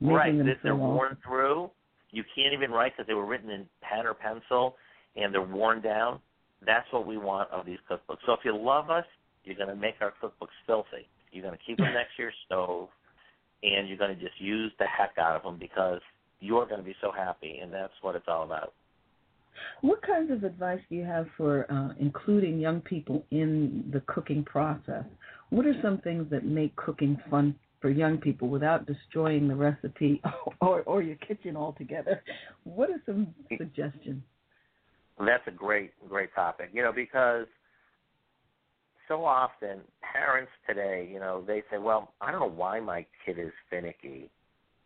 Right, 0.00 0.36
them 0.36 0.46
that 0.46 0.56
so 0.56 0.60
they're 0.64 0.74
long. 0.74 0.94
worn 0.94 1.16
through. 1.26 1.70
You 2.10 2.22
can't 2.34 2.52
even 2.52 2.70
write 2.70 2.92
because 2.96 3.06
they 3.06 3.14
were 3.14 3.26
written 3.26 3.50
in 3.50 3.66
pen 3.80 4.06
or 4.06 4.14
pencil, 4.14 4.76
and 5.16 5.32
they're 5.32 5.42
worn 5.42 5.80
down. 5.80 6.20
That's 6.64 6.86
what 6.92 7.06
we 7.06 7.18
want 7.18 7.50
of 7.50 7.66
these 7.66 7.78
cookbooks. 7.90 8.18
So 8.26 8.32
if 8.32 8.40
you 8.44 8.56
love 8.56 8.90
us, 8.90 9.04
you're 9.44 9.56
going 9.56 9.68
to 9.68 9.76
make 9.76 9.96
our 10.00 10.12
cookbooks 10.22 10.54
filthy. 10.66 11.08
You're 11.32 11.44
going 11.44 11.58
to 11.58 11.64
keep 11.64 11.78
them 11.78 11.92
next 11.94 12.16
to 12.16 12.22
your 12.22 12.32
stove, 12.46 12.88
and 13.62 13.88
you're 13.88 13.98
going 13.98 14.16
to 14.16 14.22
just 14.22 14.40
use 14.40 14.72
the 14.78 14.86
heck 14.86 15.18
out 15.18 15.36
of 15.36 15.42
them 15.42 15.58
because 15.58 16.00
you're 16.40 16.66
going 16.66 16.80
to 16.80 16.84
be 16.86 16.94
so 17.00 17.10
happy, 17.12 17.58
and 17.62 17.72
that's 17.72 17.92
what 18.02 18.14
it's 18.16 18.26
all 18.28 18.44
about. 18.44 18.72
What 19.82 20.02
kinds 20.02 20.30
of 20.30 20.44
advice 20.44 20.80
do 20.88 20.96
you 20.96 21.04
have 21.04 21.26
for 21.36 21.70
uh, 21.70 21.94
including 22.00 22.58
young 22.58 22.80
people 22.80 23.24
in 23.30 23.90
the 23.92 24.00
cooking 24.06 24.44
process? 24.44 25.04
What 25.50 25.66
are 25.66 25.74
some 25.82 25.98
things 25.98 26.26
that 26.30 26.44
make 26.44 26.74
cooking 26.76 27.20
fun 27.30 27.54
for 27.80 27.90
young 27.90 28.18
people 28.18 28.48
without 28.48 28.86
destroying 28.86 29.48
the 29.48 29.54
recipe 29.54 30.22
or, 30.60 30.82
or 30.82 31.02
your 31.02 31.16
kitchen 31.16 31.56
altogether? 31.56 32.22
What 32.64 32.90
are 32.90 33.02
some 33.04 33.34
suggestions? 33.56 34.22
That's 35.18 35.46
a 35.46 35.50
great, 35.50 35.92
great 36.08 36.34
topic. 36.34 36.70
You 36.72 36.82
know, 36.82 36.92
because 36.92 37.46
so 39.08 39.24
often 39.24 39.80
parents 40.12 40.50
today, 40.66 41.08
you 41.12 41.20
know, 41.20 41.42
they 41.46 41.62
say, 41.70 41.78
"Well, 41.78 42.12
I 42.20 42.30
don't 42.30 42.40
know 42.40 42.48
why 42.48 42.80
my 42.80 43.06
kid 43.24 43.38
is 43.38 43.52
finicky, 43.70 44.30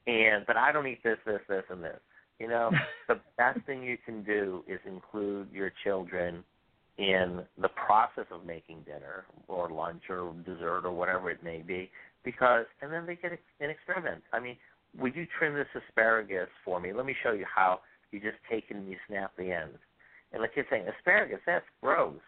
and 0.06 0.44
but 0.46 0.56
I 0.56 0.72
don't 0.72 0.86
eat 0.86 1.02
this, 1.02 1.18
this, 1.26 1.40
this, 1.48 1.64
and 1.70 1.82
this." 1.82 2.00
You 2.38 2.48
know, 2.48 2.70
the 3.08 3.20
best 3.38 3.60
thing 3.66 3.82
you 3.82 3.96
can 4.04 4.22
do 4.24 4.64
is 4.66 4.80
include 4.86 5.48
your 5.52 5.72
children 5.84 6.44
in 6.98 7.42
the 7.60 7.68
process 7.68 8.24
of 8.30 8.44
making 8.46 8.80
dinner 8.82 9.26
or 9.48 9.70
lunch 9.70 10.04
or 10.08 10.34
dessert 10.46 10.86
or 10.86 10.92
whatever 10.92 11.30
it 11.30 11.42
may 11.44 11.58
be 11.58 11.90
because 12.24 12.64
and 12.80 12.90
then 12.90 13.06
they 13.06 13.16
get 13.16 13.32
an 13.60 13.70
experiment. 13.70 14.22
I 14.32 14.40
mean, 14.40 14.56
would 14.98 15.14
you 15.14 15.26
trim 15.38 15.54
this 15.54 15.66
asparagus 15.74 16.48
for 16.64 16.80
me? 16.80 16.92
Let 16.92 17.06
me 17.06 17.14
show 17.22 17.32
you 17.32 17.44
how. 17.52 17.80
You 18.12 18.20
just 18.20 18.38
take 18.50 18.64
it 18.70 18.76
and 18.76 18.88
you 18.88 18.96
snap 19.08 19.32
the 19.36 19.52
ends. 19.52 19.78
And 20.36 20.44
the 20.44 20.48
kid's 20.48 20.68
saying, 20.70 20.84
asparagus, 20.86 21.40
that's 21.46 21.64
gross. 21.80 22.20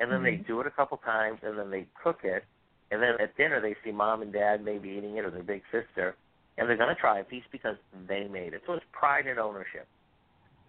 And 0.00 0.10
then 0.10 0.22
Mm-hmm. 0.22 0.24
they 0.24 0.36
do 0.36 0.58
it 0.62 0.66
a 0.66 0.70
couple 0.70 0.96
times 0.98 1.40
and 1.42 1.58
then 1.58 1.70
they 1.70 1.86
cook 2.02 2.20
it. 2.24 2.44
And 2.90 3.02
then 3.02 3.12
at 3.20 3.36
dinner 3.36 3.60
they 3.60 3.76
see 3.84 3.92
mom 3.92 4.22
and 4.22 4.32
dad 4.32 4.64
maybe 4.64 4.88
eating 4.88 5.18
it 5.18 5.24
or 5.26 5.30
their 5.30 5.42
big 5.42 5.60
sister. 5.70 6.16
And 6.56 6.66
they're 6.66 6.78
going 6.78 6.94
to 6.94 7.00
try 7.00 7.20
a 7.20 7.24
piece 7.24 7.44
because 7.52 7.76
they 8.08 8.26
made 8.26 8.54
it. 8.54 8.62
So 8.66 8.72
it's 8.72 8.84
pride 8.90 9.26
and 9.26 9.38
ownership. 9.38 9.86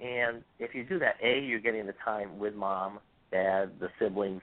And 0.02 0.44
if 0.60 0.76
you 0.76 0.84
do 0.84 1.00
that, 1.00 1.16
A, 1.24 1.40
you're 1.40 1.62
getting 1.62 1.86
the 1.86 1.96
time 2.04 2.38
with 2.38 2.54
mom 2.54 3.00
dad, 3.32 3.72
the 3.80 3.88
siblings 3.98 4.42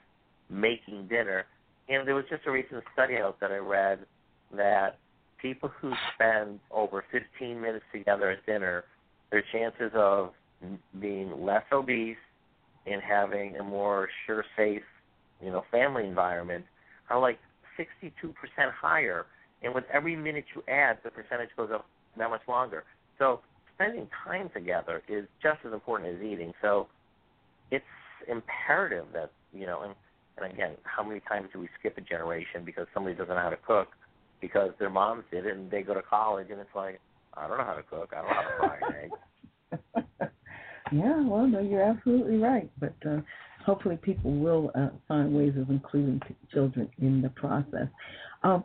making 0.48 1.08
dinner. 1.08 1.44
And 1.90 2.08
there 2.08 2.14
was 2.14 2.24
just 2.30 2.46
a 2.46 2.50
recent 2.50 2.82
study 2.94 3.16
out 3.18 3.38
that 3.40 3.50
I 3.52 3.58
read 3.58 4.00
that 4.56 4.98
people 5.42 5.70
who 5.80 5.92
spend 6.14 6.58
over 6.70 7.04
15 7.12 7.60
minutes 7.60 7.84
together 7.92 8.30
at 8.30 8.46
dinner, 8.46 8.84
their 9.30 9.44
chances 9.52 9.92
of 9.94 10.30
being 11.00 11.44
less 11.44 11.64
obese 11.72 12.16
and 12.86 13.00
having 13.02 13.56
a 13.56 13.62
more 13.62 14.08
sure, 14.26 14.44
safe, 14.56 14.82
you 15.42 15.50
know, 15.50 15.64
family 15.70 16.04
environment 16.04 16.64
are 17.08 17.20
like 17.20 17.38
62% 17.78 18.32
higher. 18.80 19.26
And 19.62 19.74
with 19.74 19.84
every 19.92 20.16
minute 20.16 20.44
you 20.54 20.62
add, 20.72 20.98
the 21.04 21.10
percentage 21.10 21.50
goes 21.56 21.70
up 21.72 21.86
that 22.16 22.30
much 22.30 22.42
longer. 22.48 22.84
So 23.18 23.40
spending 23.74 24.08
time 24.24 24.50
together 24.54 25.02
is 25.08 25.26
just 25.42 25.58
as 25.66 25.72
important 25.72 26.16
as 26.16 26.22
eating. 26.22 26.52
So 26.62 26.86
it's 27.70 27.84
imperative 28.28 29.06
that 29.12 29.30
you 29.52 29.66
know, 29.66 29.82
and 29.82 29.94
and 30.36 30.52
again, 30.52 30.76
how 30.84 31.02
many 31.02 31.20
times 31.20 31.48
do 31.52 31.60
we 31.60 31.68
skip 31.78 31.98
a 31.98 32.00
generation 32.00 32.64
because 32.64 32.86
somebody 32.94 33.14
doesn't 33.14 33.34
know 33.34 33.40
how 33.40 33.50
to 33.50 33.58
cook 33.66 33.88
because 34.40 34.70
their 34.78 34.90
moms 34.90 35.24
did 35.30 35.44
it 35.44 35.56
and 35.56 35.70
they 35.70 35.82
go 35.82 35.92
to 35.92 36.02
college 36.02 36.46
and 36.50 36.60
it's 36.60 36.74
like, 36.74 37.00
I 37.34 37.46
don't 37.46 37.58
know 37.58 37.64
how 37.64 37.74
to 37.74 37.82
cook, 37.82 38.12
I 38.16 38.22
don't 38.22 38.30
know 38.30 38.34
how 38.34 38.42
to 38.42 38.56
fry 38.58 38.78
an 38.88 38.94
egg. 39.04 40.04
yeah, 40.92 41.22
well, 41.26 41.46
no, 41.46 41.60
you're 41.60 41.82
absolutely 41.82 42.38
right. 42.38 42.70
But 42.78 42.94
uh, 43.08 43.20
hopefully 43.64 43.98
people 44.00 44.32
will 44.32 44.70
uh, 44.74 44.88
find 45.08 45.34
ways 45.34 45.54
of 45.60 45.70
including 45.70 46.20
children 46.52 46.88
in 46.98 47.22
the 47.22 47.30
process. 47.30 47.88
Um, 48.42 48.64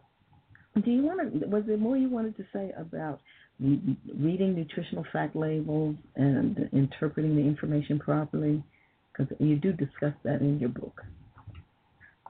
do 0.84 0.91
you 0.91 1.03
want 1.03 1.39
to? 1.39 1.47
Was 1.47 1.63
there 1.67 1.78
more 1.78 1.97
you 1.97 2.09
wanted 2.09 2.36
to 2.38 2.45
say 2.51 2.71
about 2.78 3.19
reading 3.59 4.55
nutritional 4.55 5.05
fact 5.13 5.36
labels 5.36 5.95
and 6.15 6.69
interpreting 6.73 7.36
the 7.36 7.41
information 7.41 7.99
properly? 7.99 8.63
Because 9.11 9.34
you 9.39 9.55
do 9.55 9.71
discuss 9.71 10.13
that 10.23 10.41
in 10.41 10.59
your 10.59 10.69
book. 10.69 11.01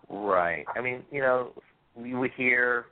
Right. 0.07 0.65
I 0.75 0.81
mean, 0.81 1.03
you 1.11 1.21
know, 1.21 1.53
we 1.95 2.13
would 2.13 2.31
hear 2.37 2.85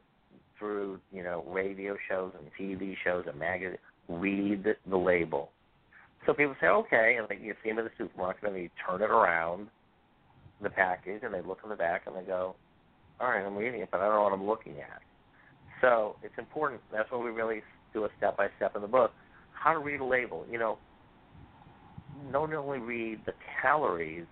through 0.57 0.99
you 1.11 1.23
know 1.23 1.43
radio 1.47 1.95
shows 2.09 2.31
and 2.39 2.49
TV 2.59 2.95
shows 3.03 3.25
and 3.27 3.37
magazines 3.37 3.79
read 4.09 4.65
the 4.89 4.97
label. 4.97 5.51
So 6.25 6.33
people 6.33 6.55
say, 6.61 6.67
okay, 6.67 7.17
and 7.19 7.27
they, 7.27 7.43
you 7.43 7.53
see 7.63 7.69
them 7.69 7.79
in 7.79 7.85
the 7.85 7.91
supermarket 7.97 8.45
and 8.45 8.55
they 8.55 8.69
turn 8.87 9.01
it 9.01 9.09
around, 9.09 9.67
the 10.61 10.69
package, 10.69 11.21
and 11.23 11.33
they 11.33 11.41
look 11.41 11.59
in 11.63 11.69
the 11.69 11.75
back 11.75 12.03
and 12.07 12.15
they 12.15 12.23
go, 12.23 12.55
all 13.19 13.29
right, 13.29 13.45
I'm 13.45 13.55
reading 13.55 13.81
it, 13.81 13.89
but 13.91 13.99
I 13.99 14.05
don't 14.05 14.15
know 14.15 14.23
what 14.23 14.33
I'm 14.33 14.47
looking 14.47 14.79
at. 14.79 15.01
So 15.81 16.15
it's 16.23 16.33
important. 16.37 16.81
That's 16.91 17.11
what 17.11 17.23
we 17.23 17.29
really 17.29 17.61
do 17.93 18.05
a 18.05 18.09
step 18.17 18.37
by 18.37 18.47
step 18.57 18.75
in 18.75 18.81
the 18.81 18.87
book. 18.87 19.11
How 19.51 19.73
to 19.73 19.79
read 19.79 19.99
a 19.99 20.05
label. 20.05 20.45
You 20.49 20.59
know, 20.59 20.77
not 22.31 22.53
only 22.53 22.79
read 22.79 23.19
the 23.25 23.33
calories, 23.61 24.25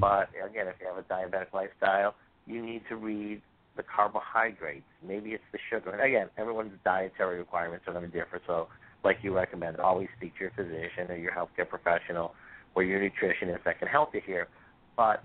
but 0.00 0.28
again, 0.44 0.66
if 0.66 0.74
you 0.80 0.86
have 0.86 0.98
a 0.98 1.02
diabetic 1.02 1.52
lifestyle, 1.52 2.14
you 2.46 2.64
need 2.64 2.82
to 2.88 2.96
read 2.96 3.40
the 3.76 3.82
carbohydrates. 3.82 4.84
Maybe 5.06 5.30
it's 5.30 5.44
the 5.52 5.58
sugar. 5.70 5.90
And 5.90 6.02
again, 6.02 6.28
everyone's 6.36 6.72
dietary 6.84 7.38
requirements 7.38 7.84
are 7.86 7.92
going 7.92 8.10
to 8.10 8.16
differ. 8.16 8.40
So, 8.46 8.68
like 9.04 9.18
you 9.22 9.34
recommend, 9.34 9.78
always 9.78 10.08
speak 10.16 10.34
to 10.34 10.40
your 10.40 10.52
physician 10.56 11.10
or 11.10 11.16
your 11.16 11.32
healthcare 11.32 11.68
professional 11.68 12.34
or 12.74 12.82
your 12.82 13.00
nutritionist 13.00 13.64
that 13.64 13.78
can 13.78 13.88
help 13.88 14.14
you 14.14 14.20
here. 14.24 14.48
But 14.96 15.22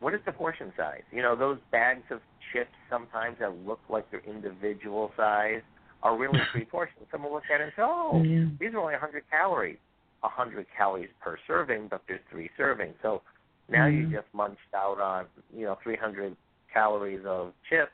what 0.00 0.14
is 0.14 0.20
the 0.26 0.32
portion 0.32 0.72
size? 0.76 1.02
You 1.10 1.22
know, 1.22 1.36
those 1.36 1.58
bags 1.70 2.04
of 2.10 2.20
chips 2.52 2.70
sometimes 2.90 3.36
that 3.40 3.54
look 3.66 3.80
like 3.88 4.10
they're 4.10 4.22
individual 4.26 5.12
size 5.16 5.62
are 6.02 6.16
really 6.16 6.38
three 6.52 6.64
portions. 6.64 7.06
Someone 7.10 7.32
looks 7.32 7.46
at 7.52 7.60
it 7.60 7.64
and 7.64 7.72
says, 7.76 7.84
"Oh, 7.86 8.22
yeah. 8.22 8.46
these 8.58 8.74
are 8.74 8.78
only 8.78 8.94
100 8.94 9.24
calories." 9.30 9.78
100 10.20 10.66
calories 10.76 11.10
per 11.20 11.36
serving, 11.46 11.88
but 11.88 12.02
there's 12.08 12.20
three 12.30 12.50
servings. 12.58 12.94
So 13.02 13.22
now 13.68 13.86
mm-hmm. 13.86 14.10
you 14.10 14.16
just 14.16 14.26
munched 14.32 14.60
out 14.74 15.00
on 15.00 15.26
you 15.54 15.64
know 15.64 15.78
300 15.82 16.36
calories 16.72 17.24
of 17.26 17.52
chips, 17.68 17.92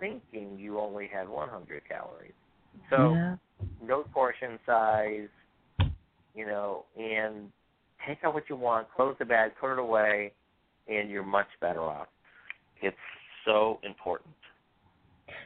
thinking 0.00 0.56
you 0.58 0.78
only 0.78 1.08
had 1.12 1.28
100 1.28 1.82
calories. 1.88 2.32
So 2.90 3.14
yeah. 3.14 3.36
No 3.82 4.02
portion 4.02 4.58
size, 4.66 5.28
you 6.34 6.46
know, 6.46 6.84
and 6.96 7.50
take 8.06 8.18
out 8.24 8.34
what 8.34 8.44
you 8.48 8.56
want, 8.56 8.86
close 8.94 9.16
the 9.18 9.24
bag, 9.24 9.52
put 9.60 9.72
it 9.72 9.78
away, 9.78 10.32
and 10.88 11.10
you're 11.10 11.24
much 11.24 11.48
better 11.60 11.80
off. 11.80 12.08
It's 12.82 12.96
so 13.44 13.78
important. 13.82 14.34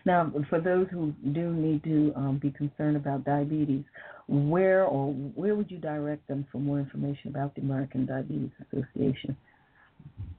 Now, 0.05 0.33
for 0.49 0.61
those 0.61 0.87
who 0.91 1.13
do 1.33 1.53
need 1.53 1.83
to 1.85 2.13
um, 2.17 2.39
be 2.41 2.51
concerned 2.51 2.97
about 2.97 3.25
diabetes, 3.25 3.85
where 4.29 4.85
or 4.85 5.13
where 5.13 5.55
would 5.55 5.71
you 5.71 5.79
direct 5.79 6.27
them 6.29 6.47
for 6.53 6.59
more 6.59 6.79
information 6.79 7.31
about 7.31 7.55
the 7.55 7.63
American 7.63 8.07
Diabetes 8.07 8.51
Association? 8.61 9.37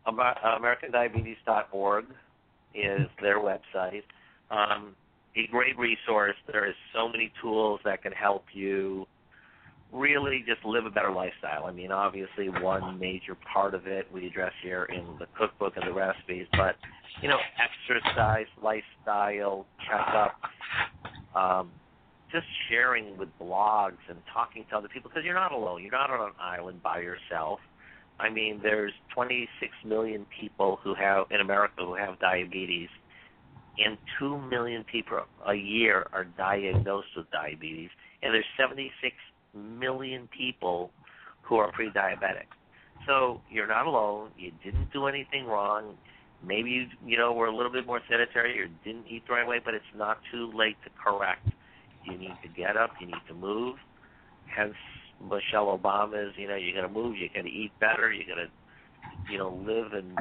AmericanDiabetes.org 0.07 2.05
is 2.73 3.07
their 3.21 3.39
website. 3.39 4.03
Um, 4.49 4.95
a 5.36 5.47
great 5.47 5.77
resource. 5.77 6.36
There 6.51 6.67
is 6.67 6.75
so 6.93 7.07
many 7.07 7.32
tools 7.41 7.79
that 7.86 8.03
can 8.03 8.11
help 8.11 8.45
you 8.53 9.05
really 9.93 10.43
just 10.47 10.63
live 10.65 10.86
a 10.86 10.89
better 10.89 11.11
lifestyle. 11.11 11.65
I 11.65 11.71
mean, 11.71 11.91
obviously, 11.91 12.49
one 12.49 12.99
major 12.99 13.36
part 13.53 13.73
of 13.73 13.88
it 13.88 14.07
we 14.13 14.27
address 14.27 14.53
here 14.63 14.86
in 14.86 15.05
the 15.19 15.25
cookbook 15.38 15.73
and 15.75 15.88
the 15.88 15.93
recipes, 15.93 16.47
but 16.51 16.75
you 17.21 17.27
know, 17.27 17.38
exercise, 17.59 18.47
lifestyle, 18.63 19.65
checkup, 19.88 20.39
um, 21.36 21.69
just 22.32 22.45
sharing 22.69 23.17
with 23.17 23.29
blogs 23.39 23.99
and 24.09 24.17
talking 24.34 24.65
to 24.69 24.77
other 24.77 24.88
people 24.88 25.09
because 25.09 25.25
you're 25.25 25.36
not 25.36 25.51
alone. 25.51 25.82
You're 25.84 25.91
not 25.91 26.09
on 26.09 26.21
an 26.21 26.34
island 26.39 26.82
by 26.82 26.99
yourself. 26.99 27.59
I 28.19 28.29
mean, 28.29 28.59
there's 28.63 28.93
26 29.13 29.71
million 29.86 30.25
people 30.39 30.79
who 30.84 30.93
have 30.95 31.25
in 31.32 31.41
America 31.41 31.73
who 31.79 31.95
have 31.95 32.19
diabetes, 32.19 32.89
and 33.78 33.97
2 34.19 34.38
million 34.49 34.84
people 34.84 35.19
a 35.47 35.53
year 35.53 36.07
are 36.13 36.26
diagnosed 36.26 37.07
with 37.15 37.30
diabetes, 37.32 37.89
and 38.22 38.34
there's 38.34 38.45
76 38.57 39.15
million 39.53 40.28
people 40.36 40.91
who 41.41 41.57
are 41.57 41.72
pre-diabetic. 41.72 42.47
So 43.07 43.41
you're 43.49 43.67
not 43.67 43.88
alone. 43.88 44.30
You 44.38 44.51
didn't 44.63 44.91
do 44.93 45.07
anything 45.07 45.45
wrong. 45.45 45.95
Maybe 46.45 46.72
you 46.72 46.86
you 47.05 47.17
know 47.17 47.34
were 47.34 47.47
a 47.47 47.55
little 47.55 47.72
bit 47.72 47.86
more 47.86 47.99
sedentary 48.09 48.59
or 48.59 48.67
didn't 48.84 49.05
eat 49.09 49.24
the 49.28 49.34
right 49.34 49.47
way, 49.47 49.59
but 49.63 49.74
it's 49.74 49.84
not 49.95 50.19
too 50.32 50.51
late 50.55 50.76
to 50.84 50.89
correct. 51.03 51.47
You 52.03 52.17
need 52.17 52.36
to 52.43 52.49
get 52.55 52.78
up. 52.78 52.91
You 52.99 53.07
need 53.07 53.24
to 53.28 53.34
move. 53.34 53.76
Hence 54.45 54.76
Michelle 55.24 55.78
Obama's 55.78 56.34
you 56.38 56.47
know 56.47 56.55
you 56.55 56.74
got 56.74 56.82
to 56.82 56.89
move. 56.89 57.15
You 57.17 57.30
got 57.34 57.43
to 57.43 57.49
eat 57.49 57.72
better. 57.80 58.11
You 58.11 58.24
got 58.28 58.36
to 58.36 59.32
you 59.32 59.38
know 59.38 59.61
live 59.65 59.93
and 59.93 60.17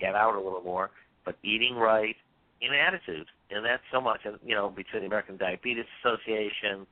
get 0.00 0.14
out 0.14 0.34
a 0.34 0.40
little 0.40 0.62
more. 0.62 0.90
But 1.24 1.36
eating 1.42 1.74
right 1.76 2.16
and 2.62 2.74
attitude, 2.74 3.26
and 3.50 3.64
that's 3.64 3.82
so 3.92 4.00
much. 4.00 4.20
You 4.44 4.54
know 4.54 4.70
between 4.70 5.02
the 5.02 5.06
American 5.06 5.36
Diabetes 5.36 5.84
Association 6.02 6.86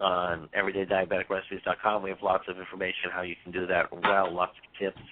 uh, 0.00 0.04
on 0.04 0.48
everydaydiabeticrecipes.com. 0.56 2.02
We 2.02 2.10
have 2.10 2.22
lots 2.22 2.44
of 2.48 2.58
information 2.58 3.10
how 3.12 3.22
you 3.22 3.34
can 3.42 3.52
do 3.52 3.66
that 3.66 3.92
well, 3.92 4.32
lots 4.32 4.52
of 4.52 4.78
tips. 4.78 5.02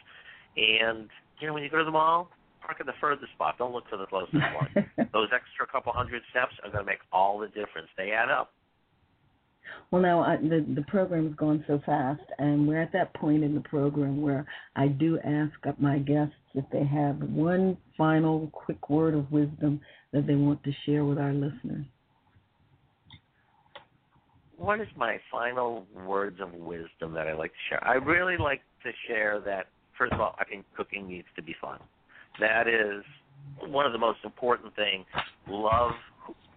And, 0.57 1.09
you 1.41 1.47
know, 1.47 1.53
when 1.53 1.63
you 1.63 1.71
go 1.71 1.79
to 1.79 1.85
the 1.85 1.91
mall, 1.91 2.31
park 2.67 2.79
at 2.81 2.87
the 2.87 2.93
furthest 3.01 3.33
spot. 3.33 3.57
Don't 3.59 3.73
look 3.73 3.85
for 3.89 3.97
the 3.97 4.07
closest 4.07 4.35
one. 4.35 5.09
Those 5.13 5.29
extra 5.35 5.67
couple 5.71 5.93
hundred 5.93 6.23
steps 6.31 6.53
are 6.65 6.71
going 6.71 6.85
to 6.85 6.91
make 6.91 6.99
all 7.13 7.39
the 7.39 7.49
difference. 7.49 7.89
They 7.97 8.11
add 8.11 8.31
up. 8.31 8.51
Well, 9.91 10.03
now 10.03 10.21
I, 10.21 10.37
the 10.37 10.65
the 10.75 10.85
program 10.87 11.27
has 11.27 11.35
gone 11.35 11.65
so 11.67 11.81
fast, 11.85 12.23
and 12.39 12.69
we're 12.69 12.81
at 12.81 12.93
that 12.93 13.13
point 13.15 13.43
in 13.43 13.55
the 13.55 13.61
program 13.63 14.21
where 14.23 14.47
I 14.77 14.87
do 14.89 15.19
ask 15.25 15.53
my 15.81 15.99
guests 15.99 16.35
if 16.57 16.65
they 16.73 16.85
have 16.85 17.17
one 17.23 17.77
final 17.97 18.49
quick 18.53 18.91
word 18.91 19.15
of 19.15 19.31
wisdom 19.31 19.81
that 20.13 20.27
they 20.27 20.35
want 20.35 20.63
to 20.65 20.73
share 20.85 21.05
with 21.05 21.19
our 21.19 21.33
listeners 21.33 21.87
what 24.57 24.81
is 24.81 24.89
my 24.97 25.19
final 25.31 25.87
words 26.07 26.41
of 26.41 26.53
wisdom 26.55 27.13
that 27.15 27.27
I 27.27 27.35
like 27.35 27.51
to 27.51 27.57
share? 27.69 27.87
I 27.87 27.95
really 27.95 28.37
like 28.37 28.63
to 28.85 28.91
share 29.07 29.41
that 29.45 29.67
first 29.99 30.13
of 30.13 30.21
all, 30.21 30.35
I 30.39 30.45
think 30.45 30.65
cooking 30.77 31.07
needs 31.09 31.27
to 31.37 31.43
be 31.43 31.55
fun. 31.61 31.79
That 32.41 32.69
is 32.69 33.05
one 33.71 33.87
of 33.87 33.93
the 33.93 33.99
most 33.99 34.19
important 34.25 34.75
things. 34.77 35.05
Love 35.49 35.93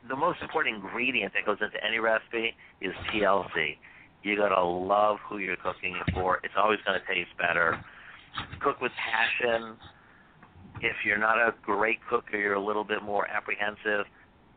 the 0.07 0.15
most 0.15 0.39
important 0.41 0.77
ingredient 0.77 1.33
that 1.33 1.45
goes 1.45 1.57
into 1.61 1.77
any 1.85 1.99
recipe 1.99 2.55
is 2.81 2.93
TLC. 3.13 3.77
You 4.23 4.35
gotta 4.35 4.61
love 4.61 5.17
who 5.29 5.37
you're 5.37 5.57
cooking 5.57 5.95
it 5.95 6.13
for. 6.13 6.39
It's 6.43 6.53
always 6.57 6.79
gonna 6.85 6.99
taste 7.07 7.29
better. 7.37 7.83
Cook 8.59 8.81
with 8.81 8.91
passion. 8.93 9.75
If 10.81 10.95
you're 11.05 11.17
not 11.17 11.37
a 11.37 11.53
great 11.61 11.99
cook 12.09 12.25
or 12.31 12.39
you're 12.39 12.53
a 12.53 12.65
little 12.65 12.83
bit 12.83 13.03
more 13.03 13.27
apprehensive, 13.27 14.05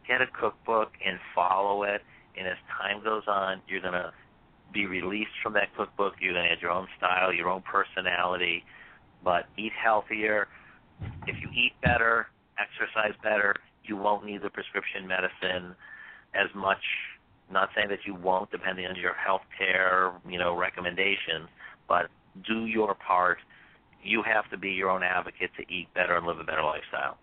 get 0.06 0.20
a 0.20 0.26
cookbook 0.26 0.92
and 1.04 1.18
follow 1.34 1.82
it 1.82 2.02
and 2.36 2.46
as 2.46 2.56
time 2.80 3.02
goes 3.02 3.24
on, 3.26 3.60
you're 3.68 3.80
going 3.80 3.92
to 3.92 4.12
be 4.72 4.86
released 4.86 5.36
from 5.42 5.52
that 5.54 5.74
cookbook. 5.76 6.14
You're 6.20 6.32
going 6.32 6.46
to 6.46 6.52
add 6.52 6.62
your 6.62 6.70
own 6.70 6.86
style, 6.96 7.32
your 7.32 7.48
own 7.48 7.62
personality, 7.62 8.64
but 9.22 9.46
eat 9.58 9.72
healthier. 9.72 10.48
If 11.26 11.36
you 11.40 11.48
eat 11.50 11.72
better, 11.82 12.28
exercise 12.58 13.14
better, 13.22 13.54
you 13.84 13.96
won't 13.96 14.24
need 14.24 14.42
the 14.42 14.50
prescription 14.50 15.06
medicine 15.06 15.74
as 16.34 16.48
much. 16.54 16.82
Not 17.50 17.68
saying 17.74 17.88
that 17.90 18.06
you 18.06 18.14
won't, 18.14 18.50
depending 18.50 18.86
on 18.86 18.96
your 18.96 19.14
health 19.14 19.42
care, 19.58 20.12
you 20.26 20.38
know, 20.38 20.56
recommendations, 20.56 21.48
but 21.86 22.08
do 22.46 22.64
your 22.64 22.94
part. 22.94 23.38
You 24.02 24.22
have 24.22 24.50
to 24.50 24.58
be 24.58 24.70
your 24.70 24.90
own 24.90 25.02
advocate 25.02 25.50
to 25.58 25.62
eat 25.72 25.88
better 25.94 26.16
and 26.16 26.26
live 26.26 26.38
a 26.38 26.44
better 26.44 26.62
lifestyle. 26.62 27.18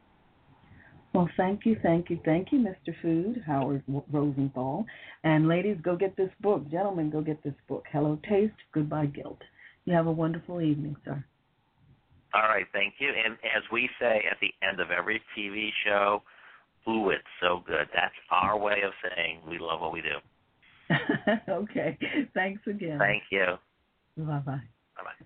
Well, 1.13 1.29
thank 1.37 1.65
you, 1.65 1.75
thank 1.81 2.09
you, 2.09 2.19
thank 2.23 2.51
you, 2.51 2.59
Mr. 2.59 2.93
Food, 3.01 3.43
Howard 3.45 3.83
Rosenthal. 4.11 4.85
And 5.23 5.47
ladies, 5.47 5.77
go 5.81 5.95
get 5.95 6.15
this 6.15 6.29
book. 6.39 6.69
Gentlemen, 6.69 7.09
go 7.09 7.21
get 7.21 7.43
this 7.43 7.55
book. 7.67 7.85
Hello 7.91 8.19
Taste, 8.29 8.53
Goodbye 8.73 9.07
Guilt. 9.07 9.39
You 9.85 9.93
have 9.93 10.05
a 10.05 10.11
wonderful 10.11 10.61
evening, 10.61 10.95
sir. 11.03 11.23
All 12.35 12.43
right, 12.43 12.67
thank 12.73 12.95
you. 12.99 13.09
And 13.09 13.33
as 13.55 13.63
we 13.71 13.89
say 13.99 14.23
at 14.29 14.37
the 14.39 14.53
end 14.65 14.79
of 14.79 14.91
every 14.91 15.19
TV 15.35 15.69
show, 15.83 16.21
ooh, 16.87 17.09
it's 17.09 17.23
so 17.41 17.63
good. 17.65 17.87
That's 17.93 18.13
our 18.29 18.57
way 18.57 18.81
of 18.85 18.91
saying 19.15 19.39
we 19.47 19.57
love 19.57 19.81
what 19.81 19.91
we 19.91 20.01
do. 20.01 20.95
okay. 21.49 21.97
Thanks 22.35 22.61
again. 22.67 22.99
Thank 22.99 23.23
you. 23.31 23.45
Bye 24.17 24.39
bye. 24.39 24.61
Bye 24.95 25.03
bye. 25.03 25.25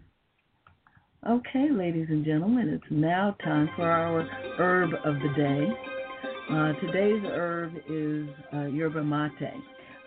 Okay, 1.30 1.70
ladies 1.72 2.08
and 2.10 2.26
gentlemen, 2.26 2.68
it's 2.68 2.84
now 2.92 3.34
time 3.46 3.70
for 3.78 3.90
our 3.90 4.24
herb 4.58 4.90
of 5.06 5.16
the 5.22 5.34
day. 5.38 5.70
Uh, 6.52 6.74
today's 6.86 7.24
herb 7.24 7.72
is 7.90 8.28
uh, 8.54 8.66
yerba 8.66 9.02
mate. 9.02 9.54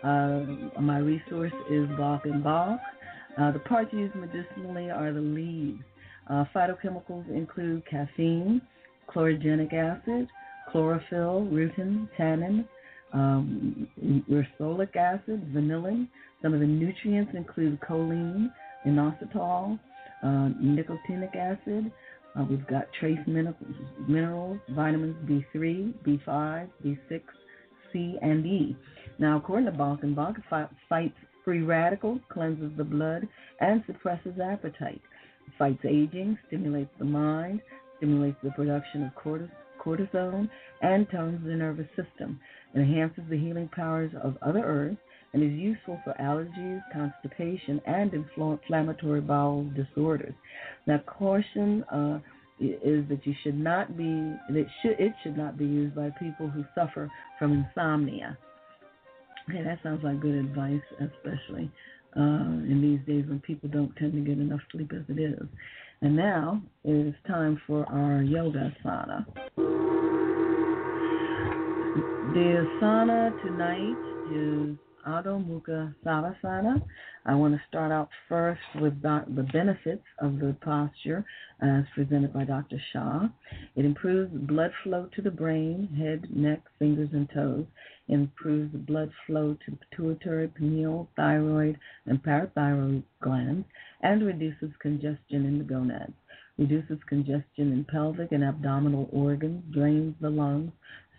Uh, 0.03 0.79
my 0.79 0.99
resource 0.99 1.51
is 1.71 1.87
Balch 1.97 2.21
and 2.25 2.43
Balch. 2.43 2.79
Uh, 3.35 3.51
the 3.51 3.57
parts 3.59 3.91
used 3.93 4.13
medicinally 4.13 4.91
are 4.91 5.11
the 5.11 5.19
leaves. 5.19 5.81
Uh, 6.29 6.45
phytochemicals 6.55 7.27
include 7.35 7.81
caffeine, 7.89 8.61
chlorogenic 9.09 9.73
acid, 9.73 10.27
chlorophyll, 10.71 11.47
rutin, 11.51 12.07
tannin, 12.15 12.63
um, 13.13 13.87
ursolic 14.29 14.95
acid, 14.95 15.51
vanillin. 15.51 16.07
Some 16.43 16.53
of 16.53 16.59
the 16.59 16.67
nutrients 16.67 17.31
include 17.33 17.79
choline, 17.81 18.51
inositol, 18.85 19.79
uh, 20.23 20.49
nicotinic 20.61 21.35
acid. 21.35 21.91
Uh, 22.37 22.43
we've 22.49 22.67
got 22.67 22.85
trace 22.99 23.17
minerals, 23.27 24.59
vitamins 24.69 25.15
B3, 25.27 25.93
B5, 26.05 26.69
B6, 26.85 27.21
C, 27.91 28.17
and 28.21 28.45
E. 28.45 28.77
Now, 29.19 29.37
according 29.37 29.65
to 29.65 29.71
Balkenbach, 29.71 30.35
fights 30.89 31.15
free 31.43 31.61
radicals, 31.61 32.19
cleanses 32.29 32.71
the 32.77 32.83
blood, 32.83 33.27
and 33.61 33.83
suppresses 33.87 34.33
appetite. 34.43 35.01
Fights 35.57 35.83
aging, 35.85 36.37
stimulates 36.47 36.91
the 36.99 37.05
mind, 37.05 37.61
stimulates 37.97 38.37
the 38.43 38.51
production 38.51 39.03
of 39.03 39.39
cortisone, 39.83 40.49
and 40.81 41.09
tones 41.09 41.39
the 41.43 41.55
nervous 41.55 41.87
system. 41.95 42.39
It 42.75 42.79
enhances 42.79 43.23
the 43.29 43.37
healing 43.37 43.69
powers 43.73 44.11
of 44.21 44.37
other 44.41 44.61
herbs 44.63 44.97
and 45.33 45.43
is 45.43 45.51
useful 45.51 45.99
for 46.03 46.13
allergies, 46.19 46.81
constipation, 46.93 47.81
and 47.85 48.13
inflammatory 48.13 49.21
bowel 49.21 49.69
disorders. 49.75 50.33
Now, 50.85 50.99
caution 50.99 51.83
uh, 51.91 52.19
is 52.59 53.07
that 53.09 53.19
you 53.23 53.33
should 53.43 53.57
not 53.57 53.97
be 53.97 54.33
it 54.49 54.67
should 54.81 54.99
it 54.99 55.13
should 55.23 55.37
not 55.37 55.57
be 55.57 55.65
used 55.65 55.95
by 55.95 56.09
people 56.19 56.49
who 56.49 56.63
suffer 56.73 57.11
from 57.37 57.53
insomnia. 57.53 58.37
Okay, 59.49 59.63
that 59.63 59.79
sounds 59.83 60.03
like 60.03 60.19
good 60.19 60.35
advice, 60.35 60.81
especially 60.99 61.71
uh, 62.17 62.21
in 62.21 62.79
these 62.81 63.05
days 63.07 63.27
when 63.29 63.39
people 63.41 63.69
don't 63.69 63.95
tend 63.95 64.13
to 64.13 64.19
get 64.19 64.39
enough 64.39 64.59
sleep 64.71 64.91
as 64.93 65.03
it 65.07 65.21
is. 65.21 65.47
And 66.01 66.15
now 66.15 66.61
it 66.83 67.07
is 67.07 67.15
time 67.27 67.61
for 67.65 67.85
our 67.85 68.21
yoga 68.21 68.73
asana. 68.85 69.25
The 72.33 72.67
asana 72.81 73.41
tonight 73.41 73.95
is 74.33 74.77
Adho 75.07 75.41
Mukha 75.41 75.95
Svanasana. 76.03 76.83
I 77.25 77.33
want 77.33 77.53
to 77.53 77.61
start 77.69 77.93
out 77.93 78.09
first 78.27 78.59
with 78.81 79.01
the 79.01 79.47
benefits 79.53 80.03
of 80.19 80.39
the 80.39 80.53
posture 80.59 81.23
as 81.61 81.85
presented 81.95 82.33
by 82.33 82.43
Dr. 82.43 82.77
Shah. 82.91 83.29
It 83.77 83.85
improves 83.85 84.33
blood 84.33 84.71
flow 84.83 85.07
to 85.15 85.21
the 85.21 85.31
brain, 85.31 85.87
head, 85.97 86.27
neck, 86.35 86.59
fingers, 86.77 87.07
and 87.13 87.29
toes. 87.33 87.65
It 88.09 88.15
improves 88.15 88.75
blood 88.75 89.09
flow 89.25 89.55
to 89.65 89.71
the 89.71 89.77
pituitary, 89.89 90.49
pineal, 90.49 91.07
thyroid, 91.15 91.79
and 92.05 92.21
parathyroid 92.21 93.03
glands, 93.21 93.65
and 94.01 94.25
reduces 94.25 94.71
congestion 94.81 95.45
in 95.45 95.57
the 95.57 95.63
gonads. 95.63 96.11
Reduces 96.57 96.99
congestion 97.07 97.71
in 97.71 97.85
pelvic 97.89 98.33
and 98.33 98.43
abdominal 98.43 99.07
organs, 99.13 99.63
drains 99.73 100.15
the 100.19 100.29
lungs, 100.29 100.73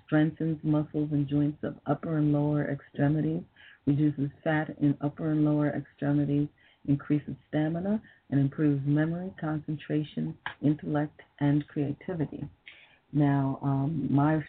strengthens 0.04 0.58
muscles 0.62 1.08
and 1.12 1.26
joints 1.26 1.62
of 1.62 1.76
upper 1.86 2.18
and 2.18 2.32
lower 2.34 2.70
extremities, 2.70 3.42
reduces 3.88 4.30
fat 4.44 4.68
in 4.80 4.96
upper 5.00 5.30
and 5.30 5.44
lower 5.44 5.70
extremities, 5.70 6.48
increases 6.86 7.34
stamina, 7.48 8.00
and 8.30 8.38
improves 8.38 8.82
memory, 8.86 9.32
concentration, 9.40 10.36
intellect, 10.62 11.20
and 11.40 11.66
creativity. 11.68 12.44
Now, 13.12 13.58
um, 13.62 14.06
my 14.10 14.44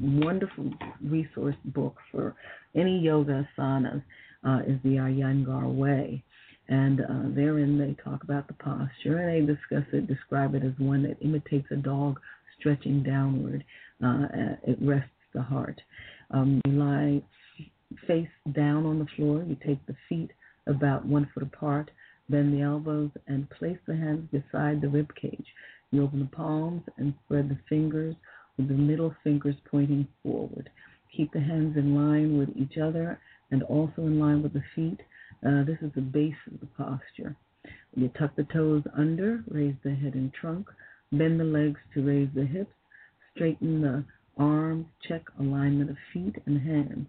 wonderful 0.00 0.72
resource 1.02 1.54
book 1.66 1.96
for 2.10 2.34
any 2.74 2.98
yoga 2.98 3.48
asanas 3.56 4.02
uh, 4.44 4.60
is 4.66 4.78
the 4.82 4.96
Iyengar 4.96 5.72
Way. 5.72 6.24
And 6.68 7.00
uh, 7.00 7.34
therein 7.36 7.78
they 7.78 7.96
talk 8.02 8.24
about 8.24 8.48
the 8.48 8.54
posture 8.54 9.18
and 9.18 9.48
they 9.48 9.54
discuss 9.54 9.84
it, 9.92 10.08
describe 10.08 10.56
it 10.56 10.64
as 10.64 10.72
one 10.78 11.04
that 11.04 11.16
imitates 11.20 11.68
a 11.70 11.76
dog 11.76 12.18
stretching 12.58 13.04
downward. 13.04 13.64
Uh, 14.04 14.26
it 14.66 14.76
rests 14.80 15.08
the 15.32 15.42
heart. 15.42 15.80
Um, 16.32 16.60
lie 16.66 17.22
face 18.06 18.28
down 18.52 18.86
on 18.86 18.98
the 18.98 19.06
floor. 19.16 19.42
You 19.46 19.56
take 19.66 19.84
the 19.86 19.96
feet 20.08 20.30
about 20.66 21.06
one 21.06 21.28
foot 21.32 21.42
apart, 21.42 21.90
bend 22.28 22.52
the 22.52 22.62
elbows, 22.62 23.10
and 23.26 23.48
place 23.50 23.78
the 23.86 23.96
hands 23.96 24.28
beside 24.30 24.80
the 24.80 24.88
rib 24.88 25.14
cage. 25.14 25.46
You 25.90 26.02
open 26.04 26.20
the 26.20 26.36
palms 26.36 26.82
and 26.96 27.14
spread 27.24 27.48
the 27.48 27.58
fingers 27.68 28.16
with 28.56 28.68
the 28.68 28.74
middle 28.74 29.14
fingers 29.22 29.54
pointing 29.70 30.08
forward. 30.22 30.70
Keep 31.16 31.32
the 31.32 31.40
hands 31.40 31.76
in 31.76 31.94
line 31.94 32.38
with 32.38 32.50
each 32.56 32.78
other 32.78 33.20
and 33.50 33.62
also 33.62 34.02
in 34.02 34.18
line 34.18 34.42
with 34.42 34.52
the 34.52 34.64
feet. 34.74 35.00
Uh, 35.46 35.64
this 35.64 35.78
is 35.80 35.92
the 35.94 36.00
base 36.00 36.34
of 36.52 36.60
the 36.60 36.66
posture. 36.66 37.36
You 37.94 38.08
tuck 38.18 38.34
the 38.36 38.44
toes 38.44 38.82
under, 38.96 39.42
raise 39.48 39.76
the 39.82 39.94
head 39.94 40.14
and 40.14 40.32
trunk, 40.34 40.68
bend 41.12 41.38
the 41.40 41.44
legs 41.44 41.80
to 41.94 42.04
raise 42.04 42.28
the 42.34 42.44
hips, 42.44 42.72
straighten 43.34 43.80
the 43.80 44.04
arms, 44.36 44.86
check 45.06 45.22
alignment 45.38 45.90
of 45.90 45.96
feet 46.12 46.36
and 46.46 46.60
hands. 46.60 47.06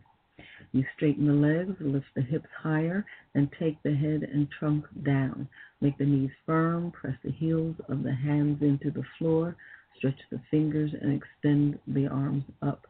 You 0.74 0.86
straighten 0.95 1.28
the 1.28 1.34
legs, 1.34 1.76
lift 1.80 2.13
the 2.13 2.22
hips 2.22 2.49
higher, 2.61 3.05
and 3.34 3.51
take 3.53 3.82
the 3.84 3.95
head 3.95 4.24
and 4.24 4.49
trunk 4.51 4.86
down. 5.03 5.47
Make 5.82 5.97
the 5.97 6.05
knees 6.05 6.32
firm, 6.45 6.91
press 6.91 7.18
the 7.24 7.32
heels 7.32 7.76
of 7.88 8.03
the 8.03 8.13
hands 8.13 8.61
into 8.61 8.91
the 8.91 9.05
floor, 9.18 9.55
stretch 9.97 10.20
the 10.30 10.41
fingers, 10.51 10.93
and 10.93 11.13
extend 11.13 11.80
the 11.88 12.07
arms 12.07 12.43
up. 12.61 12.86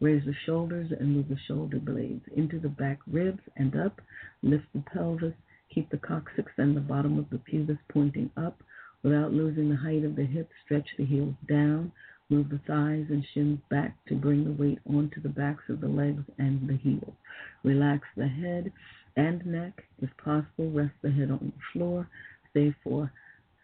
Raise 0.00 0.24
the 0.24 0.34
shoulders 0.44 0.92
and 0.92 1.16
move 1.16 1.28
the 1.28 1.38
shoulder 1.38 1.78
blades 1.78 2.26
into 2.36 2.58
the 2.58 2.68
back 2.68 2.98
ribs 3.06 3.42
and 3.56 3.74
up. 3.76 4.02
Lift 4.42 4.66
the 4.74 4.80
pelvis. 4.80 5.34
Keep 5.70 5.88
the 5.90 5.98
coccyx 5.98 6.52
and 6.58 6.76
the 6.76 6.80
bottom 6.80 7.18
of 7.18 7.30
the 7.30 7.38
pubis 7.38 7.78
pointing 7.88 8.30
up. 8.36 8.62
Without 9.02 9.32
losing 9.32 9.70
the 9.70 9.76
height 9.76 10.04
of 10.04 10.16
the 10.16 10.24
hips, 10.24 10.52
stretch 10.64 10.88
the 10.98 11.04
heels 11.04 11.34
down. 11.48 11.90
Move 12.30 12.48
the 12.48 12.60
thighs 12.66 13.06
and 13.10 13.24
shins 13.34 13.58
back 13.70 13.94
to 14.06 14.14
bring 14.14 14.44
the 14.44 14.62
weight 14.62 14.78
onto 14.88 15.20
the 15.20 15.28
backs 15.28 15.64
of 15.68 15.80
the 15.80 15.88
legs 15.88 16.24
and 16.38 16.68
the 16.68 16.76
heels. 16.76 17.14
Relax 17.62 18.06
the 18.16 18.28
head 18.28 18.72
and 19.16 19.44
neck. 19.44 19.84
If 20.00 20.10
possible, 20.16 20.70
rest 20.70 20.94
the 21.02 21.10
head 21.10 21.30
on 21.30 21.52
the 21.54 21.62
floor. 21.72 22.08
Stay 22.50 22.74
for 22.82 23.12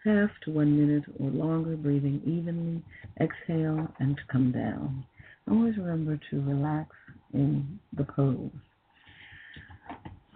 half 0.05 0.31
to 0.45 0.51
one 0.51 0.79
minute 0.79 1.05
or 1.19 1.31
longer, 1.31 1.77
breathing 1.77 2.21
evenly. 2.27 2.83
Exhale 3.21 3.89
and 3.99 4.21
come 4.31 4.53
down. 4.53 5.05
Always 5.51 5.77
remember 5.79 6.21
to 6.31 6.43
relax 6.43 6.91
in 7.33 7.79
the 7.97 8.05
pose. 8.05 8.51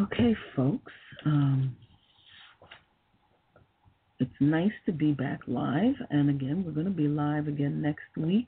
Okay, 0.00 0.34
folks. 0.56 0.92
Um, 1.26 1.76
it's 4.22 4.40
nice 4.40 4.72
to 4.86 4.92
be 4.92 5.12
back 5.12 5.40
live. 5.48 5.96
And 6.10 6.30
again, 6.30 6.62
we're 6.64 6.72
going 6.72 6.86
to 6.86 6.92
be 6.92 7.08
live 7.08 7.48
again 7.48 7.82
next 7.82 8.16
week, 8.16 8.46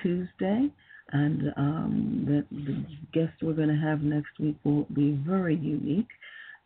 Tuesday. 0.00 0.68
And 1.10 1.52
um, 1.56 2.24
the, 2.26 2.56
the 2.56 2.84
guest 3.12 3.32
we're 3.42 3.54
going 3.54 3.68
to 3.68 3.74
have 3.74 4.02
next 4.02 4.38
week 4.38 4.56
will 4.62 4.86
be 4.94 5.20
very 5.26 5.56
unique 5.56 6.08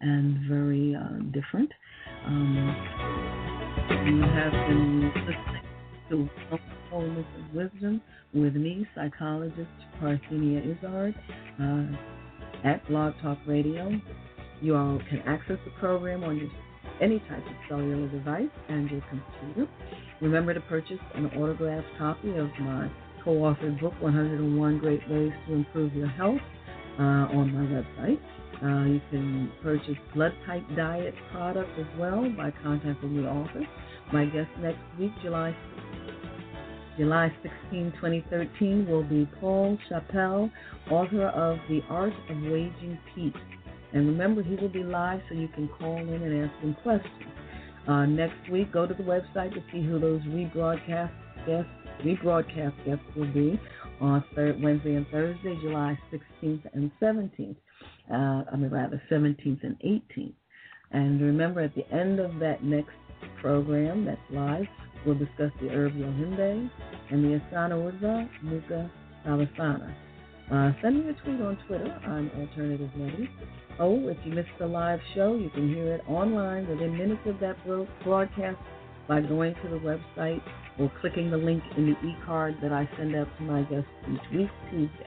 and 0.03 0.46
very 0.48 0.94
uh, 0.94 1.22
different. 1.32 1.70
Um, 2.26 2.76
you 4.05 4.20
have 4.20 4.53
been 4.53 5.12
listening 5.14 5.62
to 6.11 6.59
Wholeness 6.90 7.26
and 7.36 7.55
Wisdom 7.55 8.03
with 8.34 8.55
me, 8.55 8.86
psychologist 8.94 9.70
Parthenia 9.98 10.61
Izzard, 10.76 11.14
uh, 11.59 12.68
at 12.68 12.86
Blog 12.88 13.14
Talk 13.22 13.38
Radio. 13.46 13.98
You 14.61 14.76
all 14.76 15.00
can 15.09 15.20
access 15.20 15.59
the 15.64 15.70
program 15.80 16.22
on 16.22 16.36
your 16.36 16.50
any 17.01 17.18
type 17.20 17.45
of 17.47 17.55
cellular 17.68 18.09
device 18.09 18.51
and 18.68 18.90
your 18.90 19.03
computer. 19.09 19.70
Remember 20.20 20.55
to 20.55 20.61
purchase 20.62 20.99
an 21.14 21.26
autographed 21.26 21.88
copy 21.99 22.36
of 22.36 22.51
my 22.61 22.90
co-authored 23.24 23.80
book, 23.80 23.95
101 24.01 24.78
Great 24.78 25.09
Ways 25.09 25.32
to 25.47 25.55
Improve 25.55 25.95
Your 25.95 26.09
Health, 26.09 26.40
uh, 26.99 27.03
on 27.03 27.53
my 27.53 27.64
website. 27.66 28.20
Uh, 28.62 28.86
you 28.86 29.01
can 29.11 29.51
purchase 29.62 29.97
blood 30.14 30.32
type 30.47 30.62
diet 30.76 31.14
product 31.32 31.70
as 31.78 31.86
well 31.99 32.28
by 32.36 32.53
contacting 32.62 33.20
the 33.20 33.28
author. 33.28 33.66
My 34.12 34.26
guest 34.26 34.51
next 34.61 34.78
week, 34.99 35.12
July 35.22 35.57
July 36.99 37.32
16, 37.43 37.93
2013, 37.97 38.86
will 38.86 39.03
be 39.03 39.26
Paul 39.40 39.78
Chappell, 39.88 40.51
author 40.90 41.28
of 41.28 41.59
The 41.68 41.80
Art 41.88 42.12
of 42.28 42.36
Waging 42.43 42.99
Peace. 43.14 43.32
And 43.93 44.07
remember, 44.07 44.43
he 44.43 44.57
will 44.57 44.68
be 44.68 44.82
live 44.82 45.20
so 45.28 45.34
you 45.34 45.49
can 45.49 45.68
call 45.68 45.99
in 45.99 46.09
and 46.09 46.45
ask 46.45 46.61
him 46.61 46.76
questions. 46.82 47.12
Uh, 47.86 48.07
next 48.07 48.49
week, 48.51 48.72
go 48.72 48.86
to 48.86 48.95
the 48.95 49.03
website 49.03 49.53
to 49.55 49.62
see 49.72 49.82
who 49.82 49.99
those 49.99 50.22
rebroadcast 50.22 51.11
guests, 51.47 51.70
rebroadcast 52.05 52.84
guests 52.86 53.05
will 53.16 53.32
be 53.32 53.61
on 54.01 54.24
Wednesday 54.62 54.95
and 54.95 55.07
Thursday, 55.09 55.59
July 55.61 55.99
16th 56.12 56.62
and 56.74 56.90
17th. 57.01 57.57
Uh, 58.11 58.45
I 58.51 58.57
mean, 58.57 58.70
rather 58.70 59.03
17th 59.11 59.62
and 59.64 59.76
18th. 59.80 60.34
And 60.93 61.20
remember, 61.20 61.61
at 61.61 61.74
the 61.74 61.88
end 61.90 62.20
of 62.20 62.38
that 62.38 62.62
next 62.62 62.95
program 63.40 64.05
that's 64.05 64.20
live, 64.30 64.66
we'll 65.05 65.18
discuss 65.18 65.51
the 65.61 65.68
herb 65.68 65.95
Yohimbe 65.95 66.70
and 67.11 67.24
the 67.24 67.40
Asana 67.40 67.74
Urdhva 67.74 68.28
Mukha 68.45 68.90
Svanasana. 69.26 69.95
Uh, 70.53 70.72
send 70.82 71.05
me 71.05 71.11
a 71.11 71.14
tweet 71.24 71.40
on 71.40 71.57
Twitter. 71.66 71.99
I'm 72.05 72.30
Alternative 72.38 72.90
Nettie. 72.97 73.30
Oh, 73.79 74.09
if 74.09 74.16
you 74.25 74.33
missed 74.33 74.49
the 74.59 74.66
live 74.66 75.01
show, 75.14 75.35
you 75.35 75.51
can 75.51 75.68
hear 75.68 75.95
it 75.95 76.03
online 76.07 76.68
within 76.68 76.97
minutes 76.97 77.23
of 77.27 77.41
that 77.41 77.57
broadcast 78.05 78.59
by 79.09 79.20
going 79.20 79.55
to 79.55 79.68
the 79.68 79.79
website 79.79 80.43
or 80.79 80.91
clicking 81.01 81.31
the 81.31 81.37
link 81.37 81.62
in 81.77 81.87
the 81.87 82.09
e-card 82.09 82.57
that 82.62 82.73
I 82.73 82.89
send 82.97 83.16
out 83.16 83.29
to 83.39 83.43
my 83.43 83.62
guests 83.62 83.89
each 84.11 84.33
week, 84.33 84.51
Tuesday. 84.70 85.07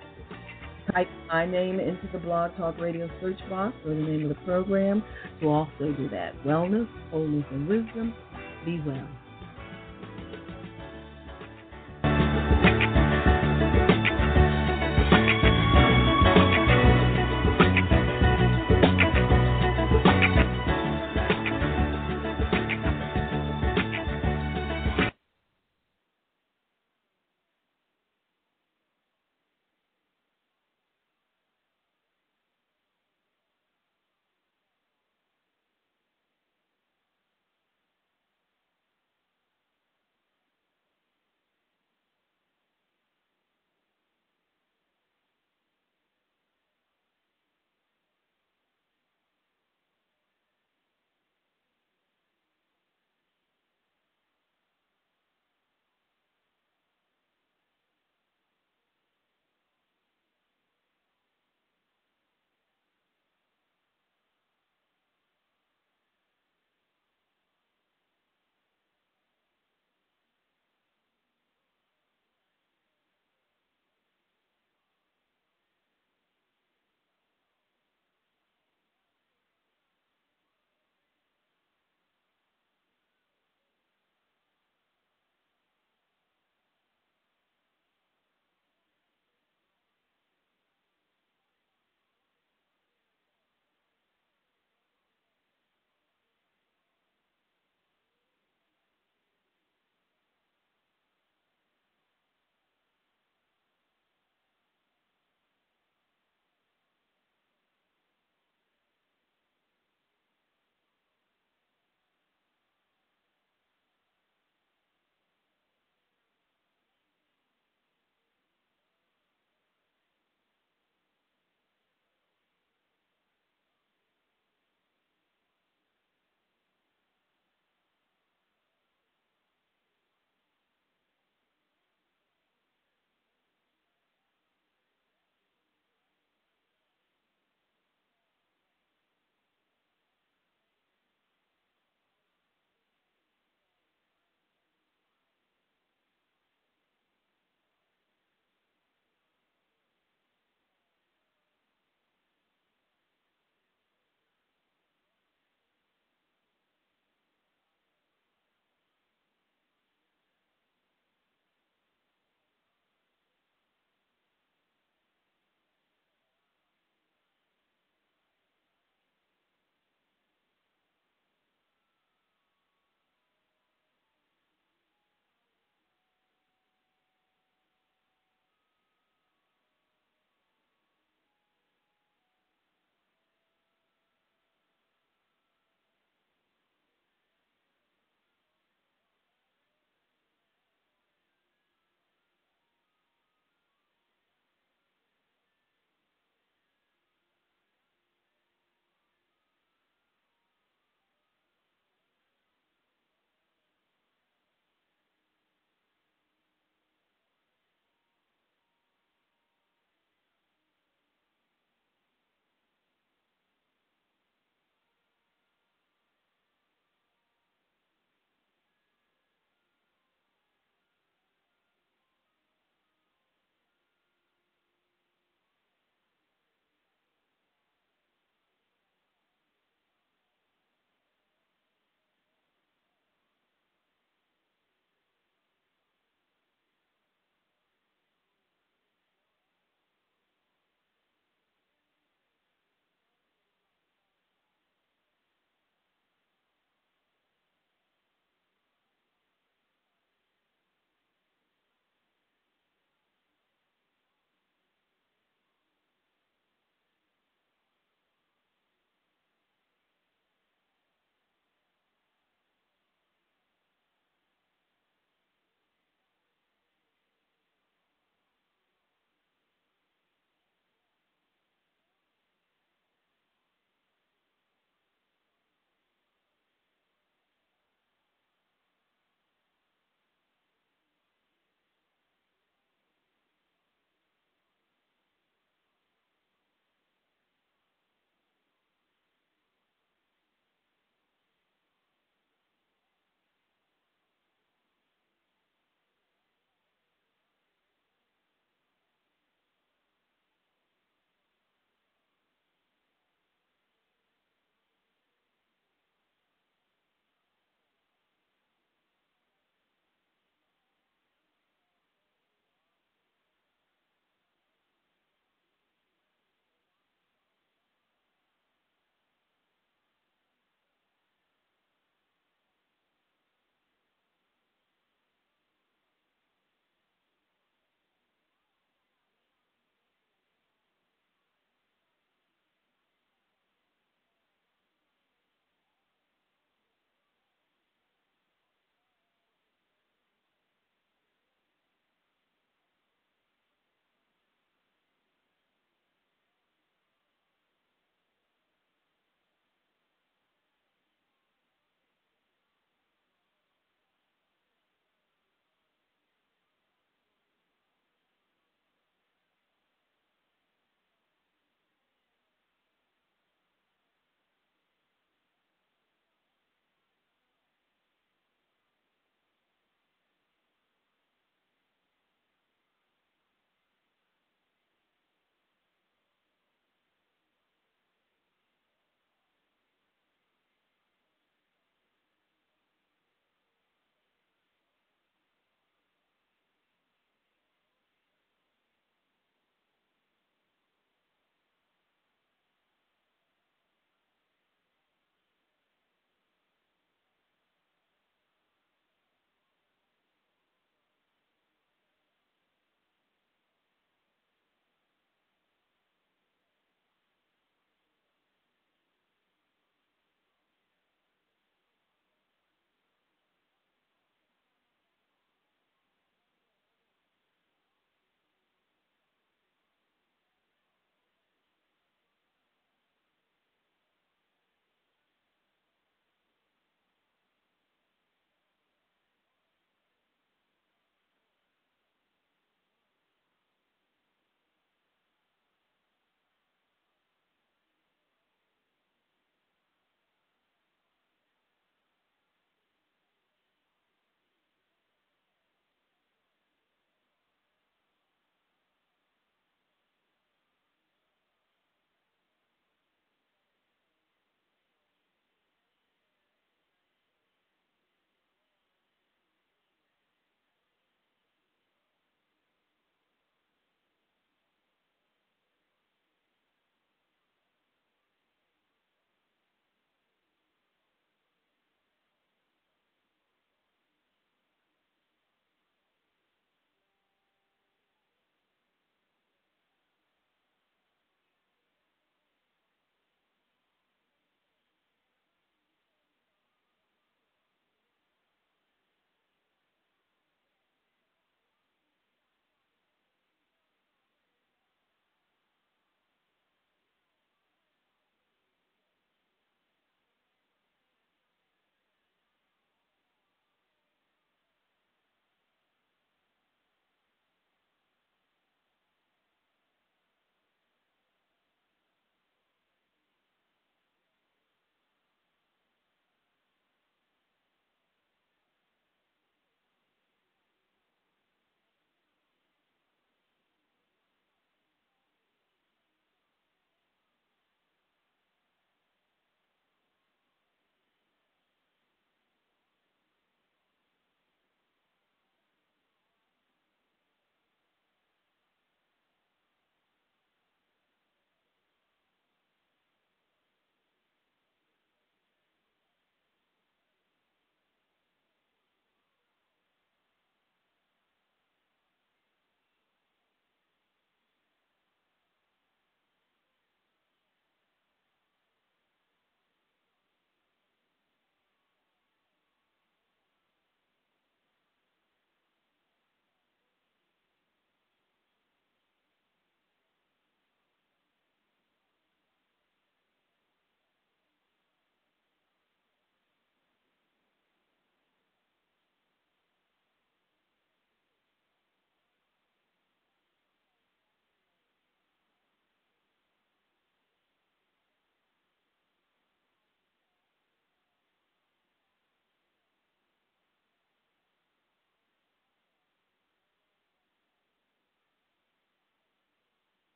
Type 0.93 1.07
my 1.27 1.45
name 1.45 1.79
into 1.79 2.07
the 2.11 2.19
Blog 2.19 2.55
Talk 2.57 2.79
Radio 2.79 3.09
search 3.19 3.39
box 3.49 3.75
or 3.85 3.95
the 3.95 4.01
name 4.01 4.23
of 4.23 4.29
the 4.29 4.43
program 4.45 5.03
to 5.41 5.47
also 5.47 5.93
do 5.97 6.09
that. 6.09 6.35
Wellness, 6.45 6.87
Wholeness, 7.11 7.45
and 7.51 7.67
Wisdom. 7.67 8.13
Be 8.65 8.79
well. 8.85 9.07